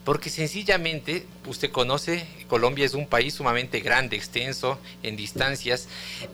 Porque 0.04 0.28
sencillamente, 0.28 1.26
usted 1.46 1.70
conoce, 1.70 2.26
Colombia 2.48 2.84
es 2.84 2.92
un 2.92 3.06
país 3.06 3.32
sumamente 3.32 3.80
grande, 3.80 4.16
extenso 4.16 4.78
en 5.02 5.16
distancias. 5.16 5.88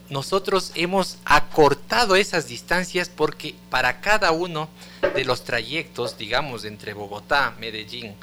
Nosotros 0.09 0.73
hemos 0.75 1.19
acortado 1.25 2.17
esas 2.17 2.49
distancias 2.49 3.09
porque 3.09 3.55
para 3.71 4.01
cada 4.01 4.33
uno 4.33 4.69
de 5.15 5.25
los 5.25 5.45
trayectos, 5.45 6.19
digamos, 6.19 6.65
entre 6.65 6.95
Bogotá, 6.95 7.55
Medellín, 7.61 8.15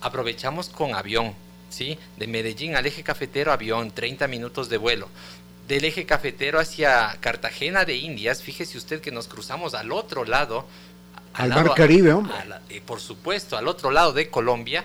aprovechamos 0.00 0.68
con 0.68 0.94
avión, 0.94 1.34
¿sí? 1.68 1.98
De 2.16 2.26
Medellín 2.26 2.76
al 2.76 2.86
eje 2.86 3.02
cafetero, 3.02 3.52
avión, 3.52 3.90
30 3.90 4.28
minutos 4.28 4.68
de 4.68 4.76
vuelo. 4.76 5.08
Del 5.66 5.84
eje 5.84 6.06
cafetero 6.06 6.58
hacia 6.60 7.16
Cartagena 7.20 7.84
de 7.84 7.96
Indias, 7.96 8.42
fíjese 8.42 8.78
usted 8.78 9.00
que 9.00 9.10
nos 9.10 9.28
cruzamos 9.28 9.74
al 9.74 9.92
otro 9.92 10.24
lado, 10.24 10.66
al, 11.34 11.50
Mar 11.50 11.74
Caribe, 11.74 12.12
hombre. 12.12 12.34
Eh, 12.68 12.80
por 12.84 13.00
supuesto, 13.00 13.56
al 13.56 13.68
otro 13.68 13.90
lado 13.90 14.12
de 14.12 14.28
Colombia, 14.28 14.84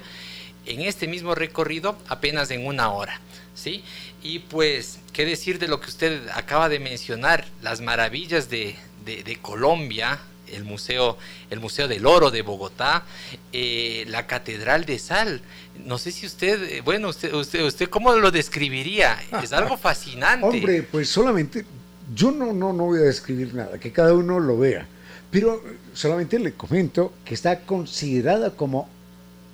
en 0.66 0.82
este 0.82 1.08
mismo 1.08 1.36
recorrido 1.36 1.98
apenas 2.10 2.52
en 2.52 2.66
una 2.66 2.92
hora. 2.92 3.20
¿sí? 3.56 3.84
Y 4.22 4.40
pues, 4.40 5.00
¿qué 5.12 5.26
decir 5.26 5.60
de 5.60 5.68
lo 5.68 5.80
que 5.80 5.90
usted 5.90 6.28
acaba 6.34 6.70
de 6.70 6.80
mencionar? 6.80 7.46
Las 7.62 7.82
maravillas 7.82 8.50
de, 8.50 8.76
de, 9.06 9.38
Colombia, 9.42 10.20
el 10.48 10.64
museo, 10.64 11.18
el 11.50 11.60
museo 11.60 11.88
del 11.88 12.06
Oro 12.06 12.32
de 12.32 12.42
Bogotá, 12.42 13.04
eh, 13.52 14.06
la 14.08 14.28
Catedral 14.28 14.86
de 14.86 15.00
Sal. 15.00 15.42
No 15.86 15.98
sé 15.98 16.12
si 16.12 16.26
usted, 16.26 16.64
eh, 16.64 16.82
bueno, 16.82 17.10
usted, 17.10 17.34
usted, 17.34 17.64
usted 17.64 17.90
cómo 17.90 18.14
lo 18.16 18.32
describiría. 18.32 19.18
Es 19.42 19.54
algo 19.54 19.78
fascinante. 19.78 20.46
Hombre, 20.46 20.84
pues 20.84 21.10
solamente, 21.10 21.66
yo 22.14 22.32
no, 22.32 22.54
no, 22.54 22.74
no 22.74 22.86
voy 22.86 23.00
a 23.00 23.04
describir 23.04 23.54
nada, 23.54 23.80
que 23.80 23.92
cada 23.92 24.14
uno 24.14 24.40
lo 24.40 24.58
vea. 24.58 24.88
Pero 25.32 25.64
solamente 25.94 26.38
le 26.38 26.54
comento 26.54 27.14
que 27.26 27.34
está 27.34 27.62
considerada 27.62 28.52
como 28.52 28.88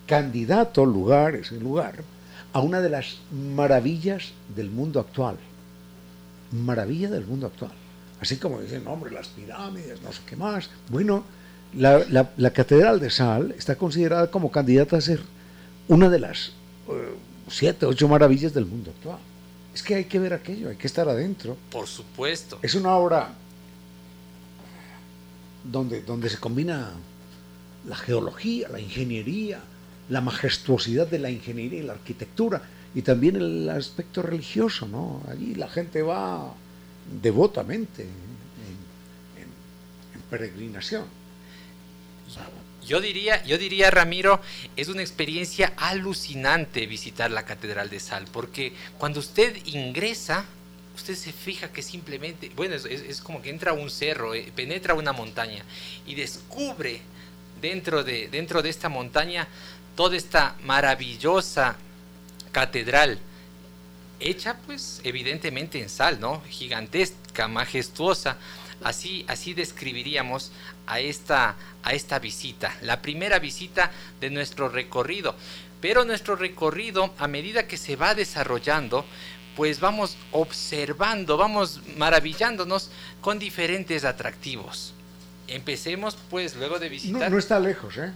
candidato, 0.07 0.85
lugar, 0.85 1.35
ese 1.35 1.55
lugar, 1.55 2.03
a 2.51 2.59
una 2.59 2.81
de 2.81 2.89
las 2.89 3.17
maravillas 3.31 4.33
del 4.55 4.69
mundo 4.69 4.99
actual. 4.99 5.37
Maravilla 6.51 7.09
del 7.09 7.25
mundo 7.25 7.47
actual. 7.47 7.71
Así 8.19 8.37
como 8.37 8.59
dicen, 8.59 8.87
hombre, 8.87 9.11
las 9.11 9.27
pirámides, 9.29 10.01
no 10.01 10.11
sé 10.11 10.21
qué 10.25 10.35
más. 10.35 10.69
Bueno, 10.89 11.23
la, 11.73 12.51
Catedral 12.53 12.99
de 12.99 13.09
Sal 13.09 13.53
está 13.57 13.75
considerada 13.75 14.31
como 14.31 14.51
candidata 14.51 14.97
a 14.97 15.01
ser 15.01 15.21
una 15.89 16.07
de 16.07 16.19
las 16.19 16.53
eh, 16.87 17.13
siete, 17.49 17.85
ocho 17.85 18.07
maravillas 18.07 18.53
del 18.53 18.65
mundo 18.65 18.91
actual. 18.91 19.19
Es 19.73 19.83
que 19.83 19.95
hay 19.95 20.05
que 20.05 20.19
ver 20.19 20.33
aquello, 20.33 20.69
hay 20.69 20.77
que 20.77 20.87
estar 20.87 21.09
adentro. 21.09 21.57
Por 21.69 21.87
supuesto. 21.87 22.59
Es 22.61 22.75
una 22.75 22.95
obra 22.95 23.33
donde, 25.63 26.01
donde 26.01 26.29
se 26.29 26.37
combina 26.37 26.93
la 27.87 27.95
geología, 27.95 28.69
la 28.69 28.79
ingeniería, 28.79 29.59
la 30.09 30.21
majestuosidad 30.21 31.07
de 31.07 31.19
la 31.19 31.29
ingeniería 31.29 31.79
y 31.79 31.83
la 31.83 31.93
arquitectura, 31.93 32.61
y 32.93 33.01
también 33.01 33.35
el 33.35 33.69
aspecto 33.69 34.21
religioso, 34.21 34.87
¿no? 34.87 35.21
Allí 35.29 35.55
la 35.55 35.69
gente 35.69 36.01
va 36.01 36.53
devotamente 37.21 38.03
en, 38.03 38.09
peregrinación. 40.29 41.05
Yo 42.89 42.99
diría, 42.99 43.43
yo 43.45 43.59
diría, 43.59 43.91
Ramiro, 43.91 44.41
es 44.75 44.87
una 44.87 45.03
experiencia 45.03 45.73
alucinante 45.77 46.87
visitar 46.87 47.29
la 47.29 47.45
Catedral 47.45 47.91
de 47.91 47.99
Sal, 47.99 48.25
porque 48.33 48.73
cuando 48.97 49.19
usted 49.19 49.55
ingresa 49.65 50.45
usted 50.95 51.15
se 51.15 51.31
fija 51.31 51.71
que 51.71 51.83
simplemente, 51.83 52.51
bueno, 52.55 52.75
es, 52.75 53.21
como 53.21 53.43
que 53.43 53.51
entra 53.51 53.73
un 53.73 53.91
cerro, 53.91 54.33
eh, 54.33 54.51
penetra 54.55 54.95
una 54.95 55.13
montaña 55.13 55.63
y 56.05 56.15
descubre 56.15 56.99
dentro 57.61 58.03
de, 58.03 58.27
dentro 58.27 58.61
de 58.63 58.69
esta 58.69 58.89
montaña 58.89 59.47
toda 59.95 60.17
esta 60.17 60.55
maravillosa 60.63 61.77
catedral, 62.51 63.19
hecha 64.19 64.57
pues 64.65 64.99
evidentemente 65.03 65.79
en 65.79 65.89
sal, 65.89 66.19
¿no? 66.19 66.41
Gigantesca, 66.49 67.47
majestuosa. 67.47 68.37
Así, 68.83 69.25
así 69.27 69.53
describiríamos 69.53 70.51
a 70.87 70.99
esta, 70.99 71.55
a 71.83 71.93
esta 71.93 72.19
visita, 72.19 72.75
la 72.81 73.01
primera 73.01 73.39
visita 73.39 73.91
de 74.19 74.29
nuestro 74.29 74.69
recorrido. 74.69 75.35
Pero 75.81 76.05
nuestro 76.05 76.35
recorrido, 76.35 77.13
a 77.17 77.27
medida 77.27 77.67
que 77.67 77.77
se 77.77 77.95
va 77.95 78.15
desarrollando, 78.15 79.05
pues 79.55 79.79
vamos 79.79 80.17
observando, 80.31 81.37
vamos 81.37 81.81
maravillándonos 81.97 82.89
con 83.21 83.39
diferentes 83.39 84.05
atractivos. 84.05 84.93
Empecemos 85.47 86.17
pues 86.29 86.55
luego 86.55 86.79
de 86.79 86.89
visitar... 86.89 87.31
No, 87.31 87.37
está 87.37 87.59
lejos, 87.59 87.97
¿eh? 87.97 88.11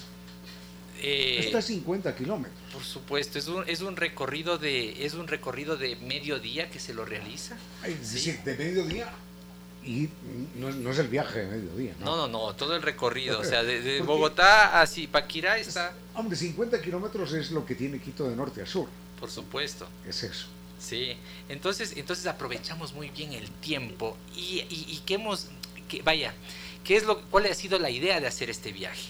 ¿eh? 1.02 1.40
está 1.40 1.58
a 1.60 1.62
50 1.62 2.16
kilómetros. 2.16 2.58
Por 2.72 2.84
supuesto, 2.84 3.40
es 3.40 3.48
un, 3.48 3.64
es 3.68 3.82
un 3.82 3.96
recorrido 3.96 4.58
de 4.58 5.06
es 5.06 5.14
un 5.14 5.28
recorrido 5.28 5.76
de 5.78 5.96
mediodía 5.98 6.70
que 6.70 6.80
se 6.80 6.94
lo 6.94 7.06
realiza. 7.06 7.58
es 7.86 8.14
decir, 8.14 8.40
de 8.44 8.56
mediodía 8.56 9.12
y 9.86 10.10
no, 10.56 10.92
es 10.92 11.00
el 11.00 11.08
viaje 11.08 11.40
de 11.40 11.58
mediodía, 11.58 11.94
¿no? 12.00 12.06
No, 12.06 12.28
no, 12.28 12.28
no, 12.28 12.56
todo 12.56 12.76
el 12.76 12.82
recorrido, 12.82 13.40
o 13.40 13.44
sea, 13.44 13.64
de, 13.64 14.02
Bogotá 14.06 14.82
a 14.82 14.88
Zipaquirá 14.88 15.58
está... 15.58 15.94
hombre, 16.16 16.38
50 16.38 16.82
kilómetros 16.82 17.34
es 17.34 17.52
lo 17.52 17.66
que 17.66 17.76
tiene 17.76 18.00
Quito 18.00 18.30
de 18.30 18.36
norte 18.36 18.62
a 18.62 18.66
sur. 18.66 18.88
Por 19.20 19.30
supuesto. 19.30 19.88
Es 20.08 20.24
eso. 20.24 20.48
Sí, 20.80 21.16
entonces, 21.48 21.94
entonces 21.96 22.26
aprovechamos 22.28 22.94
muy 22.94 23.10
bien 23.10 23.32
el 23.34 23.50
tiempo 23.50 24.18
y, 24.36 24.66
y, 24.70 25.02
que 25.06 25.14
hemos, 25.14 25.48
que, 25.88 26.02
vaya, 26.02 26.34
¿qué 26.84 26.98
es 26.98 27.06
lo, 27.06 27.22
¿cuál 27.30 27.46
ha 27.46 27.54
sido 27.54 27.80
la 27.80 27.90
idea 27.90 28.20
de 28.20 28.28
hacer 28.28 28.50
este 28.50 28.74
viaje? 28.74 29.10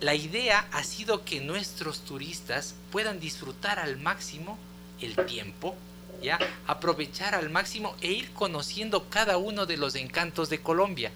La 0.00 0.14
idea 0.14 0.66
ha 0.72 0.82
sido 0.82 1.24
que 1.24 1.40
nuestros 1.40 2.00
turistas 2.00 2.74
puedan 2.90 3.20
disfrutar 3.20 3.78
al 3.78 3.98
máximo 3.98 4.58
el 5.00 5.14
tiempo, 5.26 5.76
¿ya? 6.24 6.38
aprovechar 6.66 7.34
al 7.34 7.50
máximo 7.50 7.94
e 8.00 8.12
ir 8.12 8.32
conociendo 8.32 9.08
cada 9.08 9.36
uno 9.36 9.66
de 9.66 9.76
los 9.76 9.94
encantos 9.94 10.50
de 10.50 10.60
Colombia. 10.60 11.12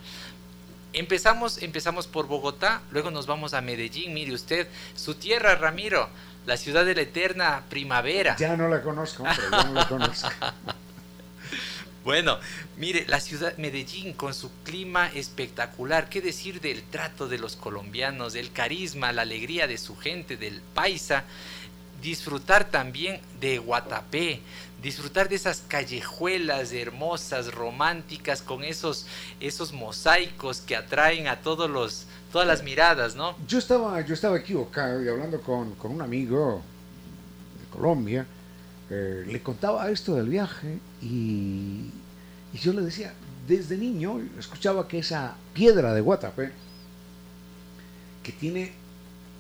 Empezamos, 0.93 1.63
empezamos 1.63 2.07
por 2.07 2.27
Bogotá, 2.27 2.81
luego 2.91 3.11
nos 3.11 3.27
vamos 3.27 3.55
a 3.55 3.61
Medellín, 3.61 4.15
mire 4.15 4.33
usted, 4.33 4.69
su 4.95 5.15
tierra, 5.15 5.55
Ramiro, 5.55 6.09
la 6.47 6.57
ciudad 6.57 6.85
de 6.85 6.95
la 6.95 7.03
eterna 7.03 7.65
primavera. 7.69 8.37
Ya 8.37 8.57
no 8.57 8.69
la 8.69 8.83
conozco, 8.83 9.25
pero 9.25 9.51
ya 9.51 9.65
no 9.65 9.73
la 9.75 9.89
conozco. 9.89 10.31
Bueno, 12.05 12.39
mire, 12.79 13.05
la 13.07 13.21
ciudad 13.21 13.59
Medellín 13.59 14.15
con 14.15 14.33
su 14.33 14.51
clima 14.63 15.11
espectacular, 15.13 16.09
qué 16.09 16.23
decir 16.23 16.63
del 16.63 16.83
trato 16.85 17.29
de 17.29 17.37
los 17.37 17.55
colombianos, 17.55 18.33
del 18.33 18.51
carisma, 18.51 19.13
la 19.13 19.23
alegría 19.23 19.67
de 19.67 19.77
su 19.77 19.95
gente, 19.95 20.39
del 20.39 20.63
paisa, 20.73 21.25
disfrutar 22.01 22.71
también 22.71 23.21
de 23.41 23.59
Guatapé, 23.59 24.41
disfrutar 24.83 25.29
de 25.29 25.37
esas 25.37 25.63
callejuelas 25.67 26.73
hermosas, 26.73 27.53
románticas, 27.53 28.43
con 28.43 28.63
esos, 28.63 29.07
esos 29.41 29.73
mosaicos 29.73 30.61
que 30.61 30.77
atraen 30.77 31.27
a 31.27 31.41
todos 31.41 31.69
los, 31.69 32.07
todas 32.33 32.47
las 32.47 32.63
miradas, 32.63 33.17
¿no? 33.17 33.37
Yo 33.47 33.59
estaba, 33.59 34.01
yo 34.03 34.15
estaba 34.15 34.39
equivocado 34.39 35.03
y 35.03 35.09
hablando 35.09 35.41
con, 35.41 35.75
un 35.83 36.03
amigo 36.03 36.63
de 37.61 37.77
Colombia, 37.77 38.27
eh, 38.91 39.25
le 39.27 39.43
contaba 39.43 39.91
esto 39.91 40.15
del 40.15 40.29
viaje 40.29 40.79
y, 41.03 41.91
y, 42.53 42.59
yo 42.59 42.73
le 42.73 42.83
decía, 42.83 43.13
desde 43.47 43.77
niño 43.77 44.21
escuchaba 44.39 44.87
que 44.87 44.99
esa 45.01 45.35
piedra 45.55 45.93
de 45.93 46.01
Guatapé, 46.01 46.53
que 48.23 48.33
tiene 48.33 48.73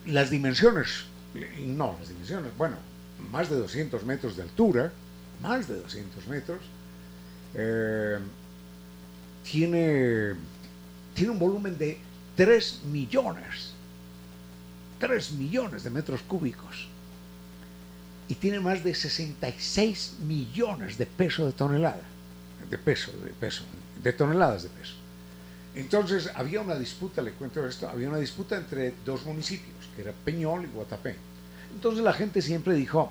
las 0.07 0.31
dimensiones, 0.31 1.05
no 1.59 1.97
las 2.01 2.09
dimensiones, 2.09 2.51
bueno, 2.57 2.77
más 3.31 3.49
de 3.51 3.57
200 3.57 4.05
metros 4.05 4.37
de 4.37 4.43
altura, 4.43 4.93
más 5.43 5.69
de 5.69 5.81
200 5.81 6.27
metros, 6.29 6.61
eh, 7.55 8.19
tiene, 9.51 10.35
tiene 11.15 11.31
un 11.31 11.39
volumen 11.39 11.77
de 11.79 11.99
3 12.37 12.83
millones, 12.91 13.73
3 14.99 15.33
millones 15.33 15.85
de 15.85 15.91
metros 15.91 16.21
cúbicos 16.23 16.89
y 18.29 18.35
tiene 18.35 18.61
más 18.61 18.85
de 18.85 18.95
66 18.95 20.17
millones 20.21 20.99
de 20.99 21.07
peso 21.07 21.47
de 21.47 21.53
tonelada, 21.53 22.03
de 22.69 22.79
peso, 22.79 23.11
de 23.25 23.31
peso, 23.31 23.65
de 24.03 24.13
toneladas 24.13 24.65
de 24.65 24.69
peso. 24.69 24.95
Entonces 25.75 26.31
había 26.35 26.61
una 26.61 26.75
disputa, 26.75 27.23
le 27.23 27.33
cuento 27.33 27.67
esto, 27.67 27.89
había 27.89 28.09
una 28.09 28.19
disputa 28.19 28.57
entre 28.57 28.95
dos 29.05 29.25
municipios, 29.25 29.77
que 29.95 30.03
era 30.03 30.13
Peñol 30.13 30.65
y 30.65 30.67
Guatapé. 30.67 31.17
Entonces 31.73 32.05
la 32.05 32.13
gente 32.13 32.43
siempre 32.43 32.75
dijo, 32.75 33.11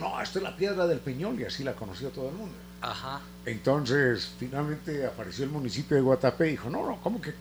no, 0.00 0.20
esta 0.20 0.38
es 0.38 0.42
la 0.42 0.56
piedra 0.56 0.86
del 0.86 0.98
Peñol 0.98 1.40
y 1.40 1.44
así 1.44 1.64
la 1.64 1.74
conoció 1.74 2.10
todo 2.10 2.28
el 2.28 2.34
mundo. 2.34 2.54
Ajá. 2.80 3.20
Entonces 3.44 4.30
finalmente 4.38 5.06
apareció 5.06 5.44
el 5.44 5.50
municipio 5.50 5.96
de 5.96 6.02
Guatapé 6.02 6.48
y 6.48 6.50
dijo, 6.52 6.70
no, 6.70 6.86
no, 6.86 7.00
¿cómo 7.00 7.20
que 7.20 7.32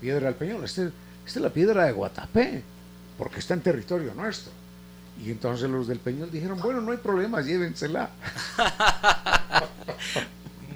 piedra 0.00 0.26
del 0.26 0.34
Peñol, 0.34 0.64
esta, 0.64 0.90
es 1.26 1.36
la 1.36 1.50
piedra 1.50 1.84
de 1.84 1.92
Guatapé, 1.92 2.62
porque 3.18 3.38
está 3.38 3.54
en 3.54 3.60
territorio 3.60 4.14
nuestro. 4.14 4.52
Y 5.22 5.30
entonces 5.30 5.68
los 5.68 5.86
del 5.86 5.98
Peñol 5.98 6.30
dijeron, 6.30 6.58
bueno, 6.60 6.80
no 6.80 6.92
hay 6.92 6.98
problema, 6.98 7.42
llévensela. 7.42 8.10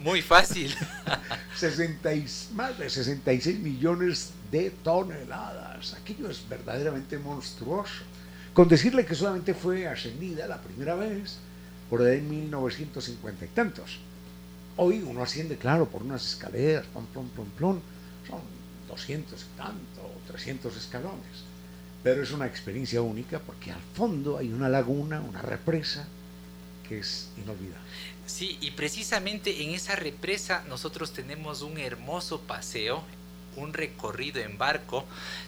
Muy 0.02 0.20
fácil. 0.20 0.74
60 1.56 2.10
más 2.52 2.78
de 2.78 2.90
66 2.90 3.58
millones 3.60 4.32
de 4.50 4.70
toneladas. 4.70 5.94
Aquello 5.94 6.28
es 6.28 6.46
verdaderamente 6.46 7.16
monstruoso. 7.18 8.02
Con 8.54 8.68
decirle 8.68 9.04
que 9.04 9.16
solamente 9.16 9.52
fue 9.52 9.88
ascendida 9.88 10.46
la 10.46 10.62
primera 10.62 10.94
vez 10.94 11.38
por 11.90 12.00
ahí 12.02 12.18
en 12.18 12.30
1950 12.30 13.44
y 13.44 13.48
tantos. 13.48 13.98
Hoy 14.76 15.02
uno 15.02 15.22
asciende, 15.22 15.56
claro, 15.56 15.86
por 15.86 16.04
unas 16.04 16.24
escaleras, 16.24 16.86
plom, 16.86 17.04
plom, 17.06 17.28
plom, 17.30 17.48
plom. 17.58 17.80
Son 18.28 18.40
200 18.88 19.40
y 19.40 19.56
tanto, 19.56 20.10
300 20.28 20.76
escalones. 20.76 21.44
Pero 22.04 22.22
es 22.22 22.30
una 22.30 22.46
experiencia 22.46 23.02
única 23.02 23.40
porque 23.40 23.72
al 23.72 23.80
fondo 23.94 24.38
hay 24.38 24.52
una 24.52 24.68
laguna, 24.68 25.20
una 25.20 25.42
represa, 25.42 26.06
que 26.88 27.00
es 27.00 27.30
inolvidable. 27.36 27.88
Sí, 28.26 28.56
y 28.60 28.70
precisamente 28.70 29.62
en 29.64 29.70
esa 29.70 29.96
represa 29.96 30.64
nosotros 30.68 31.12
tenemos 31.12 31.62
un 31.62 31.76
hermoso 31.78 32.40
paseo, 32.42 33.02
un 33.56 33.72
recorrido 33.72 34.40
en 34.40 34.58
barco. 34.58 35.04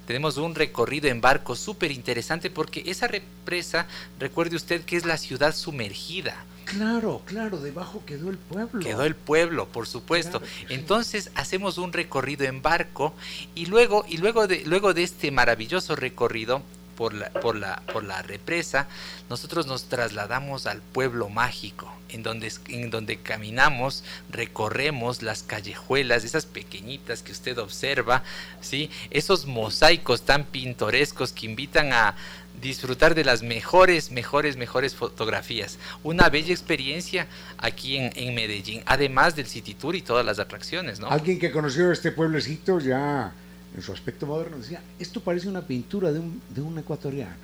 Tenemos 0.07 0.37
un 0.37 0.55
recorrido 0.55 1.09
en 1.09 1.21
barco 1.21 1.57
súper 1.57 1.91
interesante 1.91 2.51
porque 2.51 2.85
esa 2.87 3.09
represa, 3.09 3.87
recuerde 4.19 4.57
usted 4.57 4.83
que 4.85 4.97
es 4.97 5.05
la 5.05 5.19
ciudad 5.19 5.55
sumergida. 5.55 6.45
Claro, 6.67 7.23
claro, 7.25 7.59
debajo 7.61 8.03
quedó 8.05 8.29
el 8.29 8.39
pueblo. 8.39 8.81
Quedó 8.81 9.05
el 9.05 9.15
pueblo, 9.15 9.69
por 9.69 9.87
supuesto. 9.87 10.43
Entonces 10.69 11.31
hacemos 11.37 11.79
un 11.79 11.93
recorrido 11.93 12.45
en 12.45 12.61
barco 12.61 13.15
y 13.55 13.67
luego, 13.67 14.05
y 14.09 14.17
luego 14.17 14.49
de, 14.49 14.65
luego 14.65 14.93
de 14.93 15.05
este 15.05 15.31
maravilloso 15.31 15.95
recorrido, 15.95 16.63
por 16.97 17.14
la, 17.14 17.30
por 17.30 17.57
la, 17.57 17.82
por 17.92 18.05
la 18.05 18.22
represa, 18.22 18.88
nosotros 19.28 19.66
nos 19.66 19.84
trasladamos 19.84 20.66
al 20.66 20.80
pueblo 20.80 21.28
mágico, 21.28 21.92
en 22.09 22.22
donde, 22.22 22.53
en 22.68 22.90
donde 22.90 23.18
caminamos, 23.18 24.03
recorremos 24.30 25.22
las 25.22 25.42
callejuelas, 25.42 26.24
esas 26.24 26.47
pequeñitas 26.47 27.22
que 27.22 27.32
usted 27.32 27.59
observa, 27.59 28.22
¿sí? 28.61 28.90
esos 29.11 29.47
mosaicos 29.47 30.22
tan 30.22 30.44
pintorescos 30.44 31.32
que 31.32 31.47
invitan 31.47 31.92
a 31.92 32.16
disfrutar 32.61 33.14
de 33.14 33.24
las 33.24 33.42
mejores, 33.42 34.11
mejores, 34.11 34.57
mejores 34.57 34.94
fotografías. 34.94 35.78
Una 36.03 36.30
bella 36.30 36.53
experiencia 36.53 37.26
aquí 37.59 37.97
en, 37.97 38.12
en 38.14 38.34
Medellín, 38.34 38.82
además 38.86 39.36
del 39.36 39.47
City 39.47 39.74
Tour 39.74 39.94
y 39.94 40.03
todas 40.03 40.24
las 40.24 40.38
atracciones. 40.38 40.99
¿no? 40.99 41.09
Alguien 41.09 41.38
que 41.38 41.51
conoció 41.51 41.92
este 41.92 42.12
pueblecito 42.12 42.80
ya 42.80 43.32
en 43.77 43.83
su 43.83 43.93
aspecto 43.93 44.27
moderno, 44.27 44.57
decía, 44.57 44.83
esto 44.99 45.20
parece 45.20 45.49
una 45.49 45.62
pintura 45.62 46.11
de 46.11 46.18
un, 46.18 46.41
de 46.49 46.62
un 46.62 46.79
ecuatoriano, 46.79 47.35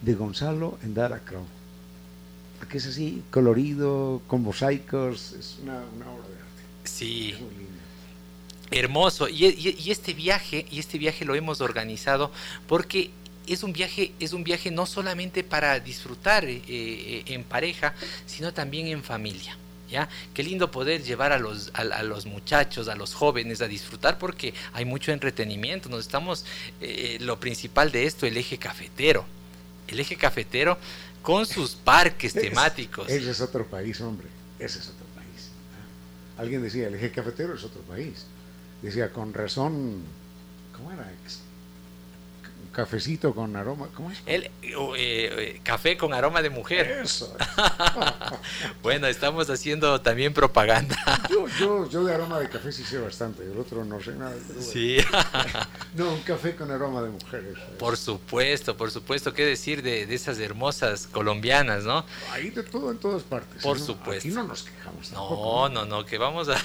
de 0.00 0.14
Gonzalo 0.14 0.78
Endara 0.82 1.18
Crow. 1.20 1.44
Porque 2.58 2.78
es 2.78 2.86
así, 2.86 3.22
colorido, 3.30 4.22
con 4.26 4.42
mosaicos, 4.42 5.32
es 5.32 5.58
una, 5.62 5.76
obra 5.76 6.28
de 6.28 6.34
arte. 6.34 6.62
Sí. 6.84 7.34
Hermoso. 8.70 9.28
Y, 9.28 9.46
y, 9.46 9.90
este 9.90 10.14
viaje, 10.14 10.66
y 10.70 10.78
este 10.78 10.96
viaje 10.96 11.24
lo 11.24 11.34
hemos 11.34 11.60
organizado 11.60 12.30
porque 12.66 13.10
es 13.46 13.62
un 13.62 13.72
viaje, 13.72 14.12
es 14.20 14.32
un 14.32 14.44
viaje 14.44 14.70
no 14.70 14.86
solamente 14.86 15.42
para 15.42 15.78
disfrutar 15.80 16.44
eh, 16.44 16.62
eh, 16.68 17.24
en 17.26 17.44
pareja, 17.44 17.94
sino 18.26 18.52
también 18.54 18.86
en 18.86 19.02
familia. 19.02 19.56
¿Ya? 19.90 20.08
Qué 20.32 20.44
lindo 20.44 20.70
poder 20.70 21.02
llevar 21.02 21.32
a 21.32 21.38
los, 21.38 21.72
a, 21.74 22.02
los 22.04 22.24
muchachos, 22.24 22.86
a 22.88 22.94
los 22.94 23.12
jóvenes 23.12 23.60
a 23.60 23.66
disfrutar 23.66 24.18
porque 24.18 24.54
hay 24.72 24.84
mucho 24.84 25.10
entretenimiento. 25.10 25.88
Nos 25.88 26.00
estamos, 26.00 26.44
eh, 26.80 27.18
lo 27.20 27.40
principal 27.40 27.90
de 27.90 28.06
esto, 28.06 28.26
el 28.26 28.36
eje 28.36 28.56
cafetero. 28.56 29.24
El 29.88 29.98
eje 29.98 30.16
cafetero 30.16 30.78
con 31.22 31.44
sus 31.44 31.74
parques 31.74 32.32
temáticos. 32.34 33.08
Ese 33.08 33.30
es 33.30 33.40
otro 33.40 33.66
país, 33.66 34.00
hombre. 34.00 34.28
Ese 34.58 34.78
es 34.78 34.88
otro 34.88 35.06
país. 35.16 35.50
Alguien 36.38 36.62
decía, 36.62 36.86
el 36.86 36.94
eje 36.94 37.10
cafetero 37.10 37.54
es 37.54 37.64
otro 37.64 37.82
país. 37.82 38.26
Decía, 38.82 39.12
con 39.12 39.34
razón, 39.34 40.04
¿cómo 40.76 40.92
era? 40.92 41.10
Cafecito 42.72 43.34
con 43.34 43.56
aroma, 43.56 43.88
¿cómo 43.94 44.10
es? 44.10 44.22
El, 44.26 44.44
eh, 44.44 44.50
eh, 44.96 45.60
café 45.62 45.96
con 45.96 46.14
aroma 46.14 46.42
de 46.42 46.50
mujer. 46.50 47.00
Eso. 47.02 47.36
bueno, 48.82 49.06
estamos 49.06 49.50
haciendo 49.50 50.00
también 50.00 50.32
propaganda. 50.32 50.96
yo, 51.30 51.46
yo, 51.58 51.88
yo, 51.88 52.04
de 52.04 52.14
aroma 52.14 52.38
de 52.38 52.48
café 52.48 52.72
sí 52.72 52.84
sé 52.84 52.98
bastante, 52.98 53.42
el 53.42 53.58
otro 53.58 53.84
no 53.84 54.00
sé 54.00 54.12
nada. 54.12 54.34
Sí. 54.60 54.98
no, 55.94 56.12
un 56.12 56.20
café 56.20 56.54
con 56.54 56.70
aroma 56.70 57.02
de 57.02 57.10
mujer. 57.10 57.54
Por 57.78 57.96
supuesto, 57.96 58.76
por 58.76 58.90
supuesto. 58.90 59.34
¿Qué 59.34 59.44
decir 59.44 59.82
de, 59.82 60.06
de, 60.06 60.14
esas 60.14 60.38
hermosas 60.38 61.06
colombianas, 61.06 61.84
no? 61.84 62.04
Hay 62.32 62.50
de 62.50 62.62
todo 62.62 62.90
en 62.90 62.98
todas 62.98 63.22
partes. 63.22 63.62
Por 63.62 63.78
supuesto. 63.78 64.28
Aquí 64.28 64.34
no 64.34 64.44
nos 64.44 64.62
quejamos. 64.62 65.12
No, 65.12 65.68
no, 65.68 65.84
no, 65.84 66.04
que 66.04 66.18
vamos 66.18 66.48
a... 66.48 66.56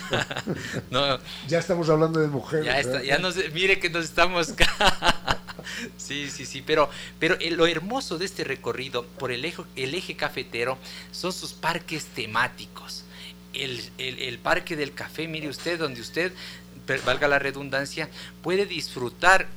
no. 0.92 1.20
Ya 1.48 1.60
estamos 1.60 1.90
hablando 1.90 2.20
de 2.20 2.28
mujeres. 2.28 2.66
Ya, 2.66 2.80
está, 2.80 3.04
ya 3.04 3.18
nos, 3.18 3.36
mire 3.54 3.80
que 3.80 3.90
nos 3.90 4.06
estamos... 4.06 4.54
Sí, 5.98 6.30
sí, 6.30 6.46
sí, 6.46 6.62
pero, 6.66 6.90
pero 7.20 7.38
lo 7.52 7.68
hermoso 7.68 8.18
de 8.18 8.26
este 8.26 8.44
recorrido 8.44 9.06
por 9.06 9.32
el 9.32 9.46
eje, 9.46 9.64
el 9.76 9.94
eje 9.94 10.16
cafetero 10.16 10.78
son 11.12 11.34
sus 11.34 11.54
parques 11.54 12.06
temáticos. 12.06 13.04
El, 13.54 13.82
el, 13.98 14.38
parque 14.40 14.76
del 14.76 14.94
café, 14.94 15.28
mire 15.28 15.48
usted, 15.48 15.80
donde 15.80 16.02
usted, 16.02 16.34
valga 17.06 17.28
la 17.28 17.40
redundancia, 17.40 18.10
puede 18.44 18.66
disfrutar 18.66 19.48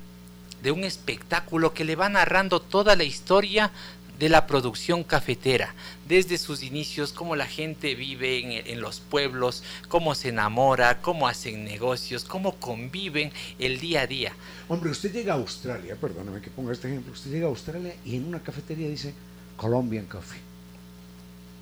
de 0.62 0.70
un 0.70 0.84
espectáculo 0.84 1.74
que 1.74 1.84
le 1.84 1.96
va 1.96 2.09
narrando 2.09 2.61
toda 2.61 2.96
la 2.96 3.04
historia 3.04 3.70
de 4.19 4.29
la 4.29 4.47
producción 4.47 5.05
cafetera, 5.05 5.75
desde 6.09 6.39
sus 6.39 6.62
inicios, 6.62 7.12
cómo 7.12 7.37
la 7.37 7.47
gente 7.47 7.95
vive 7.95 8.71
en, 8.71 8.81
los 8.81 9.01
pueblos, 9.01 9.62
cómo 9.89 10.14
se 10.14 10.31
enamora, 10.31 11.01
cómo 11.01 11.29
hacen 11.29 11.64
negocios, 11.64 12.25
cómo 12.25 12.57
conviven 12.57 13.31
el 13.59 13.79
día 13.79 14.03
a 14.03 14.07
día. 14.07 14.33
Hombre, 14.69 14.91
usted 14.91 15.12
llega 15.12 15.35
a 15.35 15.37
Australia, 15.37 15.97
perdóname 16.01 16.41
que 16.41 16.51
ponga 16.51 16.73
este 16.73 16.89
ejemplo, 16.89 17.12
usted 17.12 17.31
llega 17.31 17.47
a 17.47 17.51
Australia 17.51 17.95
y 18.05 18.16
en 18.16 18.25
una 18.25 18.43
cafetería 18.43 18.89
dice 18.89 19.14
Colombian 19.57 20.07
Coffee. 20.07 20.41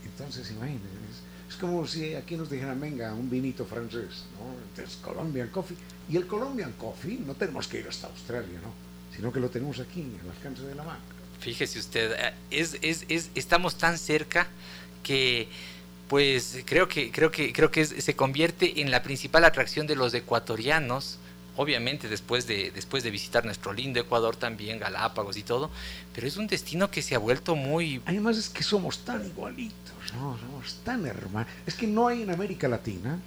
Entonces, 0.04 0.50
imagínense, 0.50 0.86
es, 1.48 1.56
como 1.56 1.86
si 1.86 2.14
aquí 2.14 2.36
nos 2.36 2.48
dijeran, 2.48 2.80
venga, 2.80 3.12
un 3.12 3.28
vinito 3.28 3.66
francés, 3.66 4.24
¿no? 4.38 4.54
Entonces, 4.70 4.96
Colombian 5.02 5.48
Coffee. 5.48 5.76
Y 6.08 6.16
el 6.16 6.26
Colombian 6.26 6.72
Coffee 6.72 7.18
no 7.18 7.34
tenemos 7.34 7.68
que 7.68 7.80
ir 7.80 7.88
hasta 7.88 8.06
Australia, 8.06 8.58
¿no? 8.62 8.72
Sino 9.14 9.32
que 9.32 9.40
lo 9.40 9.50
tenemos 9.50 9.78
aquí, 9.78 10.00
en 10.00 10.26
las 10.26 10.38
canchas 10.38 10.66
de 10.66 10.74
la 10.74 10.84
mano. 10.84 11.15
Fíjese 11.40 11.78
usted, 11.78 12.12
eh, 12.12 12.34
es, 12.50 12.78
es, 12.82 13.04
es, 13.08 13.30
estamos 13.34 13.76
tan 13.78 13.98
cerca 13.98 14.46
que 15.02 15.48
pues 16.08 16.58
creo 16.64 16.88
que 16.88 17.10
creo 17.10 17.30
que 17.30 17.52
creo 17.52 17.70
que 17.70 17.84
se 17.84 18.14
convierte 18.14 18.80
en 18.80 18.90
la 18.90 19.02
principal 19.02 19.44
atracción 19.44 19.86
de 19.86 19.96
los 19.96 20.14
ecuatorianos 20.14 21.18
obviamente 21.56 22.08
después 22.08 22.46
de 22.46 22.70
después 22.70 23.02
de 23.02 23.10
visitar 23.10 23.44
nuestro 23.44 23.72
lindo 23.72 23.98
Ecuador 23.98 24.36
también 24.36 24.78
Galápagos 24.78 25.36
y 25.36 25.42
todo 25.42 25.68
pero 26.14 26.28
es 26.28 26.36
un 26.36 26.46
destino 26.46 26.92
que 26.92 27.02
se 27.02 27.16
ha 27.16 27.18
vuelto 27.18 27.56
muy 27.56 28.00
además 28.06 28.36
es 28.36 28.48
que 28.48 28.62
somos 28.62 29.00
tan 29.00 29.26
igualitos 29.26 30.12
¿no? 30.14 30.38
somos 30.38 30.76
tan 30.84 31.06
hermanos 31.06 31.50
es 31.66 31.74
que 31.74 31.88
no 31.88 32.06
hay 32.06 32.22
en 32.22 32.30
América 32.30 32.68
Latina 32.68 33.18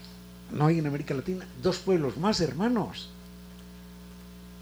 no 0.51 0.67
hay 0.67 0.79
en 0.79 0.87
América 0.87 1.13
Latina 1.13 1.45
dos 1.61 1.79
pueblos 1.79 2.15
más 2.15 2.39
hermanos 2.39 3.09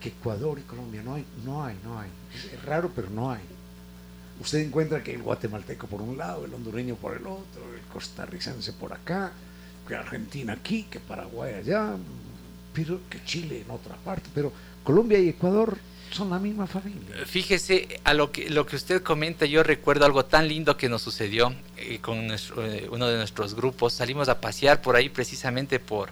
que 0.02 0.10
Ecuador 0.10 0.60
y 0.60 0.62
Colombia. 0.64 1.02
No 1.04 1.16
hay, 1.16 1.26
no 1.46 1.64
hay, 1.64 1.76
no 1.84 2.00
hay. 2.00 2.10
Es 2.34 2.64
raro, 2.64 2.92
pero 2.96 3.10
no 3.10 3.32
hay. 3.32 3.42
Usted 4.40 4.60
encuentra 4.60 5.02
que 5.04 5.14
el 5.14 5.24
guatemalteco 5.24 5.88
por 5.88 6.02
un 6.02 6.18
lado, 6.18 6.46
el 6.46 6.54
hondureño 6.54 6.96
por 6.96 7.18
el 7.18 7.26
otro, 7.26 7.74
el 7.74 7.82
costarricense 7.92 8.72
por 8.74 8.94
acá, 8.94 9.32
que 9.88 9.96
Argentina 9.96 10.54
aquí, 10.54 10.84
que 10.84 11.00
Paraguay 11.00 11.56
allá, 11.56 11.96
pero 12.74 13.00
que 13.10 13.24
Chile 13.26 13.64
en 13.66 13.72
otra 13.72 13.96
parte. 13.96 14.30
Pero 14.36 14.52
Colombia 14.84 15.18
y 15.18 15.30
Ecuador 15.30 15.78
son 16.12 16.30
la 16.30 16.40
misma 16.40 16.68
familia. 16.68 17.26
Fíjese, 17.26 18.00
a 18.04 18.14
lo 18.14 18.32
que, 18.32 18.50
lo 18.50 18.66
que 18.66 18.76
usted 18.76 19.02
comenta, 19.02 19.46
yo 19.46 19.64
recuerdo 19.64 20.06
algo 20.06 20.26
tan 20.26 20.48
lindo 20.48 20.78
que 20.78 20.88
nos 20.88 21.02
sucedió 21.02 21.54
eh, 21.78 22.00
con 22.00 22.30
eh, 22.32 22.88
uno 22.92 23.08
de 23.08 23.18
nuestros 23.18 23.56
grupos. 23.56 23.94
Salimos 23.94 24.30
a 24.30 24.40
pasear 24.40 24.82
por 24.82 24.96
ahí 24.96 25.10
precisamente 25.10 25.80
por, 25.80 26.10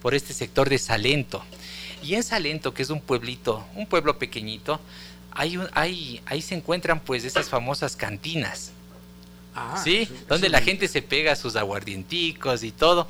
por 0.00 0.14
este 0.14 0.32
sector 0.32 0.68
de 0.68 0.78
Salento. 0.78 1.42
Y 2.02 2.14
en 2.14 2.22
Salento, 2.22 2.74
que 2.74 2.82
es 2.82 2.90
un 2.90 3.00
pueblito, 3.00 3.66
un 3.74 3.86
pueblo 3.86 4.18
pequeñito, 4.18 4.80
hay, 5.36 5.60
hay, 5.74 6.22
ahí 6.26 6.40
se 6.40 6.54
encuentran 6.54 6.98
pues 7.00 7.24
esas 7.24 7.48
famosas 7.48 7.94
cantinas. 7.94 8.72
Ah, 9.54 9.80
¿Sí? 9.82 10.08
Donde 10.28 10.50
la 10.50 10.60
gente 10.60 10.86
se 10.86 11.00
pega 11.00 11.34
sus 11.34 11.56
aguardienticos 11.56 12.62
y 12.62 12.72
todo. 12.72 13.08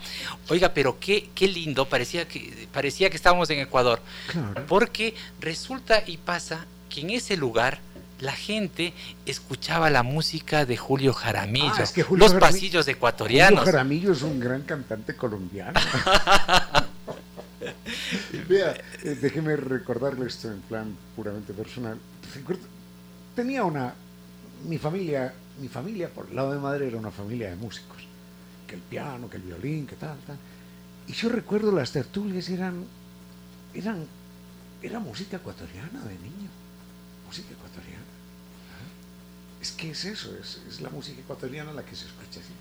Oiga, 0.49 0.73
pero 0.75 0.99
qué, 1.01 1.29
qué 1.35 1.49
lindo, 1.49 1.89
parecía 1.89 2.29
que, 2.29 2.69
parecía 2.73 3.11
que 3.11 3.17
estábamos 3.17 3.51
en 3.51 3.61
Ecuador. 3.61 4.01
Porque 4.69 5.15
resulta 5.41 6.03
y 6.07 6.19
pasa 6.19 6.67
que 6.89 7.01
en 7.01 7.11
ese 7.11 7.37
lugar 7.37 7.81
la 8.21 8.33
gente 8.33 8.93
escuchaba 9.25 9.91
la 9.91 10.03
música 10.03 10.65
de 10.65 10.77
Julio 10.77 11.13
Jaramillo, 11.13 11.73
ah, 11.77 11.85
los 12.13 12.35
pasillos 12.35 12.87
ecuatorianos. 12.89 13.61
Julio 13.61 13.73
Jaramillo 13.73 14.13
es 14.13 14.23
un 14.23 14.39
gran 14.41 14.63
cantante 14.63 15.15
colombiano. 15.17 15.79
Vea, 18.49 18.77
eh, 19.03 19.17
déjeme 19.21 19.57
recordarle 19.57 20.27
esto 20.27 20.49
en 20.49 20.61
plan 20.61 20.97
puramente 21.17 21.53
personal. 21.53 21.99
Tenía 23.35 23.65
una. 23.65 23.95
Mi 24.67 24.79
familia, 24.79 25.35
mi 25.61 25.69
familia 25.69 26.09
por 26.09 26.29
el 26.29 26.37
lado 26.37 26.53
de 26.53 26.59
madre 26.59 26.89
era 26.89 26.97
una 26.97 27.11
familia 27.11 27.51
de 27.51 27.57
músicos. 27.57 27.99
Que 28.67 28.75
el 28.75 28.81
piano, 28.81 29.29
que 29.29 29.37
el 29.37 29.43
violín, 29.43 29.87
que 29.87 29.97
tal, 29.97 30.19
tal. 30.27 30.39
Y 31.07 31.13
yo 31.13 31.29
recuerdo 31.29 31.71
las 31.71 31.93
tertulias 31.93 32.49
eran, 32.49 32.85
eran, 33.75 34.07
era 34.83 34.99
música 34.99 35.37
ecuatoriana 35.37 36.01
de 36.01 36.15
niño, 36.15 36.51
música 37.27 37.53
ecuatoriana. 37.53 38.03
Es 39.61 39.73
que 39.73 39.91
es 39.91 40.05
eso, 40.05 40.35
es, 40.37 40.81
la 40.81 40.91
música 40.91 41.21
ecuatoriana 41.21 41.73
la 41.73 41.85
que 41.85 41.95
se 41.95 42.07
escucha 42.07 42.41
así. 42.41 42.53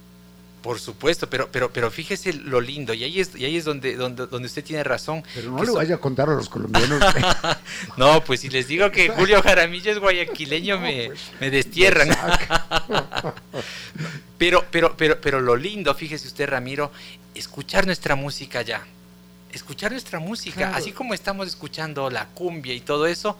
Por 0.65 0.79
supuesto, 0.79 1.29
pero, 1.29 1.47
pero, 1.51 1.71
pero 1.71 1.91
fíjese 1.91 2.33
lo 2.33 2.59
lindo, 2.59 2.95
y 2.95 3.03
ahí 3.03 3.19
es, 3.19 3.35
y 3.35 3.45
ahí 3.45 3.55
es 3.55 3.65
donde, 3.65 3.95
donde, 3.95 4.25
donde 4.25 4.47
usted 4.47 4.63
tiene 4.63 4.83
razón. 4.83 5.23
Pero 5.35 5.51
no 5.51 5.63
le 5.63 5.69
vaya 5.69 5.93
a 5.93 5.97
contar 5.99 6.27
a 6.27 6.33
los 6.33 6.49
colombianos. 6.49 6.99
no, 7.97 8.23
pues 8.23 8.39
si 8.39 8.49
les 8.49 8.67
digo 8.67 8.89
que 8.89 9.09
Julio 9.09 9.43
Jaramillo 9.43 9.91
es 9.91 9.99
guayaquileño, 9.99 10.79
me, 10.79 11.09
pues, 11.09 11.19
me 11.39 11.51
destierran. 11.51 12.09
pero, 14.39 14.65
pero, 14.71 14.97
pero, 14.97 15.21
pero 15.21 15.39
lo 15.39 15.55
lindo, 15.55 15.93
fíjese 15.93 16.25
usted, 16.25 16.49
Ramiro, 16.49 16.91
escuchar 17.35 17.85
nuestra 17.85 18.15
música 18.15 18.63
ya. 18.63 18.83
Escuchar 19.53 19.91
nuestra 19.91 20.17
música, 20.17 20.75
así 20.75 20.93
como 20.93 21.13
estamos 21.13 21.45
escuchando 21.45 22.09
la 22.09 22.25
cumbia 22.29 22.73
y 22.73 22.79
todo 22.79 23.05
eso, 23.05 23.37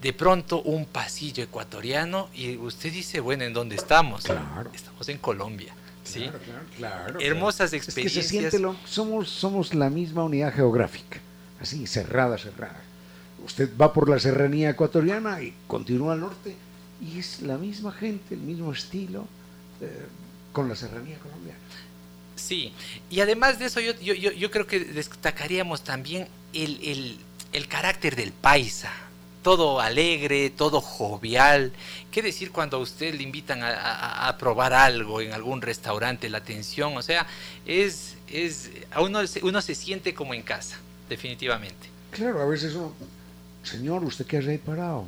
de 0.00 0.12
pronto 0.12 0.62
un 0.62 0.86
pasillo 0.86 1.42
ecuatoriano 1.42 2.28
y 2.32 2.56
usted 2.56 2.92
dice, 2.92 3.18
bueno, 3.18 3.42
¿en 3.42 3.52
dónde 3.52 3.74
estamos? 3.74 4.22
Claro. 4.22 4.70
Estamos 4.72 5.08
en 5.08 5.18
Colombia. 5.18 5.74
¿Sí? 6.04 6.20
Claro, 6.20 6.38
claro, 6.76 7.20
Hermosas 7.20 7.72
experiencias. 7.72 8.24
Es 8.24 8.30
que 8.30 8.36
se 8.36 8.40
siente 8.40 8.58
lo, 8.58 8.76
somos, 8.84 9.28
somos 9.28 9.74
la 9.74 9.90
misma 9.90 10.24
unidad 10.24 10.52
geográfica, 10.54 11.20
así, 11.60 11.86
cerrada, 11.86 12.38
cerrada. 12.38 12.80
Usted 13.44 13.70
va 13.80 13.92
por 13.92 14.08
la 14.08 14.18
serranía 14.18 14.70
ecuatoriana 14.70 15.42
y 15.42 15.54
continúa 15.66 16.14
al 16.14 16.20
norte 16.20 16.54
y 17.00 17.18
es 17.18 17.42
la 17.42 17.58
misma 17.58 17.92
gente, 17.92 18.34
el 18.34 18.40
mismo 18.40 18.72
estilo 18.72 19.26
eh, 19.80 20.06
con 20.52 20.68
la 20.68 20.76
serranía 20.76 21.18
colombiana. 21.18 21.58
Sí, 22.36 22.72
y 23.10 23.20
además 23.20 23.58
de 23.58 23.66
eso 23.66 23.80
yo, 23.80 23.92
yo, 24.00 24.14
yo, 24.14 24.50
creo 24.50 24.66
que 24.66 24.80
destacaríamos 24.80 25.82
también 25.82 26.28
el, 26.52 26.78
el, 26.82 27.18
el 27.52 27.68
carácter 27.68 28.16
del 28.16 28.32
paisa, 28.32 28.90
todo 29.42 29.80
alegre, 29.80 30.50
todo 30.50 30.80
jovial. 30.80 31.72
¿Qué 32.10 32.22
decir 32.22 32.52
cuando 32.52 32.76
a 32.78 32.80
usted 32.80 33.14
le 33.14 33.22
invitan 33.22 33.60
a, 33.62 34.36
probar 34.38 34.72
algo 34.72 35.20
en 35.20 35.32
algún 35.32 35.60
restaurante, 35.60 36.28
la 36.30 36.38
atención? 36.38 36.96
O 36.96 37.02
sea, 37.02 37.26
es, 37.66 38.16
es 38.28 38.70
a 38.90 39.02
uno, 39.02 39.20
uno 39.42 39.60
se 39.60 39.74
siente 39.74 40.14
como 40.14 40.34
en 40.34 40.42
casa, 40.42 40.78
definitivamente. 41.08 41.88
Claro, 42.10 42.40
a 42.40 42.46
veces 42.46 42.74
uno, 42.74 42.92
señor, 43.62 44.04
¿usted 44.04 44.26
qué 44.26 44.38
ha 44.38 44.64
parado? 44.64 45.06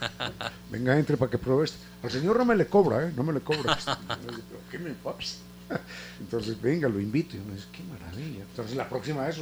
Venga, 0.70 0.98
entre 0.98 1.16
para 1.16 1.30
que 1.30 1.38
pruebe 1.38 1.68
Al 2.02 2.10
señor 2.10 2.36
no 2.36 2.44
me 2.44 2.56
le 2.56 2.66
cobra, 2.66 3.06
¿eh? 3.06 3.12
No 3.16 3.22
me 3.22 3.32
le 3.32 3.40
cobra. 3.40 3.78
¿Qué 4.70 4.78
me 4.78 4.90
pasa? 4.92 5.36
Entonces, 6.20 6.60
venga, 6.60 6.88
lo 6.88 7.00
invito. 7.00 7.36
Y 7.36 7.40
uno 7.40 7.54
dice, 7.54 7.66
qué 7.72 7.82
maravilla. 7.82 8.05
Entonces, 8.22 8.76
la 8.76 8.88
próxima 8.88 9.26
vez, 9.26 9.38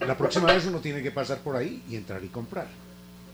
la 0.00 0.16
próxima 0.16 0.52
vez 0.52 0.66
uno 0.66 0.80
tiene 0.80 1.02
que 1.02 1.10
pasar 1.10 1.38
por 1.38 1.56
ahí 1.56 1.82
y 1.88 1.96
entrar 1.96 2.22
y 2.24 2.28
comprar. 2.28 2.66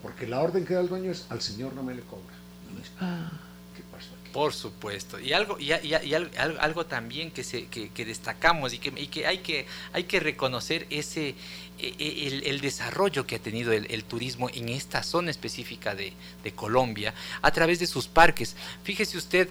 Porque 0.03 0.27
la 0.27 0.41
orden 0.41 0.65
que 0.65 0.75
da 0.75 0.81
el 0.81 0.89
dueño 0.89 1.11
es, 1.11 1.27
al 1.29 1.41
señor 1.41 1.75
no 1.75 1.83
me 1.83 1.95
le 1.95 2.03
cobra. 2.03 2.35
Y 2.69 2.73
uno 2.73 2.83
ah, 3.01 3.31
¿qué 3.77 3.83
pasa 3.91 4.09
aquí? 4.21 4.31
Por 4.33 4.53
supuesto. 4.53 5.19
Y 5.19 5.33
algo, 5.33 5.59
y, 5.59 5.73
algo, 5.73 6.87
también 6.87 7.31
que, 7.31 7.45
se, 7.45 7.67
que, 7.67 8.05
destacamos 8.05 8.73
y 8.73 8.79
que, 8.79 8.93
y 9.01 9.09
que, 9.09 9.27
hay 9.27 9.39
que 9.39 9.67
hay 9.93 10.05
que 10.05 10.21
reconocer 10.21 10.87
ese 10.91 11.35
e, 11.79 11.95
e, 11.99 12.49
el, 12.49 12.61
desarrollo 12.61 13.27
que 13.27 13.37
ha 13.37 13.39
tenido 13.39 13.73
el, 13.73 14.05
turismo 14.05 14.49
en 14.55 14.69
esta 14.69 15.03
zona 15.03 15.31
específica 15.31 15.95
de, 15.95 16.13
de 16.45 16.53
Colombia 16.53 17.13
a 17.43 17.51
través 17.51 17.79
de 17.79 17.87
sus 17.87 18.07
parques. 18.07 18.57
Fíjese 18.85 19.19
usted, 19.19 19.49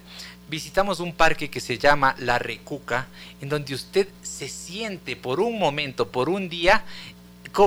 visitamos 0.50 1.00
un 1.00 1.14
parque 1.14 1.50
que 1.50 1.60
se 1.60 1.78
llama 1.78 2.16
La 2.20 2.40
Recuca, 2.40 3.08
en 3.42 3.50
donde 3.50 3.76
usted 3.76 4.08
se 4.24 4.50
siente 4.50 5.16
por 5.16 5.40
un 5.40 5.60
momento, 5.60 6.10
por 6.10 6.30
un 6.30 6.50
día, 6.50 6.84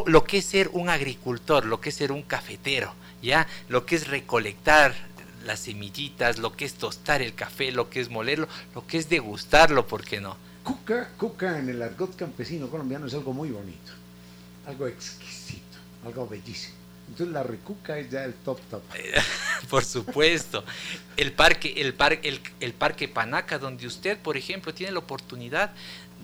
lo 0.07 0.25
que 0.25 0.39
es 0.39 0.45
ser 0.45 0.69
un 0.73 0.89
agricultor, 0.89 1.65
lo 1.65 1.81
que 1.81 1.91
es 1.91 1.95
ser 1.95 2.13
un 2.13 2.23
cafetero, 2.23 2.95
¿ya? 3.23 3.47
Lo 3.69 3.87
que 3.87 3.97
es 3.97 4.09
recolectar 4.09 4.95
las 5.45 5.61
semillitas, 5.61 6.39
lo 6.39 6.57
que 6.57 6.65
es 6.65 6.75
tostar 6.75 7.23
el 7.23 7.35
café, 7.35 7.73
lo 7.73 7.91
que 7.91 8.01
es 8.01 8.11
molerlo, 8.11 8.49
lo 8.75 8.87
que 8.87 8.99
es 8.99 9.09
degustarlo, 9.09 9.87
¿por 9.87 10.05
qué 10.05 10.21
no? 10.21 10.37
Cuca, 10.63 11.11
cuca 11.19 11.59
en 11.59 11.69
el 11.69 11.83
argot 11.83 12.15
campesino 12.15 12.69
colombiano 12.69 13.07
es 13.07 13.15
algo 13.15 13.33
muy 13.33 13.51
bonito, 13.51 13.93
algo 14.67 14.87
exquisito, 14.87 15.79
algo 16.05 16.29
bellísimo. 16.29 16.82
Entonces 17.13 17.35
la 17.35 17.43
recuca 17.43 17.99
es 17.99 18.11
ya 18.11 18.25
el 18.25 18.33
top 18.33 18.59
top. 18.71 18.83
por 19.69 19.85
supuesto. 19.85 20.65
El 21.19 21.33
parque, 21.33 21.75
el, 21.77 21.95
el, 22.61 22.73
parque 22.73 23.07
Panaca, 23.07 23.59
donde 23.59 23.87
usted, 23.87 24.17
por 24.17 24.39
ejemplo, 24.39 24.73
tiene 24.73 24.93
la 24.93 25.01
oportunidad 25.01 25.73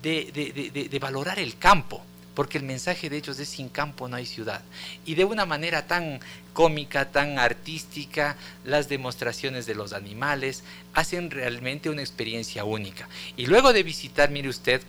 de, 0.00 0.98
valorar 0.98 1.38
el 1.40 1.58
campo, 1.58 2.02
porque 2.34 2.56
el 2.56 2.64
mensaje 2.64 3.10
de 3.10 3.18
ellos 3.18 3.38
es 3.38 3.50
sin 3.50 3.68
campo 3.68 4.08
no 4.08 4.16
hay 4.16 4.24
ciudad. 4.24 4.62
Y 5.04 5.14
de 5.14 5.26
una 5.26 5.44
manera 5.44 5.86
tan 5.86 6.20
cómica, 6.54 7.10
tan 7.10 7.38
artística, 7.38 8.38
las 8.64 8.88
demostraciones 8.88 9.66
de 9.66 9.74
los 9.74 9.92
animales 9.92 10.64
hacen 10.94 11.30
realmente 11.30 11.90
una 11.90 12.00
experiencia 12.00 12.64
única. 12.64 13.10
Y 13.36 13.44
luego 13.44 13.74
de 13.74 13.82
visitar, 13.82 14.30
mire 14.30 14.48
usted, 14.48 14.80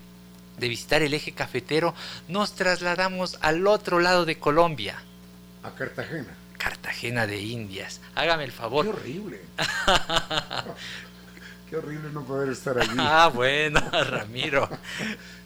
de 0.59 0.69
visitar 0.69 1.01
el 1.01 1.13
eje 1.13 1.33
cafetero, 1.33 1.93
nos 2.29 2.55
trasladamos 2.55 3.37
al 3.41 3.67
otro 3.67 3.99
lado 3.99 4.23
de 4.23 4.37
Colombia 4.37 5.03
a 5.63 5.71
Cartagena. 5.71 6.35
Cartagena 6.57 7.25
de 7.25 7.41
Indias. 7.41 8.01
Hágame 8.15 8.43
el 8.43 8.51
favor. 8.51 8.85
Qué 8.85 8.91
horrible. 8.91 9.41
qué 11.69 11.77
horrible 11.77 12.11
no 12.11 12.25
poder 12.25 12.49
estar 12.49 12.77
allí. 12.77 12.89
Ah, 12.97 13.31
bueno, 13.33 13.79
Ramiro. 13.91 14.69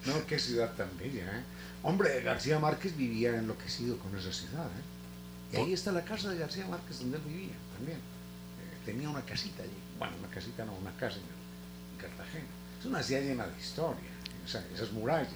no, 0.05 0.25
qué 0.25 0.39
ciudad 0.39 0.73
tan 0.73 0.89
bella, 0.97 1.25
¿eh? 1.25 1.43
Hombre, 1.83 2.21
García 2.21 2.59
Márquez 2.59 2.95
vivía 2.95 3.35
enloquecido 3.35 3.97
con 3.97 4.17
esa 4.17 4.31
ciudad, 4.31 4.65
¿eh? 4.65 5.53
Y 5.53 5.57
ahí 5.57 5.73
está 5.73 5.91
la 5.91 6.03
casa 6.03 6.29
de 6.29 6.39
García 6.39 6.65
Márquez 6.65 6.99
donde 6.99 7.17
él 7.17 7.23
vivía 7.27 7.53
también. 7.77 7.97
Eh, 7.97 8.77
tenía 8.85 9.09
una 9.09 9.21
casita 9.21 9.61
allí. 9.61 9.77
Bueno, 9.99 10.15
una 10.17 10.29
casita 10.29 10.65
no, 10.65 10.73
una 10.73 10.95
casa 10.97 11.17
en, 11.17 12.01
Cartagena. 12.01 12.45
Es 12.79 12.85
una 12.85 13.03
ciudad 13.03 13.21
llena 13.21 13.47
de 13.47 13.59
historia. 13.59 14.09
esas 14.45 14.91
murallas. 14.91 15.31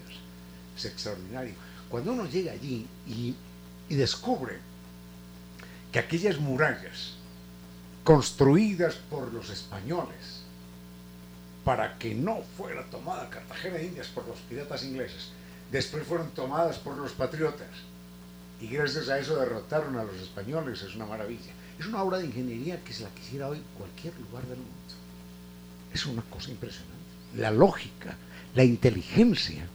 Es 0.75 0.85
extraordinario. 0.85 1.53
Cuando 1.89 2.13
uno 2.13 2.25
llega 2.25 2.51
allí 2.51 2.87
y 3.05 3.35
y 3.89 3.95
descubre 3.95 4.59
que 5.91 5.99
aquellas 5.99 6.39
murallas 6.39 7.13
construidas 8.03 8.95
por 8.95 9.33
los 9.33 9.49
españoles 9.49 10.43
para 11.63 11.97
que 11.97 12.15
no 12.15 12.41
fuera 12.55 12.85
tomada 12.85 13.29
Cartagena 13.29 13.77
de 13.77 13.85
Indias 13.85 14.07
por 14.07 14.27
los 14.27 14.39
piratas 14.39 14.83
ingleses, 14.83 15.29
después 15.71 16.05
fueron 16.05 16.29
tomadas 16.31 16.77
por 16.77 16.95
los 16.97 17.11
patriotas 17.11 17.67
y 18.61 18.67
gracias 18.67 19.09
a 19.09 19.19
eso 19.19 19.35
derrotaron 19.35 19.97
a 19.97 20.03
los 20.03 20.15
españoles, 20.15 20.81
es 20.81 20.95
una 20.95 21.05
maravilla. 21.05 21.51
Es 21.79 21.85
una 21.85 22.01
obra 22.01 22.17
de 22.17 22.25
ingeniería 22.25 22.83
que 22.83 22.93
se 22.93 23.03
la 23.03 23.09
quisiera 23.09 23.49
hoy 23.49 23.61
cualquier 23.77 24.13
lugar 24.19 24.43
del 24.43 24.57
mundo. 24.57 24.73
Es 25.93 26.05
una 26.05 26.23
cosa 26.23 26.49
impresionante. 26.49 26.95
La 27.35 27.51
lógica, 27.51 28.15
la 28.55 28.63
inteligencia 28.63 29.67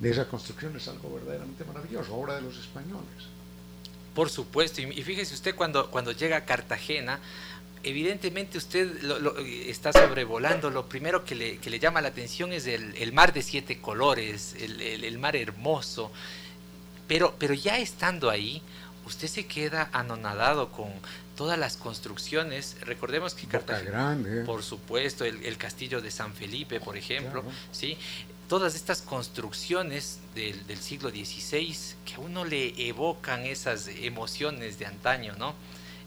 de 0.00 0.10
esa 0.10 0.28
construcción 0.28 0.76
es 0.76 0.88
algo 0.88 1.14
verdaderamente 1.14 1.64
maravilloso, 1.64 2.14
obra 2.14 2.34
de 2.34 2.42
los 2.42 2.58
españoles. 2.58 3.37
Por 4.18 4.30
supuesto, 4.30 4.80
y, 4.80 5.00
fíjese 5.04 5.32
usted 5.32 5.54
cuando, 5.54 5.92
cuando 5.92 6.10
llega 6.10 6.38
a 6.38 6.44
Cartagena, 6.44 7.20
evidentemente 7.84 8.58
usted 8.58 8.90
está 9.68 9.92
sobrevolando, 9.92 10.70
lo 10.70 10.88
primero 10.88 11.24
que 11.24 11.36
le, 11.36 11.58
que 11.58 11.70
le, 11.70 11.78
llama 11.78 12.00
la 12.00 12.08
atención 12.08 12.52
es 12.52 12.66
el, 12.66 13.12
mar 13.12 13.32
de 13.32 13.42
siete 13.42 13.80
colores, 13.80 14.56
el, 14.58 15.18
mar 15.18 15.36
hermoso, 15.36 16.10
pero, 17.06 17.36
pero 17.38 17.54
ya 17.54 17.78
estando 17.78 18.28
ahí, 18.28 18.60
usted 19.06 19.28
se 19.28 19.46
queda 19.46 19.88
anonadado 19.92 20.72
con 20.72 20.90
todas 21.36 21.56
las 21.56 21.76
construcciones. 21.76 22.76
Recordemos 22.80 23.34
que 23.34 23.46
Cartagena, 23.46 24.18
por 24.44 24.64
supuesto, 24.64 25.24
el, 25.24 25.56
castillo 25.58 26.00
de 26.00 26.10
San 26.10 26.34
Felipe, 26.34 26.80
por 26.80 26.96
ejemplo, 26.96 27.44
¿sí? 27.70 27.96
Todas 28.48 28.74
estas 28.74 29.02
construcciones 29.02 30.18
del, 30.34 30.78
siglo 30.78 31.10
XVI 31.10 31.76
que 32.06 32.14
a 32.14 32.18
uno 32.18 32.44
le 32.44 32.88
evocan 32.88 33.44
esas 33.44 33.88
emociones 33.88 34.78
de 34.78 34.86
antaño, 34.86 35.34
¿no? 35.36 35.54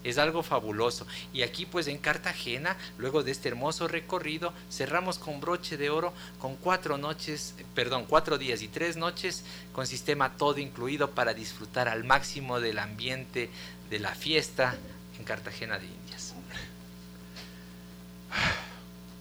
Es 0.02 0.18
algo 0.18 0.42
fabuloso. 0.42 1.06
Y 1.32 1.42
aquí 1.42 1.64
pues 1.64 1.86
en 1.86 1.98
Cartagena, 1.98 2.76
luego 2.98 3.22
de 3.22 3.30
este 3.30 3.48
hermoso 3.48 3.86
recorrido, 3.86 4.52
cerramos 4.68 5.20
con 5.20 5.40
broche 5.40 5.76
de 5.76 5.90
oro 5.90 6.12
con 6.40 6.56
cuatro 6.56 6.98
noches, 6.98 7.54
perdón, 7.76 8.06
cuatro 8.08 8.36
días 8.36 8.62
y 8.62 8.68
tres 8.68 8.96
noches 8.96 9.44
con 9.72 9.86
sistema 9.86 10.36
todo 10.36 10.58
incluido 10.58 11.12
para 11.12 11.34
disfrutar 11.34 11.88
al 11.88 12.02
máximo 12.02 12.58
del 12.58 12.80
ambiente 12.80 13.48
de 13.88 13.98
la 14.00 14.16
fiesta 14.16 14.76
en 15.16 15.24
Cartagena 15.24 15.78
de 15.78 15.86
Indias. 15.86 16.34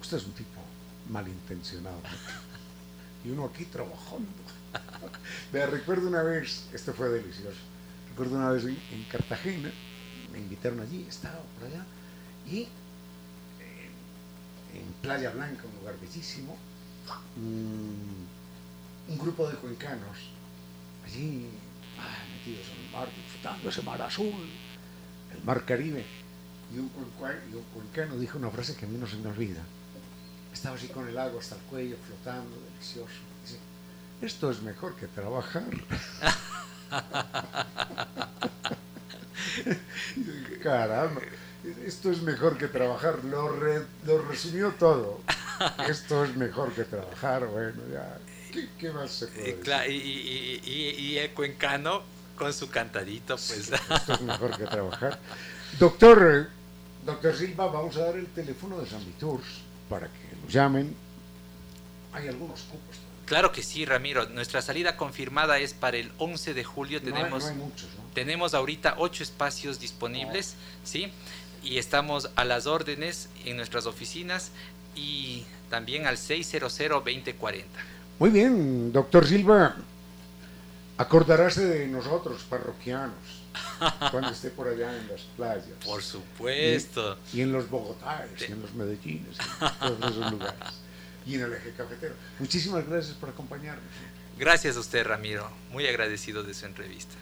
Usted 0.02 0.18
es 0.18 0.26
un 0.26 0.32
tipo 0.32 0.62
malintencionado 1.10 2.02
y 3.24 3.30
uno 3.30 3.46
aquí 3.46 3.66
trabajando. 3.66 4.28
Me 5.54 5.66
recuerdo 5.66 6.08
una 6.08 6.24
vez, 6.24 6.68
esto 6.74 6.94
fue 6.94 7.10
delicioso, 7.10 7.58
recuerdo 8.10 8.38
una 8.38 8.50
vez 8.50 8.66
en, 8.66 9.04
Cartagena, 9.10 9.72
me 10.32 10.40
invitaron 10.40 10.80
allí, 10.80 11.06
estaba 11.10 11.40
por 11.58 11.68
allá, 11.68 11.86
y 12.50 12.62
eh, 12.62 12.68
en 14.76 14.94
Playa 15.02 15.32
Blanca, 15.32 15.64
un 15.66 15.80
lugar 15.80 16.00
bellísimo, 16.00 16.58
mm, 17.36 19.12
un 19.12 19.18
grupo 19.18 19.50
de 19.50 19.58
cuencanos 19.58 20.18
allí 21.06 21.48
ah, 22.00 22.24
metidos 22.34 22.68
en 22.70 22.86
el 22.86 22.92
mar, 22.92 23.10
disfrutando 23.14 23.70
ese 23.70 23.82
mar 23.82 24.02
azul, 24.02 24.50
el 25.36 25.44
mar 25.44 25.66
Caribe. 25.66 26.06
Y 26.74 26.80
un, 26.80 26.90
cuencano 27.74 28.18
dijo 28.18 28.38
una 28.38 28.50
frase 28.50 28.76
que 28.76 28.86
a 28.86 28.88
mí 28.88 28.98
no 28.98 29.06
se 29.06 29.18
me 29.18 29.30
olvida. 29.30 29.62
Estaba 30.54 30.76
así 30.76 30.88
con 30.88 31.08
el 31.08 31.18
agua 31.18 31.42
hasta 31.42 31.56
el 31.56 31.62
cuello, 31.64 31.98
flotando, 32.06 32.56
Dice, 32.82 33.06
esto 34.24 34.50
es 34.50 34.64
mejor 34.64 34.96
que 34.96 35.06
trabajar. 35.06 35.64
Caramba, 40.64 41.22
esto 41.86 42.12
es 42.12 42.24
mejor 42.24 42.58
que 42.58 42.68
trabajar. 42.68 43.24
Lo, 43.24 43.56
lo 43.56 44.22
resumió 44.24 44.72
todo. 44.72 45.22
Esto 45.88 46.26
es 46.26 46.36
mejor 46.36 46.74
que 46.74 46.86
trabajar. 46.86 47.46
Bueno, 47.46 47.84
ya. 47.94 48.18
¿Qué, 48.80 48.92
más 48.92 49.12
se 49.12 49.28
puede 49.28 49.58
decir? 49.58 50.68
Y, 50.68 51.18
el 51.18 51.30
cuencano 51.32 52.02
con 52.36 52.52
su 52.52 52.68
cantadito, 52.70 53.36
pues. 53.36 53.72
esto 53.72 54.14
es 54.14 54.22
mejor 54.22 54.58
que 54.58 54.66
trabajar. 54.66 55.20
Doctor, 55.78 56.50
doctor 57.06 57.36
Silva, 57.36 57.68
vamos 57.68 57.96
a 57.98 58.06
dar 58.06 58.16
el 58.16 58.26
teléfono 58.28 58.80
de 58.80 58.90
San 58.90 59.06
Viturs 59.06 59.62
para 59.88 60.08
que 60.08 60.36
nos 60.44 60.52
llamen. 60.52 60.96
Hay 62.14 62.28
algunos 62.28 62.62
cupos 62.62 63.12
Claro 63.32 63.54
que 63.54 63.64
sí, 63.64 63.86
Ramiro. 63.86 64.28
Nuestra 64.28 64.62
salida 64.62 64.98
confirmada 64.98 65.58
es 65.60 65.74
para 65.74 65.96
el 65.96 66.12
11 66.18 66.54
de 66.54 66.66
julio. 66.66 67.02
tenemos, 67.02 67.50
tenemos 68.14 68.54
ahorita 68.54 68.96
ocho 68.98 69.24
espacios 69.24 69.80
disponibles, 69.80 70.56
¿sí? 70.84 71.14
Y 71.64 71.78
estamos 71.78 72.30
a 72.36 72.44
las 72.44 72.68
órdenes 72.68 73.30
en 73.46 73.56
nuestras 73.56 73.86
oficinas 73.86 74.52
y 74.98 75.46
también 75.70 76.08
al 76.08 76.18
600-2040. 76.18 77.64
Muy 78.20 78.32
bien, 78.32 78.92
doctor 78.92 79.26
Silva. 79.26 79.78
Acordaráse 80.98 81.66
de 81.66 81.88
nosotros, 81.88 82.44
parroquianos, 82.50 83.16
cuando 84.12 84.32
esté 84.32 84.50
por 84.50 84.68
allá 84.68 84.94
en 84.94 85.08
las 85.08 85.22
playas. 85.38 85.68
Por 85.86 86.04
supuesto. 86.04 87.18
Y, 87.32 87.40
en 87.40 87.54
los 87.54 87.70
Bogotáes, 87.70 88.42
y 88.42 88.52
en 88.52 88.62
los 88.62 88.74
Medellines, 88.74 89.38
en 89.40 89.98
todos 90.00 90.12
esos 90.12 90.32
lugares 90.32 90.82
y 91.26 91.36
en 91.36 91.42
el 91.42 91.54
eje 91.54 91.72
cafetero. 91.72 92.16
Muchísimas 92.40 92.88
gracias 92.88 93.16
por 93.16 93.30
acompañarnos. 93.30 93.84
Gracias 94.38 94.78
a 94.78 94.80
usted, 94.80 95.06
Ramiro. 95.06 95.50
Muy 95.72 95.88
agradecido 95.88 96.44
de 96.44 96.54
su 96.54 96.66
entrevista. 96.66 97.16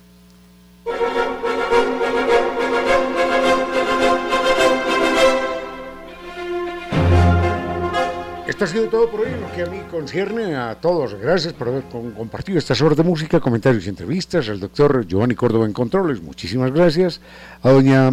Esto 8.47 8.63
ha 8.65 8.67
sido 8.67 8.89
todo 8.89 9.09
por 9.09 9.21
hoy 9.21 9.27
en 9.27 9.41
lo 9.41 9.51
que 9.53 9.61
a 9.61 9.65
mí 9.67 9.79
concierne 9.89 10.55
a 10.55 10.75
todos. 10.75 11.13
Gracias 11.13 11.53
por 11.53 11.67
haber 11.69 11.83
compartido 11.83 12.57
estas 12.57 12.81
horas 12.81 12.97
de 12.97 13.03
música, 13.03 13.39
comentarios 13.39 13.85
y 13.85 13.89
entrevistas. 13.89 14.49
Al 14.49 14.59
doctor 14.59 15.05
Giovanni 15.05 15.35
Córdoba 15.35 15.65
en 15.65 15.73
Controles, 15.73 16.21
muchísimas 16.21 16.71
gracias. 16.73 17.21
A 17.61 17.69
doña 17.69 18.11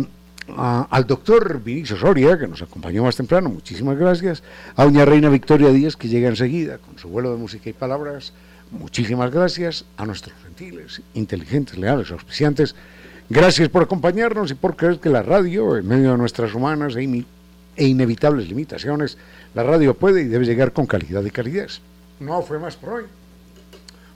al 0.54 1.06
doctor 1.06 1.60
Vinicio 1.62 1.96
Soria, 1.96 2.38
que 2.38 2.46
nos 2.46 2.62
acompañó 2.62 3.02
más 3.02 3.16
temprano, 3.16 3.48
muchísimas 3.48 3.98
gracias. 3.98 4.42
A 4.76 4.84
doña 4.84 5.04
Reina 5.04 5.28
Victoria 5.28 5.70
Díaz, 5.70 5.96
que 5.96 6.08
llega 6.08 6.28
enseguida 6.28 6.78
con 6.78 6.98
su 6.98 7.08
vuelo 7.08 7.32
de 7.32 7.38
música 7.38 7.68
y 7.68 7.72
palabras, 7.72 8.32
muchísimas 8.70 9.32
gracias. 9.32 9.84
A 9.96 10.06
nuestros 10.06 10.36
gentiles, 10.44 11.02
inteligentes, 11.14 11.76
leales, 11.76 12.10
auspiciantes, 12.10 12.74
gracias 13.28 13.68
por 13.68 13.82
acompañarnos 13.82 14.50
y 14.50 14.54
por 14.54 14.76
creer 14.76 15.00
que 15.00 15.08
la 15.08 15.22
radio, 15.22 15.76
en 15.76 15.88
medio 15.88 16.12
de 16.12 16.18
nuestras 16.18 16.54
humanas 16.54 16.94
e, 16.96 17.24
e 17.76 17.86
inevitables 17.86 18.48
limitaciones, 18.48 19.18
la 19.54 19.64
radio 19.64 19.94
puede 19.94 20.22
y 20.22 20.26
debe 20.26 20.46
llegar 20.46 20.72
con 20.72 20.86
calidad 20.86 21.24
y 21.24 21.30
calidez. 21.30 21.80
No 22.20 22.40
fue 22.42 22.58
más 22.58 22.76
por 22.76 22.94
hoy. 22.94 23.04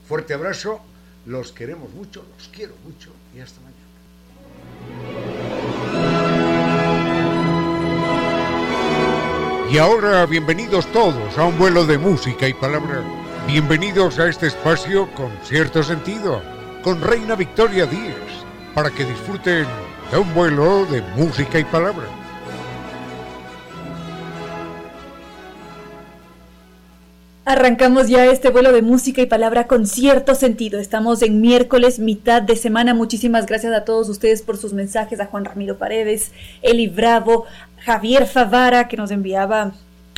Fuerte 0.07 0.33
abrazo, 0.33 0.79
los 1.25 1.51
queremos 1.51 1.93
mucho, 1.93 2.23
los 2.37 2.47
quiero 2.47 2.73
mucho 2.85 3.11
y 3.35 3.39
hasta 3.39 3.59
mañana. 3.61 5.60
Y 9.71 9.77
ahora, 9.77 10.25
bienvenidos 10.25 10.85
todos 10.87 11.37
a 11.37 11.45
un 11.45 11.57
vuelo 11.57 11.85
de 11.85 11.97
música 11.97 12.45
y 12.45 12.53
palabra. 12.53 13.03
Bienvenidos 13.47 14.19
a 14.19 14.27
este 14.27 14.47
espacio 14.47 15.09
con 15.13 15.31
cierto 15.45 15.81
sentido, 15.81 16.41
con 16.83 16.99
Reina 17.01 17.35
Victoria 17.37 17.85
Díez, 17.85 18.17
para 18.75 18.89
que 18.91 19.05
disfruten 19.05 19.65
de 20.11 20.17
un 20.17 20.33
vuelo 20.33 20.85
de 20.87 21.01
música 21.15 21.57
y 21.57 21.63
palabra. 21.63 22.03
Arrancamos 27.43 28.07
ya 28.07 28.27
este 28.27 28.49
vuelo 28.49 28.71
de 28.71 28.81
música 28.81 29.21
y 29.21 29.25
palabra 29.25 29.65
con 29.65 29.87
cierto 29.87 30.35
sentido. 30.35 30.79
Estamos 30.79 31.21
en 31.21 31.41
miércoles, 31.41 31.97
mitad 31.97 32.41
de 32.41 32.55
semana. 32.55 32.93
Muchísimas 32.93 33.47
gracias 33.47 33.73
a 33.73 33.83
todos 33.83 34.09
ustedes 34.09 34.41
por 34.41 34.57
sus 34.57 34.73
mensajes, 34.73 35.19
a 35.19 35.25
Juan 35.25 35.45
Ramiro 35.45 35.77
Paredes, 35.77 36.31
Eli 36.61 36.87
Bravo, 36.87 37.45
Javier 37.85 38.27
Favara, 38.27 38.87
que 38.87 38.97
nos 38.97 39.11
enviaba 39.11 39.73